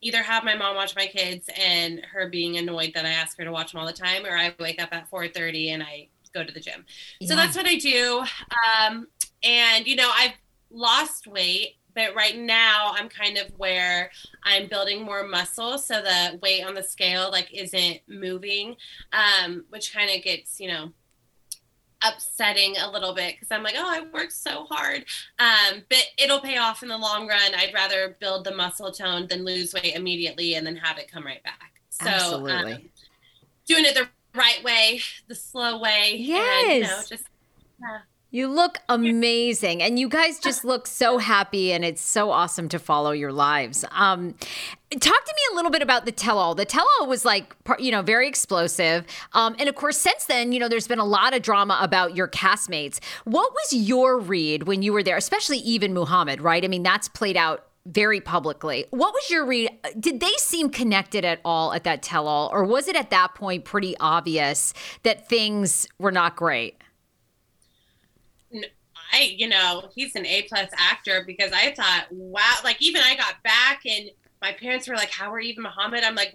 either 0.00 0.22
have 0.22 0.44
my 0.44 0.54
mom 0.54 0.76
watch 0.76 0.94
my 0.94 1.06
kids 1.06 1.48
and 1.58 2.00
her 2.12 2.28
being 2.28 2.56
annoyed 2.56 2.92
that 2.94 3.04
I 3.04 3.10
ask 3.10 3.36
her 3.38 3.44
to 3.44 3.50
watch 3.50 3.72
them 3.72 3.80
all 3.80 3.86
the 3.86 3.92
time 3.92 4.24
or 4.24 4.36
I 4.36 4.54
wake 4.60 4.80
up 4.80 4.90
at 4.92 5.10
4:30 5.10 5.70
and 5.70 5.82
I 5.82 6.08
go 6.32 6.44
to 6.44 6.52
the 6.52 6.60
gym. 6.60 6.84
Yeah. 7.20 7.28
So 7.28 7.36
that's 7.36 7.56
what 7.56 7.66
I 7.66 7.76
do. 7.76 8.24
Um 8.80 9.08
and 9.42 9.86
you 9.86 9.96
know, 9.96 10.10
I've 10.14 10.34
lost 10.70 11.26
weight 11.26 11.76
but 11.94 12.14
right 12.14 12.38
now 12.38 12.92
i'm 12.94 13.08
kind 13.08 13.38
of 13.38 13.46
where 13.56 14.10
i'm 14.44 14.68
building 14.68 15.02
more 15.02 15.26
muscle 15.26 15.78
so 15.78 16.00
the 16.02 16.38
weight 16.42 16.62
on 16.62 16.74
the 16.74 16.82
scale 16.82 17.30
like 17.30 17.52
isn't 17.52 18.00
moving 18.06 18.76
um, 19.12 19.64
which 19.70 19.92
kind 19.92 20.10
of 20.14 20.22
gets 20.22 20.60
you 20.60 20.68
know 20.68 20.92
upsetting 22.04 22.76
a 22.76 22.90
little 22.90 23.12
bit 23.12 23.34
because 23.34 23.50
i'm 23.50 23.62
like 23.62 23.74
oh 23.76 23.88
i 23.88 24.06
worked 24.12 24.32
so 24.32 24.64
hard. 24.70 25.04
Um, 25.38 25.82
but 25.88 26.04
it'll 26.18 26.40
pay 26.40 26.58
off 26.58 26.82
in 26.82 26.88
the 26.88 26.98
long 26.98 27.26
run. 27.26 27.54
I'd 27.54 27.74
rather 27.74 28.16
build 28.20 28.44
the 28.44 28.54
muscle 28.54 28.92
tone 28.92 29.26
than 29.26 29.44
lose 29.44 29.74
weight 29.74 29.94
immediately 29.94 30.54
and 30.54 30.66
then 30.66 30.76
have 30.76 30.98
it 30.98 31.10
come 31.10 31.24
right 31.24 31.42
back. 31.42 31.80
So 31.90 32.06
Absolutely. 32.06 32.72
Um, 32.72 32.80
doing 33.66 33.84
it 33.84 33.94
the 33.94 34.08
right 34.34 34.62
way 34.62 35.00
the 35.26 35.34
slow 35.34 35.78
way 35.78 36.16
yes 36.18 36.64
and, 36.64 36.74
you 36.74 36.82
know 36.82 37.02
just 37.08 37.24
yeah 37.80 37.98
you 38.30 38.46
look 38.46 38.78
amazing, 38.88 39.82
and 39.82 39.98
you 39.98 40.08
guys 40.08 40.38
just 40.38 40.64
look 40.64 40.86
so 40.86 41.16
happy, 41.16 41.72
and 41.72 41.84
it's 41.84 42.02
so 42.02 42.30
awesome 42.30 42.68
to 42.68 42.78
follow 42.78 43.12
your 43.12 43.32
lives. 43.32 43.86
Um, 43.90 44.34
talk 44.90 45.24
to 45.24 45.34
me 45.34 45.42
a 45.52 45.54
little 45.54 45.70
bit 45.70 45.80
about 45.80 46.04
the 46.04 46.12
tell-all. 46.12 46.54
The 46.54 46.66
tell-all 46.66 47.06
was 47.06 47.24
like, 47.24 47.56
you 47.78 47.90
know, 47.90 48.02
very 48.02 48.28
explosive, 48.28 49.06
um, 49.32 49.56
and 49.58 49.68
of 49.68 49.74
course, 49.76 49.96
since 49.96 50.26
then, 50.26 50.52
you 50.52 50.60
know, 50.60 50.68
there's 50.68 50.88
been 50.88 50.98
a 50.98 51.06
lot 51.06 51.34
of 51.34 51.40
drama 51.40 51.78
about 51.80 52.16
your 52.16 52.28
castmates. 52.28 53.02
What 53.24 53.52
was 53.52 53.72
your 53.72 54.18
read 54.18 54.64
when 54.64 54.82
you 54.82 54.92
were 54.92 55.02
there, 55.02 55.16
especially 55.16 55.60
Yve 55.62 55.84
and 55.84 55.94
Mohamed? 55.94 56.42
Right? 56.42 56.64
I 56.64 56.68
mean, 56.68 56.82
that's 56.82 57.08
played 57.08 57.36
out 57.36 57.64
very 57.86 58.20
publicly. 58.20 58.84
What 58.90 59.14
was 59.14 59.30
your 59.30 59.46
read? 59.46 59.70
Did 59.98 60.20
they 60.20 60.32
seem 60.36 60.68
connected 60.68 61.24
at 61.24 61.40
all 61.46 61.72
at 61.72 61.84
that 61.84 62.02
tell-all, 62.02 62.50
or 62.52 62.62
was 62.64 62.88
it 62.88 62.96
at 62.96 63.08
that 63.08 63.34
point 63.34 63.64
pretty 63.64 63.96
obvious 63.98 64.74
that 65.04 65.30
things 65.30 65.88
were 65.98 66.12
not 66.12 66.36
great? 66.36 66.77
I, 69.12 69.34
you 69.36 69.48
know, 69.48 69.88
he's 69.94 70.14
an 70.14 70.26
A 70.26 70.42
plus 70.42 70.70
actor 70.76 71.24
because 71.26 71.52
I 71.52 71.72
thought, 71.74 72.06
wow, 72.10 72.54
like 72.64 72.80
even 72.80 73.02
I 73.02 73.16
got 73.16 73.42
back 73.42 73.82
and 73.86 74.10
my 74.40 74.52
parents 74.52 74.88
were 74.88 74.94
like, 74.94 75.10
how 75.10 75.32
are 75.32 75.40
Yve 75.40 75.56
and 75.56 75.64
Mohamed? 75.64 76.04
I'm 76.04 76.14
like, 76.14 76.34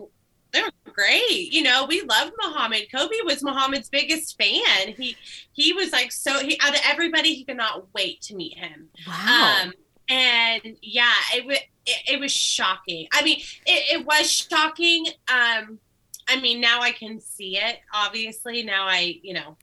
they're 0.53 0.69
great. 0.93 1.51
You 1.51 1.63
know, 1.63 1.85
we 1.85 2.01
loved 2.01 2.33
Mohamed. 2.41 2.91
Kobe 2.91 3.15
was 3.25 3.43
Mohamed's 3.43 3.89
biggest 3.89 4.37
fan. 4.37 4.93
He 4.95 5.17
he 5.51 5.73
was 5.73 5.91
like 5.91 6.11
so 6.11 6.39
he 6.39 6.57
out 6.61 6.75
of 6.75 6.81
everybody, 6.85 7.33
he 7.33 7.43
could 7.43 7.57
not 7.57 7.87
wait 7.93 8.21
to 8.21 8.35
meet 8.35 8.57
him. 8.57 8.87
Wow. 9.07 9.63
Um, 9.63 9.73
and 10.09 10.77
yeah, 10.81 11.13
it 11.33 11.45
was 11.45 11.57
it, 11.85 12.13
it, 12.13 12.19
was 12.19 12.31
shocking. 12.31 13.07
I 13.11 13.23
mean, 13.23 13.39
it, 13.65 13.99
it 13.99 14.05
was 14.05 14.31
shocking. 14.31 15.07
Um, 15.27 15.79
I 16.27 16.39
mean, 16.39 16.61
now 16.61 16.81
I 16.81 16.91
can 16.91 17.19
see 17.19 17.57
it. 17.57 17.79
Obviously, 17.93 18.63
now 18.63 18.85
I 18.85 19.19
you 19.23 19.33
know 19.33 19.57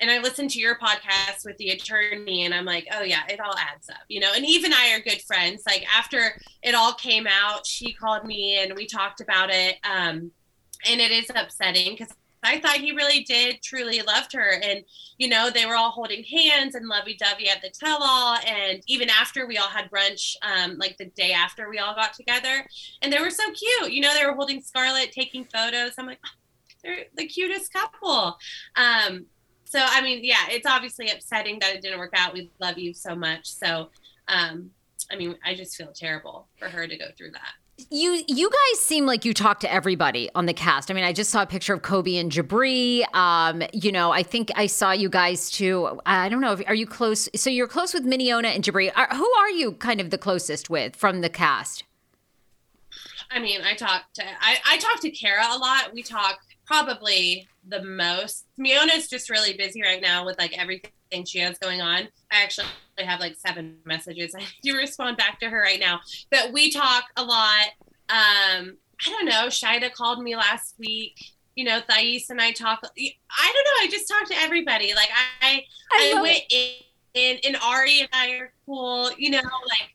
and 0.00 0.10
I 0.10 0.18
listened 0.18 0.50
to 0.50 0.58
your 0.58 0.78
podcast 0.78 1.44
with 1.44 1.56
the 1.58 1.70
attorney 1.70 2.44
and 2.44 2.54
I'm 2.54 2.64
like, 2.64 2.86
oh 2.92 3.02
yeah, 3.02 3.22
it 3.28 3.38
all 3.40 3.54
adds 3.56 3.88
up, 3.88 4.00
you 4.08 4.20
know. 4.20 4.32
And 4.34 4.44
Yve 4.44 4.64
and 4.64 4.74
I 4.74 4.94
are 4.94 5.00
good 5.00 5.20
friends. 5.22 5.62
Like 5.66 5.84
after 5.94 6.40
it 6.62 6.74
all 6.74 6.94
came 6.94 7.26
out, 7.26 7.66
she 7.66 7.92
called 7.92 8.24
me 8.24 8.58
and 8.58 8.74
we 8.74 8.86
talked 8.86 9.20
about 9.20 9.50
it. 9.50 9.76
Um, 9.84 10.32
and 10.88 11.00
it 11.00 11.10
is 11.10 11.30
upsetting 11.34 11.92
because 11.92 12.14
I 12.42 12.58
thought 12.58 12.76
he 12.76 12.92
really 12.92 13.22
did 13.24 13.62
truly 13.62 14.00
loved 14.00 14.32
her. 14.32 14.54
And, 14.62 14.82
you 15.18 15.28
know, 15.28 15.50
they 15.50 15.66
were 15.66 15.76
all 15.76 15.90
holding 15.90 16.24
hands 16.24 16.74
and 16.74 16.88
lovey 16.88 17.14
dovey 17.14 17.50
at 17.50 17.60
the 17.60 17.68
tell 17.68 17.98
all. 18.02 18.38
And 18.46 18.82
even 18.86 19.10
after 19.10 19.46
we 19.46 19.58
all 19.58 19.68
had 19.68 19.90
brunch, 19.90 20.36
um, 20.42 20.78
like 20.78 20.96
the 20.96 21.06
day 21.06 21.32
after 21.32 21.68
we 21.68 21.78
all 21.78 21.94
got 21.94 22.14
together, 22.14 22.66
and 23.02 23.12
they 23.12 23.20
were 23.20 23.30
so 23.30 23.44
cute. 23.52 23.92
You 23.92 24.00
know, 24.00 24.14
they 24.14 24.24
were 24.24 24.32
holding 24.32 24.62
Scarlett, 24.62 25.12
taking 25.12 25.44
photos. 25.44 25.92
I'm 25.98 26.06
like, 26.06 26.20
they're 26.82 27.04
the 27.14 27.26
cutest 27.26 27.72
couple. 27.74 28.38
Um, 28.74 29.26
so 29.70 29.78
I 29.80 30.02
mean, 30.02 30.24
yeah, 30.24 30.48
it's 30.48 30.66
obviously 30.66 31.08
upsetting 31.10 31.60
that 31.60 31.76
it 31.76 31.80
didn't 31.80 32.00
work 32.00 32.12
out. 32.16 32.34
We 32.34 32.50
love 32.58 32.76
you 32.76 32.92
so 32.92 33.14
much. 33.14 33.46
So, 33.46 33.90
um, 34.26 34.72
I 35.12 35.16
mean, 35.16 35.36
I 35.44 35.54
just 35.54 35.76
feel 35.76 35.92
terrible 35.94 36.48
for 36.58 36.68
her 36.68 36.88
to 36.88 36.96
go 36.96 37.06
through 37.16 37.30
that. 37.30 37.52
You 37.88 38.20
you 38.26 38.50
guys 38.50 38.80
seem 38.80 39.06
like 39.06 39.24
you 39.24 39.32
talk 39.32 39.60
to 39.60 39.72
everybody 39.72 40.28
on 40.34 40.46
the 40.46 40.52
cast. 40.52 40.90
I 40.90 40.94
mean, 40.94 41.04
I 41.04 41.12
just 41.12 41.30
saw 41.30 41.42
a 41.42 41.46
picture 41.46 41.72
of 41.72 41.82
Kobe 41.82 42.16
and 42.16 42.32
Jibri. 42.32 43.04
Um, 43.14 43.62
you 43.72 43.92
know, 43.92 44.10
I 44.10 44.24
think 44.24 44.50
I 44.56 44.66
saw 44.66 44.90
you 44.90 45.08
guys 45.08 45.52
too. 45.52 46.00
I 46.04 46.28
don't 46.28 46.40
know. 46.40 46.54
If, 46.54 46.62
are 46.66 46.74
you 46.74 46.86
close? 46.86 47.28
So 47.36 47.48
you're 47.48 47.68
close 47.68 47.94
with 47.94 48.04
Miona 48.04 48.52
and 48.52 48.64
Jibri. 48.64 48.90
Are, 48.96 49.06
who 49.14 49.30
are 49.38 49.50
you 49.50 49.72
kind 49.74 50.00
of 50.00 50.10
the 50.10 50.18
closest 50.18 50.68
with 50.68 50.96
from 50.96 51.20
the 51.20 51.30
cast? 51.30 51.84
I 53.30 53.38
mean, 53.38 53.60
I 53.62 53.74
talk 53.74 54.12
to 54.14 54.24
I, 54.24 54.56
I 54.66 54.78
talk 54.78 55.00
to 55.02 55.10
Kara 55.10 55.44
a 55.48 55.58
lot. 55.58 55.94
We 55.94 56.02
talk 56.02 56.40
probably 56.70 57.48
the 57.66 57.82
most. 57.82 58.46
Miona's 58.56 59.08
just 59.08 59.28
really 59.28 59.54
busy 59.54 59.82
right 59.82 60.00
now 60.00 60.24
with 60.24 60.38
like 60.38 60.56
everything 60.56 61.24
she 61.24 61.40
has 61.40 61.58
going 61.58 61.80
on. 61.80 62.08
I 62.30 62.42
actually 62.42 62.68
have 62.98 63.18
like 63.18 63.34
seven 63.36 63.78
messages. 63.84 64.34
I 64.38 64.44
do 64.62 64.76
respond 64.76 65.16
back 65.16 65.40
to 65.40 65.50
her 65.50 65.60
right 65.60 65.80
now. 65.80 66.00
But 66.30 66.52
we 66.52 66.70
talk 66.70 67.04
a 67.16 67.24
lot. 67.24 67.66
Um, 68.08 68.76
I 69.04 69.10
don't 69.10 69.24
know. 69.24 69.46
Shaeeda 69.46 69.92
called 69.92 70.22
me 70.22 70.36
last 70.36 70.76
week. 70.78 71.18
You 71.56 71.64
know, 71.64 71.80
Thais 71.80 72.30
and 72.30 72.40
I 72.40 72.52
talk. 72.52 72.80
I 72.84 72.86
don't 72.86 73.64
know. 73.64 73.80
I 73.80 73.88
just 73.90 74.06
talked 74.08 74.30
to 74.30 74.36
everybody. 74.38 74.94
Like 74.94 75.10
I, 75.42 75.64
I, 75.92 76.14
I 76.16 76.22
went 76.22 76.42
in, 76.50 76.74
in, 77.14 77.38
and 77.44 77.56
Ari 77.64 78.00
and 78.00 78.08
I 78.12 78.30
are 78.34 78.52
cool. 78.64 79.10
You 79.18 79.32
know, 79.32 79.38
like 79.38 79.94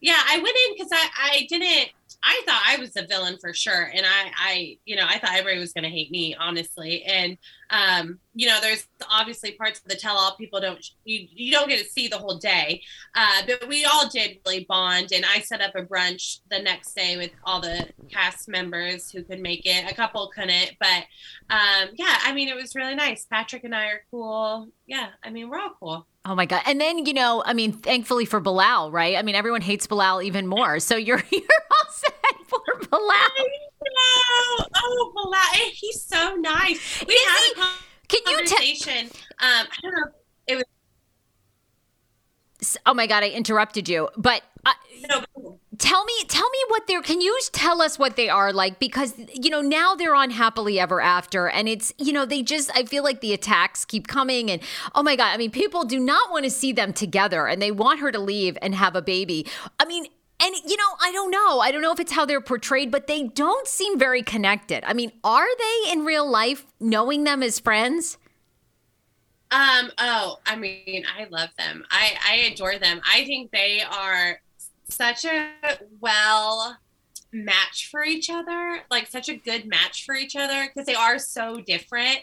yeah, 0.00 0.18
I 0.28 0.36
went 0.36 0.56
in 0.68 0.74
because 0.74 0.90
I, 0.92 1.08
I 1.18 1.46
didn't 1.48 1.90
I 2.24 2.42
thought 2.46 2.62
I 2.66 2.76
was 2.78 2.92
the 2.92 3.06
villain 3.06 3.36
for 3.40 3.52
sure. 3.52 3.90
And 3.94 4.06
I, 4.06 4.30
I, 4.38 4.78
you 4.84 4.96
know, 4.96 5.06
I 5.06 5.18
thought 5.18 5.34
everybody 5.34 5.58
was 5.58 5.72
going 5.72 5.84
to 5.84 5.90
hate 5.90 6.10
me, 6.10 6.34
honestly. 6.38 7.02
And, 7.04 7.36
um, 7.72 8.18
you 8.34 8.46
know, 8.46 8.58
there's 8.60 8.86
obviously 9.10 9.52
parts 9.52 9.80
of 9.80 9.88
the 9.88 9.96
tell 9.96 10.16
all 10.16 10.36
people 10.36 10.60
don't, 10.60 10.84
you, 11.04 11.26
you 11.32 11.50
don't 11.50 11.68
get 11.68 11.78
to 11.78 11.90
see 11.90 12.06
the 12.06 12.18
whole 12.18 12.36
day. 12.36 12.82
Uh, 13.14 13.42
but 13.46 13.66
we 13.66 13.84
all 13.86 14.08
did 14.08 14.38
really 14.46 14.66
bond. 14.68 15.10
And 15.12 15.24
I 15.24 15.40
set 15.40 15.62
up 15.62 15.74
a 15.74 15.82
brunch 15.82 16.40
the 16.50 16.58
next 16.58 16.94
day 16.94 17.16
with 17.16 17.30
all 17.44 17.60
the 17.60 17.88
cast 18.10 18.46
members 18.48 19.10
who 19.10 19.22
could 19.22 19.40
make 19.40 19.62
it. 19.64 19.90
A 19.90 19.94
couple 19.94 20.30
couldn't, 20.34 20.72
but, 20.78 21.04
um, 21.50 21.88
yeah, 21.94 22.18
I 22.24 22.32
mean, 22.34 22.48
it 22.48 22.54
was 22.54 22.74
really 22.74 22.94
nice. 22.94 23.24
Patrick 23.24 23.64
and 23.64 23.74
I 23.74 23.86
are 23.86 24.02
cool. 24.10 24.68
Yeah. 24.86 25.08
I 25.24 25.30
mean, 25.30 25.48
we're 25.48 25.58
all 25.58 25.74
cool. 25.80 26.06
Oh 26.24 26.36
my 26.36 26.46
god! 26.46 26.62
And 26.66 26.80
then 26.80 27.04
you 27.04 27.14
know, 27.14 27.42
I 27.44 27.52
mean, 27.52 27.72
thankfully 27.72 28.26
for 28.26 28.38
Bilal, 28.38 28.92
right? 28.92 29.16
I 29.16 29.22
mean, 29.22 29.34
everyone 29.34 29.60
hates 29.60 29.88
Bilal 29.88 30.22
even 30.22 30.46
more. 30.46 30.78
So 30.78 30.94
you're 30.94 31.20
you're 31.32 31.42
all 31.42 31.92
set 31.92 32.14
for 32.64 32.88
Bilal. 32.88 33.30
Oh, 34.76 35.12
Bilal, 35.14 35.70
he's 35.72 36.02
so 36.02 36.36
nice. 36.36 37.04
We 37.06 37.14
Is 37.14 37.28
had 37.28 37.40
he, 37.44 37.52
a 37.52 38.24
conversation. 38.24 38.92
Can 38.92 39.04
you 39.04 39.10
ta- 39.10 39.60
um, 39.60 39.66
I 39.70 39.78
don't 39.82 39.92
know. 39.92 40.12
It 40.46 40.56
was. 40.56 40.64
Oh 42.86 42.94
my 42.94 43.06
god! 43.06 43.24
I 43.24 43.30
interrupted 43.30 43.88
you, 43.88 44.08
but. 44.16 44.42
Uh, 44.64 44.72
no, 45.08 45.58
tell 45.78 46.04
me 46.04 46.12
tell 46.28 46.48
me 46.48 46.58
what 46.68 46.86
they're 46.86 47.02
can 47.02 47.20
you 47.20 47.36
tell 47.50 47.82
us 47.82 47.98
what 47.98 48.14
they 48.14 48.28
are 48.28 48.52
like 48.52 48.78
because 48.78 49.14
you 49.32 49.50
know 49.50 49.60
now 49.60 49.96
they're 49.96 50.14
on 50.14 50.30
happily 50.30 50.78
ever 50.78 51.00
after 51.00 51.48
and 51.48 51.68
it's 51.68 51.92
you 51.98 52.12
know 52.12 52.24
they 52.24 52.40
just 52.40 52.70
i 52.76 52.84
feel 52.84 53.02
like 53.02 53.20
the 53.20 53.32
attacks 53.32 53.84
keep 53.84 54.06
coming 54.06 54.48
and 54.48 54.62
oh 54.94 55.02
my 55.02 55.16
god 55.16 55.32
i 55.32 55.36
mean 55.36 55.50
people 55.50 55.84
do 55.84 55.98
not 55.98 56.30
want 56.30 56.44
to 56.44 56.50
see 56.50 56.72
them 56.72 56.92
together 56.92 57.48
and 57.48 57.60
they 57.60 57.72
want 57.72 57.98
her 57.98 58.12
to 58.12 58.20
leave 58.20 58.56
and 58.62 58.76
have 58.76 58.94
a 58.94 59.02
baby 59.02 59.44
i 59.80 59.84
mean 59.84 60.06
and 60.42 60.54
you 60.66 60.76
know 60.76 60.96
i 61.00 61.12
don't 61.12 61.30
know. 61.30 61.60
I 61.60 61.70
don't 61.70 61.82
know 61.82 61.92
if 61.92 62.00
it's 62.00 62.12
how 62.12 62.24
they're 62.24 62.40
portrayed 62.40 62.90
but 62.90 63.06
they 63.06 63.24
don't 63.24 63.66
seem 63.66 63.98
very 63.98 64.22
connected. 64.22 64.84
I 64.86 64.92
mean 64.92 65.12
are 65.24 65.46
they 65.56 65.92
in 65.92 66.04
real 66.04 66.28
life 66.28 66.66
knowing 66.80 67.24
them 67.24 67.42
as 67.42 67.58
friends? 67.58 68.18
Um 69.50 69.90
oh 69.98 70.38
i 70.46 70.56
mean 70.56 71.04
i 71.16 71.26
love 71.30 71.50
them. 71.58 71.84
I 71.90 72.14
i 72.28 72.34
adore 72.52 72.78
them. 72.78 73.00
I 73.06 73.24
think 73.24 73.50
they 73.52 73.82
are 73.82 74.40
such 74.88 75.24
a 75.24 75.50
well 76.00 76.76
match 77.32 77.88
for 77.90 78.04
each 78.04 78.28
other, 78.30 78.80
like 78.90 79.08
such 79.08 79.28
a 79.28 79.36
good 79.36 79.66
match 79.66 80.04
for 80.04 80.14
each 80.14 80.36
other 80.36 80.68
because 80.68 80.86
they 80.86 80.94
are 80.94 81.18
so 81.18 81.60
different. 81.60 82.18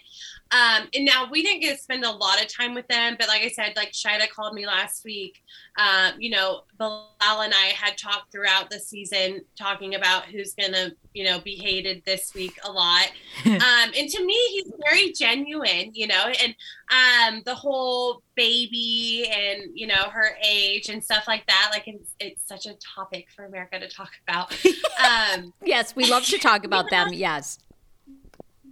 Um, 0.52 0.88
and 0.96 1.06
now 1.06 1.30
we 1.30 1.44
didn't 1.44 1.62
get 1.62 1.76
to 1.76 1.82
spend 1.82 2.04
a 2.04 2.12
lot 2.12 2.42
of 2.42 2.48
time 2.48 2.74
with 2.74 2.88
them, 2.88 3.16
but 3.20 3.28
like 3.28 3.44
I 3.44 3.50
said, 3.50 3.74
like 3.76 3.92
Shaeeda 3.92 4.30
called 4.30 4.56
me 4.56 4.66
last 4.66 5.06
week. 5.06 5.38
Um, 5.78 6.14
you 6.20 6.32
know, 6.32 6.64
Bilal 6.78 7.06
and 7.22 7.54
I 7.54 7.72
had 7.76 7.98
talked 7.98 8.32
throughout 8.32 8.72
the 8.72 8.80
season 8.80 9.42
talking 9.56 9.94
about 9.94 10.26
who's 10.26 10.56
gonna, 10.56 10.92
you 11.14 11.24
know, 11.24 11.40
be 11.40 11.56
hated 11.56 12.04
this 12.04 12.34
week 12.34 12.58
a 12.64 12.72
lot. 12.72 13.12
um, 13.46 13.92
and 13.96 14.10
to 14.10 14.26
me, 14.26 14.34
he's 14.50 14.72
very 14.90 15.12
genuine, 15.12 15.92
you 15.94 16.08
know, 16.08 16.34
and 16.42 16.56
um, 16.92 17.44
the 17.46 17.54
whole 17.54 18.24
baby 18.36 19.30
and 19.32 19.64
you 19.74 19.86
know 19.86 20.10
her 20.10 20.36
age 20.44 20.90
and 20.90 21.04
stuff 21.04 21.26
like 21.28 21.46
that. 21.46 21.70
Like 21.72 21.88
it's, 21.88 22.16
it's 22.20 22.48
such 22.48 22.66
a 22.66 22.74
topic 22.96 23.28
for 23.36 23.46
America 23.46 23.80
to 23.80 23.88
talk 23.88 24.12
about. 24.28 24.56
Um, 25.00 25.54
yes, 25.64 25.96
we 25.96 26.10
love 26.10 26.26
to 26.26 26.38
talk 26.38 26.66
about 26.66 26.90
them. 26.90 27.14
Yes 27.14 27.58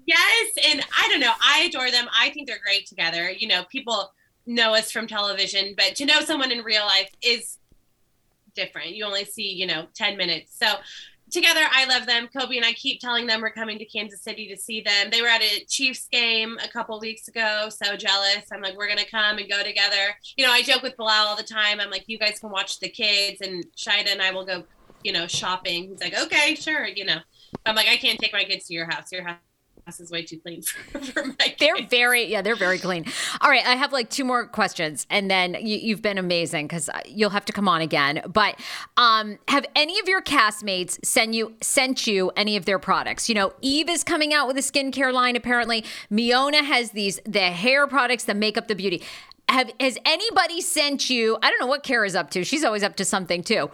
Yes, 0.08 0.54
and 0.66 0.82
I 0.98 1.10
don't 1.10 1.20
know. 1.20 1.34
I 1.42 1.66
adore 1.70 1.92
them. 1.92 2.08
I 2.18 2.30
think 2.30 2.48
they're 2.48 2.60
great 2.64 2.88
together. 2.88 3.30
You 3.30 3.50
know, 3.50 3.66
people 3.66 4.14
know 4.46 4.74
us 4.74 4.90
from 4.90 5.06
television, 5.06 5.74
but 5.76 5.96
to 5.98 6.06
know 6.06 6.22
someone 6.22 6.52
in 6.52 6.64
real 6.64 6.86
life 6.86 7.12
is 7.22 7.58
different. 8.56 8.96
You 8.96 9.04
only 9.04 9.26
see, 9.26 9.52
you 9.54 9.68
know, 9.68 9.88
10 9.96 10.16
minutes. 10.16 10.58
So 10.58 10.76
together, 11.30 11.60
I 11.70 11.84
love 11.86 12.06
them. 12.06 12.30
Kobe 12.34 12.56
and 12.56 12.66
I 12.66 12.72
keep 12.72 13.02
telling 13.02 13.28
them 13.28 13.42
we're 13.42 13.52
coming 13.52 13.78
to 13.80 13.86
Kansas 13.86 14.22
City 14.22 14.48
to 14.48 14.56
see 14.56 14.80
them. 14.80 15.10
They 15.12 15.22
were 15.22 15.28
at 15.28 15.42
a 15.42 15.66
Chiefs 15.66 16.08
game 16.10 16.58
a 16.64 16.70
couple 16.70 16.98
weeks 17.02 17.28
ago. 17.28 17.68
So 17.70 17.98
jealous. 17.98 18.46
I'm 18.50 18.62
like, 18.62 18.78
we're 18.78 18.88
going 18.88 19.00
to 19.00 19.12
come 19.12 19.40
and 19.40 19.50
go 19.50 19.62
together. 19.62 20.16
You 20.38 20.46
know, 20.46 20.54
I 20.54 20.62
joke 20.62 20.84
with 20.84 20.96
Bilal 20.96 21.28
all 21.28 21.36
the 21.36 21.44
time. 21.44 21.82
I'm 21.82 21.92
like, 21.92 22.06
you 22.08 22.18
guys 22.18 22.40
can 22.40 22.50
watch 22.50 22.80
the 22.80 22.88
kids, 22.88 23.42
and 23.42 23.66
Shaeeda 23.76 24.14
and 24.14 24.22
I 24.22 24.32
will 24.32 24.46
go, 24.46 24.64
you 25.04 25.12
know, 25.12 25.28
shopping. 25.28 25.90
He's 25.90 26.00
like, 26.00 26.18
okay, 26.18 26.56
sure. 26.56 26.88
You 26.88 27.04
know, 27.04 27.18
I'm 27.66 27.76
like, 27.76 27.90
I 27.90 27.98
can't 27.98 28.18
take 28.18 28.32
my 28.32 28.46
kids 28.46 28.68
to 28.68 28.74
your 28.74 28.90
house. 28.90 29.12
Your 29.12 29.26
house 29.26 29.38
house 29.88 30.00
is 30.02 30.12
way 30.12 30.22
too 30.22 30.38
clean 30.38 30.62
for, 30.92 31.00
for 31.00 31.26
my 31.26 31.34
kids. 31.40 31.56
They're 31.60 31.88
very, 31.88 32.26
yeah, 32.26 32.42
they're 32.42 32.56
very 32.56 32.78
clean. 32.78 33.06
All 33.42 33.50
right, 33.50 33.66
I 33.66 33.76
have 33.76 33.92
like 33.92 34.10
two 34.10 34.26
more 34.26 34.46
questions, 34.46 35.08
and 35.10 35.32
then 35.32 35.56
you, 35.60 35.96
have 35.96 36.02
been 36.02 36.18
amazing 36.18 36.68
because 36.68 36.90
you'll 37.06 37.32
have 37.32 37.46
to 37.46 37.54
come 37.54 37.68
on 37.68 37.82
again. 37.82 38.22
But 38.28 38.60
um, 38.98 39.40
have 39.48 39.66
any 39.76 40.00
of 40.00 40.08
your 40.08 40.22
castmates 40.22 41.04
send 41.04 41.34
you 41.34 41.56
sent 41.62 42.06
you 42.06 42.32
any 42.36 42.58
of 42.58 42.66
their 42.66 42.80
products? 42.80 43.30
You 43.30 43.36
know, 43.36 43.54
Yve 43.64 43.90
is 43.90 44.04
coming 44.04 44.34
out 44.34 44.48
with 44.48 44.58
a 44.58 44.62
skincare 44.62 45.14
line. 45.14 45.36
Apparently, 45.36 45.84
Miona 46.12 46.64
has 46.64 46.92
these 46.92 47.20
the 47.26 47.40
hair 47.40 47.88
products, 47.88 48.26
the 48.26 48.36
makeup, 48.36 48.68
the 48.68 48.76
beauty. 48.76 49.02
Have 49.50 49.72
has 49.80 49.98
anybody 50.06 50.60
sent 50.60 51.10
you? 51.10 51.38
I 51.42 51.50
don't 51.50 51.60
know 51.60 51.68
what 51.68 51.84
Kara's 51.84 52.16
up 52.16 52.30
to. 52.32 52.44
She's 52.44 52.66
always 52.66 52.84
up 52.84 52.98
to 52.98 53.06
something 53.06 53.42
too. 53.42 53.72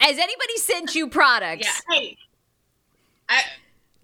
Has 0.00 0.18
anybody 0.18 0.56
sent 0.56 0.94
you 0.94 1.08
products? 1.20 1.82
Yeah. 1.90 1.94
Hey, 1.94 2.16
I 3.28 3.42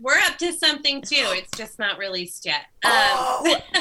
we're 0.01 0.19
up 0.27 0.39
to 0.39 0.53
something 0.53 1.03
too. 1.03 1.17
It's 1.17 1.57
just 1.57 1.79
not 1.79 1.99
released 1.99 2.47
yet. 2.47 2.67
Um, 2.83 2.93
oh. 2.93 3.59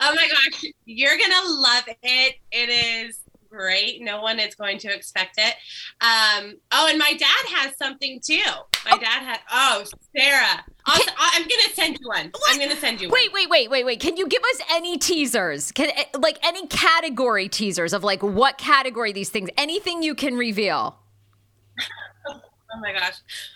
oh 0.00 0.14
my 0.14 0.28
gosh, 0.28 0.64
you're 0.84 1.16
gonna 1.16 1.48
love 1.48 1.84
it. 2.02 2.34
It 2.52 2.68
is 2.68 3.20
great. 3.54 4.02
No 4.02 4.20
one 4.20 4.38
is 4.38 4.54
going 4.54 4.78
to 4.78 4.94
expect 4.94 5.38
it. 5.38 5.54
Um, 6.00 6.56
oh, 6.72 6.88
and 6.88 6.98
my 6.98 7.12
dad 7.12 7.46
has 7.56 7.76
something 7.76 8.20
too. 8.20 8.42
My 8.84 8.92
oh. 8.92 8.98
dad 8.98 9.22
had. 9.22 9.40
Oh, 9.50 9.84
Sarah. 10.16 10.64
Also, 10.86 11.10
I'm 11.16 11.42
gonna 11.42 11.74
send 11.74 11.98
you 12.00 12.08
one. 12.08 12.30
What? 12.32 12.42
I'm 12.48 12.58
gonna 12.58 12.76
send 12.76 13.00
you. 13.00 13.08
Wait, 13.08 13.32
one. 13.32 13.42
wait, 13.42 13.50
wait, 13.50 13.70
wait, 13.70 13.84
wait. 13.86 14.00
Can 14.00 14.16
you 14.16 14.28
give 14.28 14.42
us 14.42 14.60
any 14.70 14.98
teasers? 14.98 15.72
Can 15.72 15.90
eh, 15.96 16.04
like 16.18 16.38
any 16.44 16.66
category 16.66 17.48
teasers 17.48 17.92
of 17.92 18.04
like 18.04 18.22
what 18.22 18.58
category 18.58 19.12
these 19.12 19.30
things? 19.30 19.48
Anything 19.56 20.02
you 20.02 20.14
can 20.14 20.36
reveal. 20.36 20.98
Oh 22.74 22.80
my 22.80 22.92
gosh. 22.92 23.14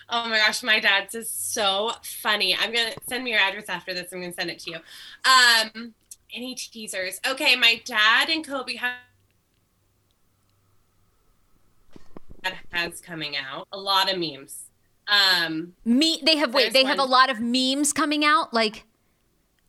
Oh 0.09 0.29
my 0.29 0.37
gosh. 0.37 0.63
My 0.63 0.79
dad's 0.79 1.15
is 1.15 1.29
so 1.29 1.91
funny. 2.03 2.55
I'm 2.55 2.71
going 2.71 2.93
to 2.93 2.99
send 3.07 3.23
me 3.23 3.31
your 3.31 3.39
address 3.39 3.65
after 3.67 3.93
this. 3.93 4.13
I'm 4.13 4.21
going 4.21 4.31
to 4.31 4.39
send 4.39 4.49
it 4.49 4.59
to 4.59 4.71
you. 4.71 4.77
Um, 5.25 5.93
any 6.33 6.55
teasers? 6.55 7.19
Okay. 7.27 7.55
My 7.55 7.81
dad 7.83 8.29
and 8.29 8.45
Kobe 8.45 8.75
have 8.75 8.93
that 12.43 12.55
has 12.71 13.01
coming 13.01 13.35
out 13.35 13.67
a 13.73 13.77
lot 13.77 14.11
of 14.11 14.17
memes. 14.17 14.63
Um, 15.07 15.73
me, 15.83 16.21
they 16.23 16.37
have, 16.37 16.53
wait, 16.53 16.71
they 16.71 16.83
one. 16.83 16.89
have 16.89 16.99
a 16.99 17.03
lot 17.03 17.29
of 17.29 17.39
memes 17.41 17.91
coming 17.91 18.23
out. 18.23 18.53
Like, 18.53 18.85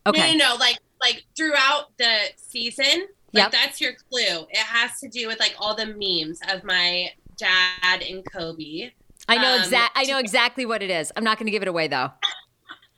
okay. 0.05 0.35
No, 0.35 0.45
no, 0.45 0.53
no, 0.53 0.55
like, 0.59 0.77
like 1.01 1.25
throughout 1.35 1.97
the 1.97 2.27
season, 2.37 3.07
like 3.33 3.43
yep. 3.43 3.51
that's 3.51 3.81
your 3.81 3.93
clue. 3.93 4.45
It 4.49 4.57
has 4.57 4.99
to 4.99 5.09
do 5.09 5.27
with 5.27 5.39
like 5.39 5.55
all 5.59 5.75
the 5.75 5.87
memes 5.87 6.39
of 6.49 6.63
my 6.63 7.09
dad 7.37 8.03
and 8.07 8.23
Kobe. 8.31 8.91
I 9.27 9.37
know 9.37 9.55
um, 9.55 9.59
exact. 9.61 9.91
I 9.95 10.03
know 10.03 10.17
exactly 10.17 10.65
what 10.65 10.81
it 10.81 10.89
is. 10.89 11.11
I'm 11.15 11.23
not 11.23 11.37
going 11.37 11.47
to 11.47 11.51
give 11.51 11.61
it 11.61 11.67
away 11.67 11.87
though. 11.87 12.11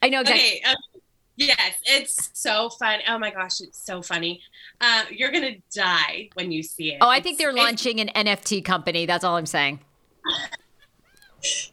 I 0.02 0.10
know 0.10 0.22
exactly. 0.22 0.44
Okay. 0.44 0.62
Um, 0.64 0.76
yes, 1.38 1.76
it's 1.86 2.30
so 2.34 2.70
fun. 2.70 3.00
Oh 3.08 3.18
my 3.18 3.32
gosh, 3.32 3.62
it's 3.62 3.84
so 3.84 4.02
funny. 4.02 4.42
Uh, 4.82 5.04
you're 5.12 5.32
gonna 5.32 5.56
die 5.74 6.30
when 6.34 6.52
you 6.52 6.62
see 6.62 6.94
it. 6.94 6.98
Oh, 7.00 7.08
I 7.08 7.18
it's, 7.18 7.24
think 7.24 7.38
they're 7.38 7.54
launching 7.54 8.02
an 8.02 8.10
NFT 8.10 8.66
company. 8.66 9.06
That's 9.06 9.24
all 9.24 9.38
I'm 9.38 9.46
saying. 9.46 9.80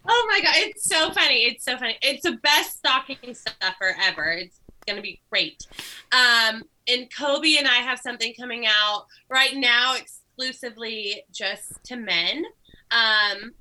oh 0.08 0.28
my 0.30 0.40
god, 0.40 0.54
it's 0.56 0.84
so 0.84 1.10
funny. 1.10 1.44
It's 1.44 1.64
so 1.64 1.76
funny. 1.76 1.96
It's 2.02 2.22
the 2.22 2.36
best 2.42 2.78
stocking 2.78 3.34
stuffer 3.34 3.96
ever. 4.00 4.30
It's 4.30 4.60
gonna 4.86 5.02
be 5.02 5.20
great. 5.30 5.66
Um, 6.12 6.62
and 6.88 7.08
Kobe 7.12 7.56
and 7.56 7.66
I 7.66 7.76
have 7.76 7.98
something 7.98 8.34
coming 8.38 8.66
out 8.66 9.06
right 9.28 9.56
now 9.56 9.96
exclusively 9.96 11.24
just 11.32 11.82
to 11.84 11.96
men. 11.96 12.44
Um, 12.90 13.52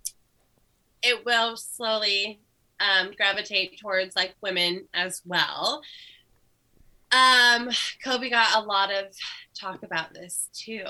it 1.02 1.26
will 1.26 1.58
slowly 1.58 2.40
um, 2.80 3.12
gravitate 3.16 3.80
towards 3.80 4.16
like 4.16 4.36
women 4.42 4.86
as 4.94 5.22
well. 5.26 5.82
Um, 7.12 7.70
Kobe 8.04 8.30
got 8.30 8.56
a 8.56 8.66
lot 8.66 8.94
of 8.94 9.08
talk 9.60 9.82
about 9.84 10.14
this 10.14 10.50
too. 10.54 10.84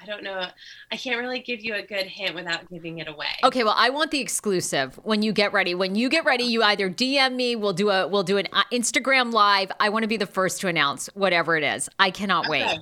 I 0.00 0.06
don't 0.06 0.22
know. 0.22 0.46
I 0.92 0.96
can't 0.96 1.18
really 1.18 1.40
give 1.40 1.64
you 1.64 1.74
a 1.74 1.82
good 1.82 2.06
hint 2.06 2.34
without 2.34 2.70
giving 2.70 2.98
it 2.98 3.08
away. 3.08 3.26
Okay, 3.42 3.64
well, 3.64 3.74
I 3.76 3.90
want 3.90 4.12
the 4.12 4.20
exclusive 4.20 4.98
when 5.02 5.22
you 5.22 5.32
get 5.32 5.52
ready. 5.52 5.74
When 5.74 5.96
you 5.96 6.08
get 6.08 6.24
ready, 6.24 6.44
you 6.44 6.62
either 6.62 6.88
DM 6.88 7.34
me, 7.34 7.56
we'll 7.56 7.72
do 7.72 7.90
a 7.90 8.06
we'll 8.06 8.22
do 8.22 8.38
an 8.38 8.46
uh, 8.52 8.62
Instagram 8.72 9.32
live. 9.32 9.72
I 9.80 9.88
want 9.88 10.04
to 10.04 10.08
be 10.08 10.16
the 10.16 10.26
first 10.26 10.60
to 10.60 10.68
announce 10.68 11.08
whatever 11.14 11.56
it 11.56 11.64
is. 11.64 11.88
I 11.98 12.10
cannot 12.10 12.46
okay. 12.46 12.64
wait. 12.64 12.80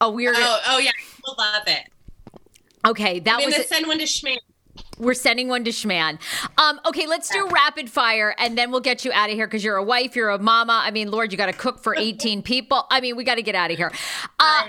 Oh, 0.00 0.10
we're 0.10 0.32
Oh, 0.34 0.60
oh 0.68 0.78
yeah, 0.78 0.90
we'll 1.24 1.36
love 1.38 1.62
it. 1.66 1.88
Okay, 2.84 3.20
that 3.20 3.38
I'm 3.38 3.44
was 3.44 3.54
gonna 3.54 3.66
send 3.66 3.86
one 3.86 3.98
to 3.98 4.04
Schman. 4.04 4.38
We're 4.98 5.14
sending 5.14 5.48
one 5.48 5.64
to 5.64 5.70
Schman. 5.70 6.18
Um, 6.56 6.80
okay, 6.86 7.06
let's 7.06 7.28
do 7.28 7.46
rapid 7.48 7.88
fire 7.88 8.34
and 8.38 8.58
then 8.58 8.70
we'll 8.70 8.80
get 8.80 9.04
you 9.04 9.12
out 9.12 9.30
of 9.30 9.36
here 9.36 9.46
because 9.46 9.64
you're 9.64 9.76
a 9.76 9.82
wife, 9.82 10.16
you're 10.16 10.30
a 10.30 10.38
mama. 10.38 10.80
I 10.84 10.90
mean, 10.90 11.10
Lord, 11.10 11.32
you 11.32 11.38
got 11.38 11.46
to 11.46 11.52
cook 11.52 11.82
for 11.82 11.94
18 11.98 12.42
people. 12.42 12.86
I 12.90 13.00
mean, 13.00 13.16
we 13.16 13.24
got 13.24 13.36
to 13.36 13.42
get 13.42 13.54
out 13.54 13.70
of 13.70 13.76
here. 13.76 13.92
Uh, 14.38 14.64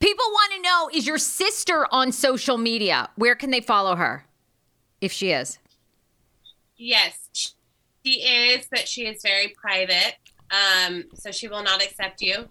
people 0.00 0.24
want 0.24 0.52
to 0.54 0.62
know 0.62 0.90
is 0.94 1.06
your 1.06 1.18
sister 1.18 1.86
on 1.90 2.12
social 2.12 2.56
media? 2.58 3.08
Where 3.16 3.34
can 3.34 3.50
they 3.50 3.60
follow 3.60 3.96
her 3.96 4.26
if 5.00 5.12
she 5.12 5.30
is? 5.30 5.58
Yes, 6.76 7.54
she 8.04 8.10
is, 8.10 8.66
but 8.70 8.86
she 8.88 9.06
is 9.06 9.22
very 9.22 9.48
private. 9.48 10.16
Um, 10.50 11.04
so 11.14 11.32
she 11.32 11.48
will 11.48 11.62
not 11.62 11.82
accept 11.82 12.20
you. 12.22 12.48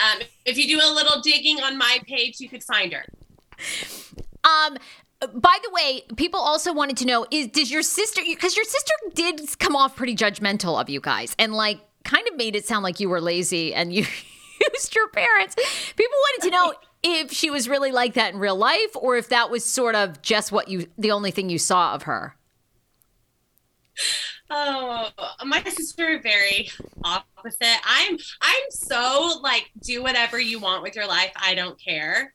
Um, 0.00 0.22
if 0.44 0.56
you 0.56 0.66
do 0.66 0.80
a 0.82 0.90
little 0.92 1.20
digging 1.20 1.60
on 1.60 1.76
my 1.76 1.98
page, 2.06 2.40
you 2.40 2.48
could 2.48 2.62
find 2.62 2.92
her. 2.92 3.04
Um, 4.44 4.78
by 5.20 5.58
the 5.62 5.70
way, 5.72 6.02
people 6.16 6.40
also 6.40 6.72
wanted 6.72 6.96
to 6.98 7.04
know 7.04 7.26
is 7.30 7.48
does 7.48 7.70
your 7.70 7.82
sister 7.82 8.22
because 8.24 8.56
your 8.56 8.64
sister 8.64 8.92
did 9.14 9.58
come 9.58 9.74
off 9.74 9.96
pretty 9.96 10.14
judgmental 10.14 10.80
of 10.80 10.88
you 10.88 11.00
guys 11.00 11.34
and 11.38 11.54
like 11.54 11.80
kind 12.04 12.26
of 12.28 12.36
made 12.36 12.54
it 12.54 12.64
sound 12.64 12.84
like 12.84 13.00
you 13.00 13.08
were 13.08 13.20
lazy 13.20 13.74
and 13.74 13.92
you 13.94 14.06
used 14.72 14.94
your 14.94 15.08
parents. 15.08 15.56
People 15.56 16.16
wanted 16.16 16.44
to 16.44 16.50
know 16.50 16.74
if 17.02 17.32
she 17.32 17.50
was 17.50 17.68
really 17.68 17.92
like 17.92 18.14
that 18.14 18.32
in 18.32 18.38
real 18.38 18.56
life 18.56 18.94
or 18.96 19.16
if 19.16 19.28
that 19.28 19.50
was 19.50 19.64
sort 19.64 19.94
of 19.94 20.22
just 20.22 20.52
what 20.52 20.68
you 20.68 20.86
the 20.96 21.10
only 21.10 21.30
thing 21.30 21.50
you 21.50 21.58
saw 21.58 21.94
of 21.94 22.04
her. 22.04 22.34
Oh, 24.50 25.10
my 25.44 25.62
sister 25.64 26.20
very 26.22 26.70
opposite. 27.02 27.76
I'm 27.84 28.16
I'm 28.40 28.62
so 28.70 29.40
like 29.42 29.68
do 29.82 30.02
whatever 30.02 30.38
you 30.38 30.60
want 30.60 30.82
with 30.84 30.94
your 30.94 31.06
life. 31.06 31.32
I 31.36 31.54
don't 31.54 31.78
care. 31.80 32.32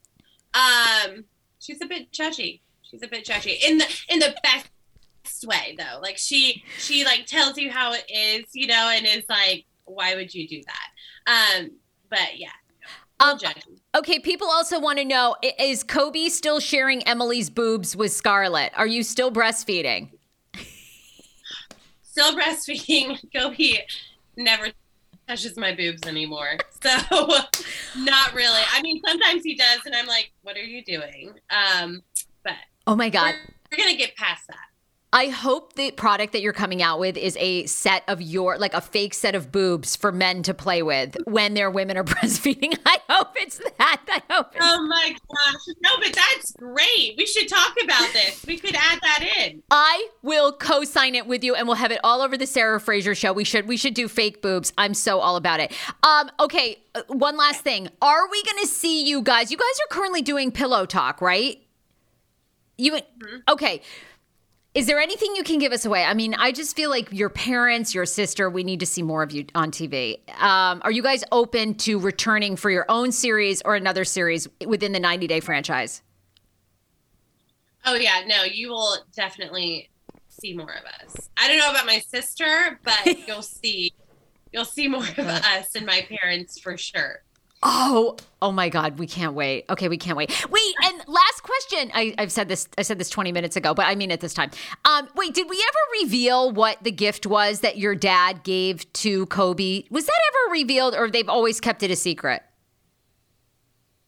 Um, 0.53 1.23
she's 1.59 1.81
a 1.81 1.87
bit 1.87 2.11
judgy. 2.11 2.61
She's 2.93 3.01
a 3.01 3.07
bit 3.07 3.25
judgy 3.25 3.57
in 3.67 3.79
the 3.79 4.03
in 4.07 4.19
the 4.19 4.35
best 4.43 4.69
way 5.47 5.75
though. 5.79 5.99
Like 5.99 6.19
she 6.19 6.63
she 6.77 7.03
like 7.03 7.25
tells 7.25 7.57
you 7.57 7.71
how 7.71 7.91
it 7.93 8.05
is, 8.07 8.45
you 8.53 8.67
know, 8.67 8.91
and 8.93 9.03
is 9.07 9.25
like, 9.27 9.65
why 9.85 10.13
would 10.13 10.31
you 10.31 10.47
do 10.47 10.61
that? 10.67 11.59
Um, 11.59 11.71
but 12.07 12.37
yeah. 12.37 12.49
Um, 13.19 13.39
okay, 13.95 14.19
people 14.19 14.47
also 14.47 14.79
want 14.79 14.99
to 14.99 15.05
know 15.05 15.35
is 15.57 15.81
Kobe 15.81 16.29
still 16.29 16.59
sharing 16.59 17.01
Emily's 17.07 17.49
boobs 17.49 17.95
with 17.95 18.11
Scarlett? 18.11 18.73
Are 18.75 18.85
you 18.85 19.01
still 19.01 19.31
breastfeeding? 19.31 20.11
still 22.03 22.37
breastfeeding. 22.37 23.17
Kobe 23.35 23.79
never 24.37 24.67
touches 25.27 25.57
my 25.57 25.73
boobs 25.73 26.07
anymore. 26.07 26.57
So 26.81 26.89
not 27.97 28.33
really. 28.35 28.61
I 28.71 28.81
mean, 28.83 29.01
sometimes 29.03 29.43
he 29.43 29.55
does, 29.55 29.79
and 29.85 29.95
I'm 29.95 30.05
like, 30.05 30.31
"What 30.43 30.57
are 30.57 30.63
you 30.63 30.83
doing?" 30.83 31.33
Um, 31.49 32.03
oh 32.87 32.95
my 32.95 33.09
god, 33.09 33.35
we're, 33.71 33.77
we're 33.77 33.83
gonna 33.85 33.97
get 33.97 34.15
past 34.15 34.47
that. 34.47 34.57
I 35.13 35.27
hope 35.27 35.73
the 35.73 35.91
product 35.91 36.33
that 36.33 36.41
you're 36.41 36.53
coming 36.53 36.81
out 36.81 36.99
with 36.99 37.17
is 37.17 37.37
a 37.39 37.67
set 37.67 38.03
of 38.07 38.19
your, 38.19 38.57
like 38.57 38.73
a 38.73 38.81
fake 38.81 39.13
set 39.13 39.35
of 39.35 39.51
boobs 39.51 39.95
for 39.95 40.11
men 40.11 40.41
to 40.41 40.55
play 40.55 40.81
with 40.81 41.15
when 41.25 41.53
their 41.53 41.69
women 41.69 41.97
are 41.97 42.03
breastfeeding. 42.03 42.75
I 42.83 42.97
hope 43.07 43.27
it's 43.35 43.59
that. 43.77 44.01
I 44.07 44.23
hope 44.33 44.47
it's 44.55 44.65
oh 44.67 44.87
my 44.87 45.09
gosh. 45.11 45.75
No, 45.83 45.91
but 46.01 46.13
that's 46.13 46.53
great. 46.53 47.13
We 47.15 47.27
should 47.27 47.47
talk 47.47 47.75
about 47.83 48.11
this. 48.11 48.43
We 48.47 48.57
could 48.57 48.73
add 48.73 48.99
that 49.03 49.23
in. 49.39 49.61
I 49.69 50.07
will 50.23 50.51
co-sign 50.51 51.13
it 51.13 51.27
with 51.27 51.43
you 51.43 51.53
and 51.53 51.67
we'll 51.67 51.77
have 51.77 51.91
it 51.91 51.99
all 52.03 52.23
over 52.23 52.35
the 52.35 52.47
Sarah 52.47 52.79
Fraser 52.79 53.13
show. 53.13 53.33
We 53.33 53.43
should, 53.43 53.67
we 53.67 53.77
should 53.77 53.93
do 53.93 54.07
fake 54.07 54.41
boobs. 54.41 54.73
I'm 54.79 54.95
so 54.95 55.19
all 55.19 55.35
about 55.35 55.59
it. 55.59 55.71
Um, 56.01 56.31
okay. 56.39 56.79
Uh, 56.95 57.03
one 57.09 57.37
last 57.37 57.61
thing. 57.61 57.87
Are 58.01 58.27
we 58.31 58.43
going 58.43 58.59
to 58.61 58.67
see 58.67 59.05
you 59.05 59.21
guys? 59.21 59.51
You 59.51 59.57
guys 59.57 59.79
are 59.83 59.95
currently 59.95 60.23
doing 60.23 60.51
pillow 60.51 60.87
talk, 60.87 61.21
right? 61.21 61.62
You, 62.77 62.93
mm-hmm. 62.93 63.37
okay. 63.49 63.81
Is 64.73 64.87
there 64.87 64.99
anything 64.99 65.35
you 65.35 65.43
can 65.43 65.59
give 65.59 65.71
us 65.71 65.85
away? 65.85 66.03
I 66.03 66.15
mean, 66.15 66.33
I 66.33 66.51
just 66.51 66.75
feel 66.75 66.89
like 66.89 67.11
your 67.11 67.29
parents, 67.29 67.93
your 67.93 68.07
sister, 68.07 68.49
we 68.49 68.63
need 68.63 68.79
to 68.79 68.87
see 68.87 69.03
more 69.03 69.21
of 69.21 69.31
you 69.31 69.45
on 69.53 69.69
TV. 69.69 70.17
Um, 70.41 70.81
are 70.83 70.89
you 70.89 71.03
guys 71.03 71.23
open 71.31 71.75
to 71.75 71.99
returning 71.99 72.55
for 72.55 72.71
your 72.71 72.85
own 72.89 73.11
series 73.11 73.61
or 73.63 73.75
another 73.75 74.03
series 74.03 74.47
within 74.65 74.91
the 74.91 74.99
90 74.99 75.27
day 75.27 75.39
franchise? 75.41 76.01
Oh, 77.85 77.93
yeah. 77.93 78.23
No, 78.25 78.43
you 78.43 78.69
will 78.69 78.97
definitely 79.15 79.91
see 80.29 80.55
more 80.55 80.71
of 80.71 80.85
us. 81.05 81.29
I 81.37 81.47
don't 81.47 81.59
know 81.59 81.69
about 81.69 81.85
my 81.85 81.99
sister, 81.99 82.79
but 82.83 83.05
you'll 83.27 83.43
see. 83.43 83.93
You'll 84.51 84.65
see 84.65 84.87
more 84.87 85.03
of 85.03 85.19
us 85.19 85.75
and 85.75 85.85
my 85.85 86.07
parents 86.09 86.59
for 86.59 86.77
sure. 86.77 87.21
Oh, 87.65 88.17
oh 88.41 88.51
my 88.51 88.67
God, 88.67 88.99
we 88.99 89.07
can't 89.07 89.33
wait. 89.33 89.65
Okay, 89.69 89.87
we 89.87 89.97
can't 89.97 90.17
wait. 90.17 90.29
Wait, 90.49 90.73
and 90.83 90.97
last 91.07 91.43
question. 91.43 91.91
I, 91.93 92.13
have 92.17 92.31
said 92.31 92.49
this. 92.49 92.67
I 92.77 92.81
said 92.81 92.99
this 92.99 93.09
twenty 93.09 93.31
minutes 93.31 93.55
ago, 93.55 93.73
but 93.73 93.85
I 93.85 93.95
mean 93.95 94.11
it 94.11 94.19
this 94.19 94.33
time. 94.33 94.51
Um, 94.83 95.07
wait, 95.15 95.33
did 95.33 95.49
we 95.49 95.55
ever 95.55 96.03
reveal 96.03 96.51
what 96.51 96.83
the 96.83 96.91
gift 96.91 97.25
was 97.25 97.61
that 97.61 97.77
your 97.77 97.95
dad 97.95 98.43
gave 98.43 98.91
to 98.93 99.25
Kobe? 99.27 99.83
Was 99.89 100.05
that 100.05 100.19
ever 100.29 100.53
revealed, 100.53 100.93
or 100.93 101.09
they've 101.09 101.29
always 101.29 101.61
kept 101.61 101.83
it 101.83 101.91
a 101.91 101.95
secret? 101.95 102.43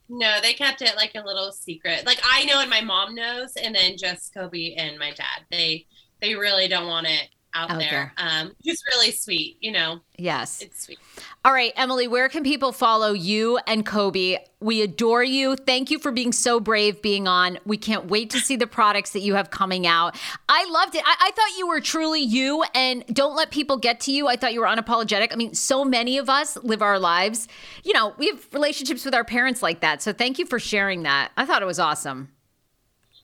No, 0.10 0.40
they 0.42 0.54
kept 0.54 0.82
it 0.82 0.96
like 0.98 1.14
a 1.16 1.26
little 1.26 1.52
secret. 1.54 2.06
Like 2.06 2.20
I 2.30 2.44
know 2.46 2.60
and 2.60 2.70
my 2.70 2.82
mom 2.82 3.16
knows, 3.16 3.56
and 3.56 3.74
then 3.74 3.98
just 3.98 4.34
Kobe 4.34 4.74
and 4.74 5.00
my 5.00 5.12
dad. 5.12 5.46
They 5.50 5.88
they 6.22 6.36
really 6.36 6.68
don't 6.68 6.88
want 6.88 7.08
it 7.08 7.30
out, 7.56 7.72
out 7.72 7.80
there. 7.80 7.90
there. 7.90 8.14
Um, 8.18 8.52
just 8.64 8.84
really 8.90 9.12
sweet, 9.12 9.58
you 9.62 9.72
know. 9.72 10.02
Yes, 10.18 10.62
it's 10.62 10.86
sweet. 10.86 11.00
All 11.44 11.54
right, 11.54 11.74
Emily, 11.76 12.08
where 12.08 12.30
can 12.30 12.44
people 12.44 12.72
follow 12.72 13.14
you 13.14 13.60
and 13.68 13.86
Kobe? 13.86 14.38
We 14.60 14.82
adore 14.82 15.24
you. 15.24 15.56
Thank 15.56 15.92
you 15.92 16.00
for 16.00 16.12
being 16.12 16.32
so 16.32 16.60
brave 16.60 17.02
being 17.02 17.28
on. 17.28 17.60
We 17.66 17.78
can't 17.78 18.06
wait 18.06 18.30
to 18.32 18.40
see 18.40 18.56
the 18.56 18.68
products 18.68 19.12
that 19.12 19.22
you 19.22 19.36
have 19.36 19.50
coming 19.50 19.86
out. 19.88 20.16
I 20.50 20.66
loved 20.70 20.96
it. 20.96 21.04
I, 21.06 21.16
I 21.20 21.32
thought 21.32 21.58
you 21.58 21.68
were 21.68 21.82
truly 21.82 22.22
you, 22.22 22.64
and 22.74 23.06
don't 23.08 23.36
let 23.36 23.52
people 23.52 23.78
get 23.78 24.00
to 24.02 24.12
you. 24.12 24.28
I 24.28 24.36
thought 24.36 24.54
you 24.54 24.62
were 24.62 24.68
unapologetic. 24.68 25.32
I 25.32 25.36
mean, 25.36 25.54
so 25.54 25.86
many 25.86 26.18
of 26.18 26.30
us 26.30 26.58
live 26.58 26.82
our 26.82 27.00
lives. 27.00 27.48
You 27.84 27.94
know, 27.94 28.14
we 28.18 28.28
have 28.28 28.48
relationships 28.54 29.06
with 29.06 29.14
our 29.14 29.24
parents 29.24 29.62
like 29.62 29.82
that. 29.82 30.02
So 30.02 30.14
thank 30.14 30.40
you 30.40 30.46
for 30.46 30.60
sharing 30.60 31.04
that. 31.04 31.32
I 31.38 31.46
thought 31.46 31.62
it 31.62 31.66
was 31.66 31.80
awesome. 31.80 32.30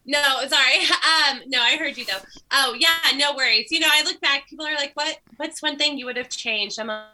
No, 0.06 0.22
sorry. 0.48 0.80
Um, 1.30 1.42
no, 1.48 1.62
I 1.62 1.78
heard 1.78 1.98
you 1.98 2.06
though. 2.06 2.20
Oh 2.52 2.76
yeah, 2.78 3.16
no 3.16 3.36
worries. 3.36 3.68
You 3.72 3.80
know, 3.80 3.90
I 3.90 4.04
look 4.04 4.20
back, 4.22 4.48
people 4.48 4.66
are 4.66 4.76
like, 4.76 4.92
What 4.96 5.20
what's 5.38 5.62
one 5.62 5.78
thing 5.78 5.98
you 5.98 6.06
would 6.06 6.18
have 6.18 6.30
changed? 6.30 6.80
I'm 6.80 6.88
like, 6.88 7.06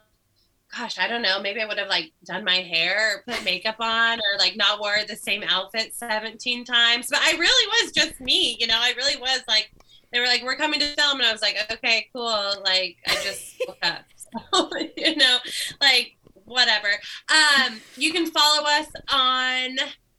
gosh, 0.75 0.97
I 0.99 1.07
don't 1.07 1.21
know. 1.21 1.41
Maybe 1.41 1.61
I 1.61 1.65
would 1.65 1.77
have 1.77 1.87
like 1.89 2.11
done 2.25 2.43
my 2.43 2.55
hair 2.57 3.23
or 3.27 3.33
put 3.33 3.43
makeup 3.43 3.77
on 3.79 4.19
or 4.19 4.39
like 4.39 4.55
not 4.55 4.79
wore 4.79 4.97
the 5.07 5.15
same 5.15 5.43
outfit 5.47 5.93
17 5.93 6.65
times. 6.65 7.07
But 7.09 7.19
I 7.21 7.31
really 7.31 7.67
was 7.83 7.91
just 7.91 8.19
me, 8.19 8.57
you 8.59 8.67
know, 8.67 8.77
I 8.77 8.93
really 8.97 9.17
was 9.17 9.41
like 9.47 9.71
they 10.11 10.19
were 10.19 10.25
like, 10.25 10.43
We're 10.43 10.55
coming 10.55 10.79
to 10.79 10.85
film 10.95 11.19
and 11.19 11.27
I 11.27 11.31
was 11.31 11.41
like, 11.41 11.57
Okay, 11.71 12.07
cool. 12.13 12.53
Like 12.63 12.97
I 13.07 13.15
just 13.23 13.55
woke 13.67 13.77
up. 13.81 14.03
So, 14.53 14.69
you 14.97 15.15
know, 15.15 15.37
like 15.79 16.17
whatever. 16.43 16.89
Um, 17.29 17.79
you 17.95 18.11
can 18.11 18.25
follow 18.25 18.67
us 18.67 18.87
on 19.09 19.77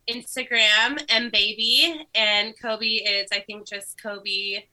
Instagram 0.09 1.02
and 1.09 1.30
baby 1.30 2.06
and 2.14 2.54
Kobe 2.61 2.86
is 2.86 3.28
I 3.32 3.40
think 3.40 3.66
just 3.66 4.00
Kobe. 4.02 4.64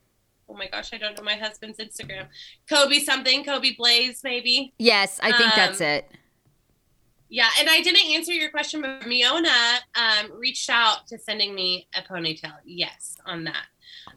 Oh 0.47 0.53
my 0.53 0.67
gosh, 0.67 0.93
I 0.93 0.97
don't 0.97 1.17
know 1.17 1.23
my 1.23 1.36
husband's 1.36 1.79
Instagram. 1.79 2.27
Kobe 2.69 2.99
something, 2.99 3.43
Kobe 3.43 3.75
Blaise 3.75 4.21
maybe. 4.23 4.73
Yes, 4.77 5.19
I 5.21 5.31
think 5.31 5.49
um, 5.49 5.53
that's 5.55 5.81
it. 5.81 6.09
Yeah, 7.29 7.49
and 7.59 7.69
I 7.69 7.81
didn't 7.81 8.05
answer 8.13 8.31
your 8.31 8.51
question, 8.51 8.81
but 8.81 9.01
Miona 9.01 9.77
um, 9.95 10.31
reached 10.38 10.69
out 10.69 11.07
to 11.07 11.17
sending 11.17 11.55
me 11.55 11.88
a 11.95 12.01
ponytail. 12.01 12.53
Yes, 12.63 13.17
on 13.25 13.45
that. 13.45 13.65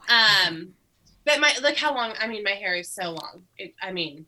Um, 0.09 0.75
but 1.25 1.41
my 1.41 1.55
look 1.63 1.77
how 1.77 1.95
long. 1.95 2.13
I 2.21 2.29
mean, 2.29 2.45
my 2.45 2.51
hair 2.51 2.77
is 2.77 2.89
so 2.89 3.11
long. 3.11 3.45
It, 3.57 3.75
I 3.83 3.93
mean, 3.93 4.27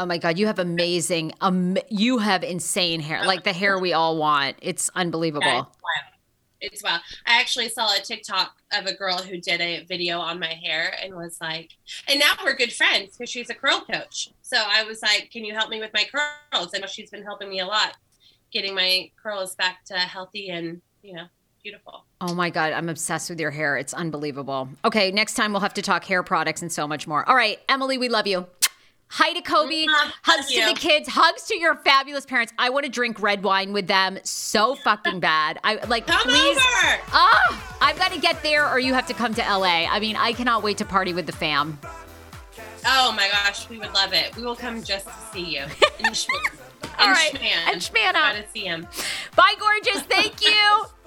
Oh 0.00 0.06
my 0.06 0.16
God, 0.16 0.38
you 0.38 0.46
have 0.46 0.58
amazing, 0.58 1.32
um, 1.42 1.76
you 1.90 2.16
have 2.16 2.42
insane 2.42 3.00
hair, 3.00 3.22
like 3.26 3.44
the 3.44 3.52
hair 3.52 3.78
we 3.78 3.92
all 3.92 4.16
want. 4.16 4.56
It's 4.62 4.88
unbelievable 4.94 5.44
it's 5.44 5.80
well. 6.82 7.00
I 7.26 7.40
actually 7.40 7.68
saw 7.68 7.92
a 7.92 8.00
TikTok 8.00 8.56
of 8.72 8.86
a 8.86 8.94
girl 8.94 9.18
who 9.18 9.38
did 9.38 9.60
a 9.60 9.84
video 9.84 10.18
on 10.18 10.38
my 10.38 10.54
hair 10.62 10.94
and 11.02 11.14
was 11.14 11.38
like, 11.40 11.70
and 12.08 12.20
now 12.20 12.32
we're 12.44 12.54
good 12.54 12.72
friends 12.72 13.16
because 13.16 13.30
she's 13.30 13.50
a 13.50 13.54
curl 13.54 13.84
coach. 13.90 14.30
So 14.42 14.56
I 14.56 14.84
was 14.84 15.02
like, 15.02 15.30
can 15.32 15.44
you 15.44 15.54
help 15.54 15.70
me 15.70 15.80
with 15.80 15.92
my 15.94 16.04
curls? 16.04 16.72
Know 16.72 16.86
she's 16.86 17.10
been 17.10 17.22
helping 17.22 17.48
me 17.48 17.60
a 17.60 17.66
lot, 17.66 17.96
getting 18.52 18.74
my 18.74 19.10
curls 19.22 19.54
back 19.54 19.84
to 19.86 19.94
healthy 19.94 20.50
and 20.50 20.80
you 21.02 21.14
know 21.14 21.24
beautiful. 21.62 22.04
Oh 22.20 22.34
my 22.34 22.50
God, 22.50 22.72
I'm 22.72 22.88
obsessed 22.88 23.30
with 23.30 23.40
your 23.40 23.50
hair. 23.50 23.76
It's 23.76 23.94
unbelievable. 23.94 24.68
Okay, 24.84 25.10
next 25.10 25.34
time 25.34 25.52
we'll 25.52 25.60
have 25.60 25.74
to 25.74 25.82
talk 25.82 26.04
hair 26.04 26.22
products 26.22 26.62
and 26.62 26.72
so 26.72 26.88
much 26.88 27.06
more. 27.06 27.28
All 27.28 27.36
right, 27.36 27.58
Emily, 27.68 27.98
we 27.98 28.08
love 28.08 28.26
you. 28.26 28.46
Hi 29.12 29.32
to 29.32 29.40
Kobe. 29.42 29.86
Mm-hmm. 29.86 30.10
Hugs 30.22 30.46
to 30.52 30.66
the 30.66 30.74
kids. 30.74 31.08
Hugs 31.08 31.42
to 31.48 31.58
your 31.58 31.74
fabulous 31.74 32.24
parents. 32.24 32.52
I 32.58 32.70
want 32.70 32.84
to 32.86 32.90
drink 32.90 33.20
red 33.20 33.42
wine 33.42 33.72
with 33.72 33.88
them 33.88 34.20
so 34.22 34.74
fucking 34.84 35.18
bad. 35.18 35.58
I 35.64 35.84
like 35.86 36.06
come 36.06 36.22
please. 36.22 36.56
Over. 36.56 37.02
Oh, 37.12 37.76
I've 37.80 37.98
got 37.98 38.12
to 38.12 38.20
get 38.20 38.40
there, 38.44 38.70
or 38.70 38.78
you 38.78 38.94
have 38.94 39.08
to 39.08 39.14
come 39.14 39.34
to 39.34 39.42
LA. 39.42 39.86
I 39.90 39.98
mean, 39.98 40.14
I 40.14 40.32
cannot 40.32 40.62
wait 40.62 40.78
to 40.78 40.84
party 40.84 41.12
with 41.12 41.26
the 41.26 41.32
fam. 41.32 41.76
Oh 42.86 43.12
my 43.12 43.28
gosh, 43.28 43.68
we 43.68 43.78
would 43.78 43.92
love 43.92 44.12
it. 44.12 44.34
We 44.36 44.44
will 44.44 44.54
come 44.54 44.80
just 44.80 45.06
to 45.06 45.14
see 45.32 45.56
you. 45.56 45.64
And 46.02 47.08
All 47.08 47.08
right, 47.08 47.34
and 47.68 47.80
Schman. 47.80 48.12
Gotta 48.12 48.48
see 48.48 48.64
him. 48.64 48.86
Bye, 49.36 49.54
gorgeous. 49.58 50.02
Thank 50.02 50.44
you. 50.44 50.84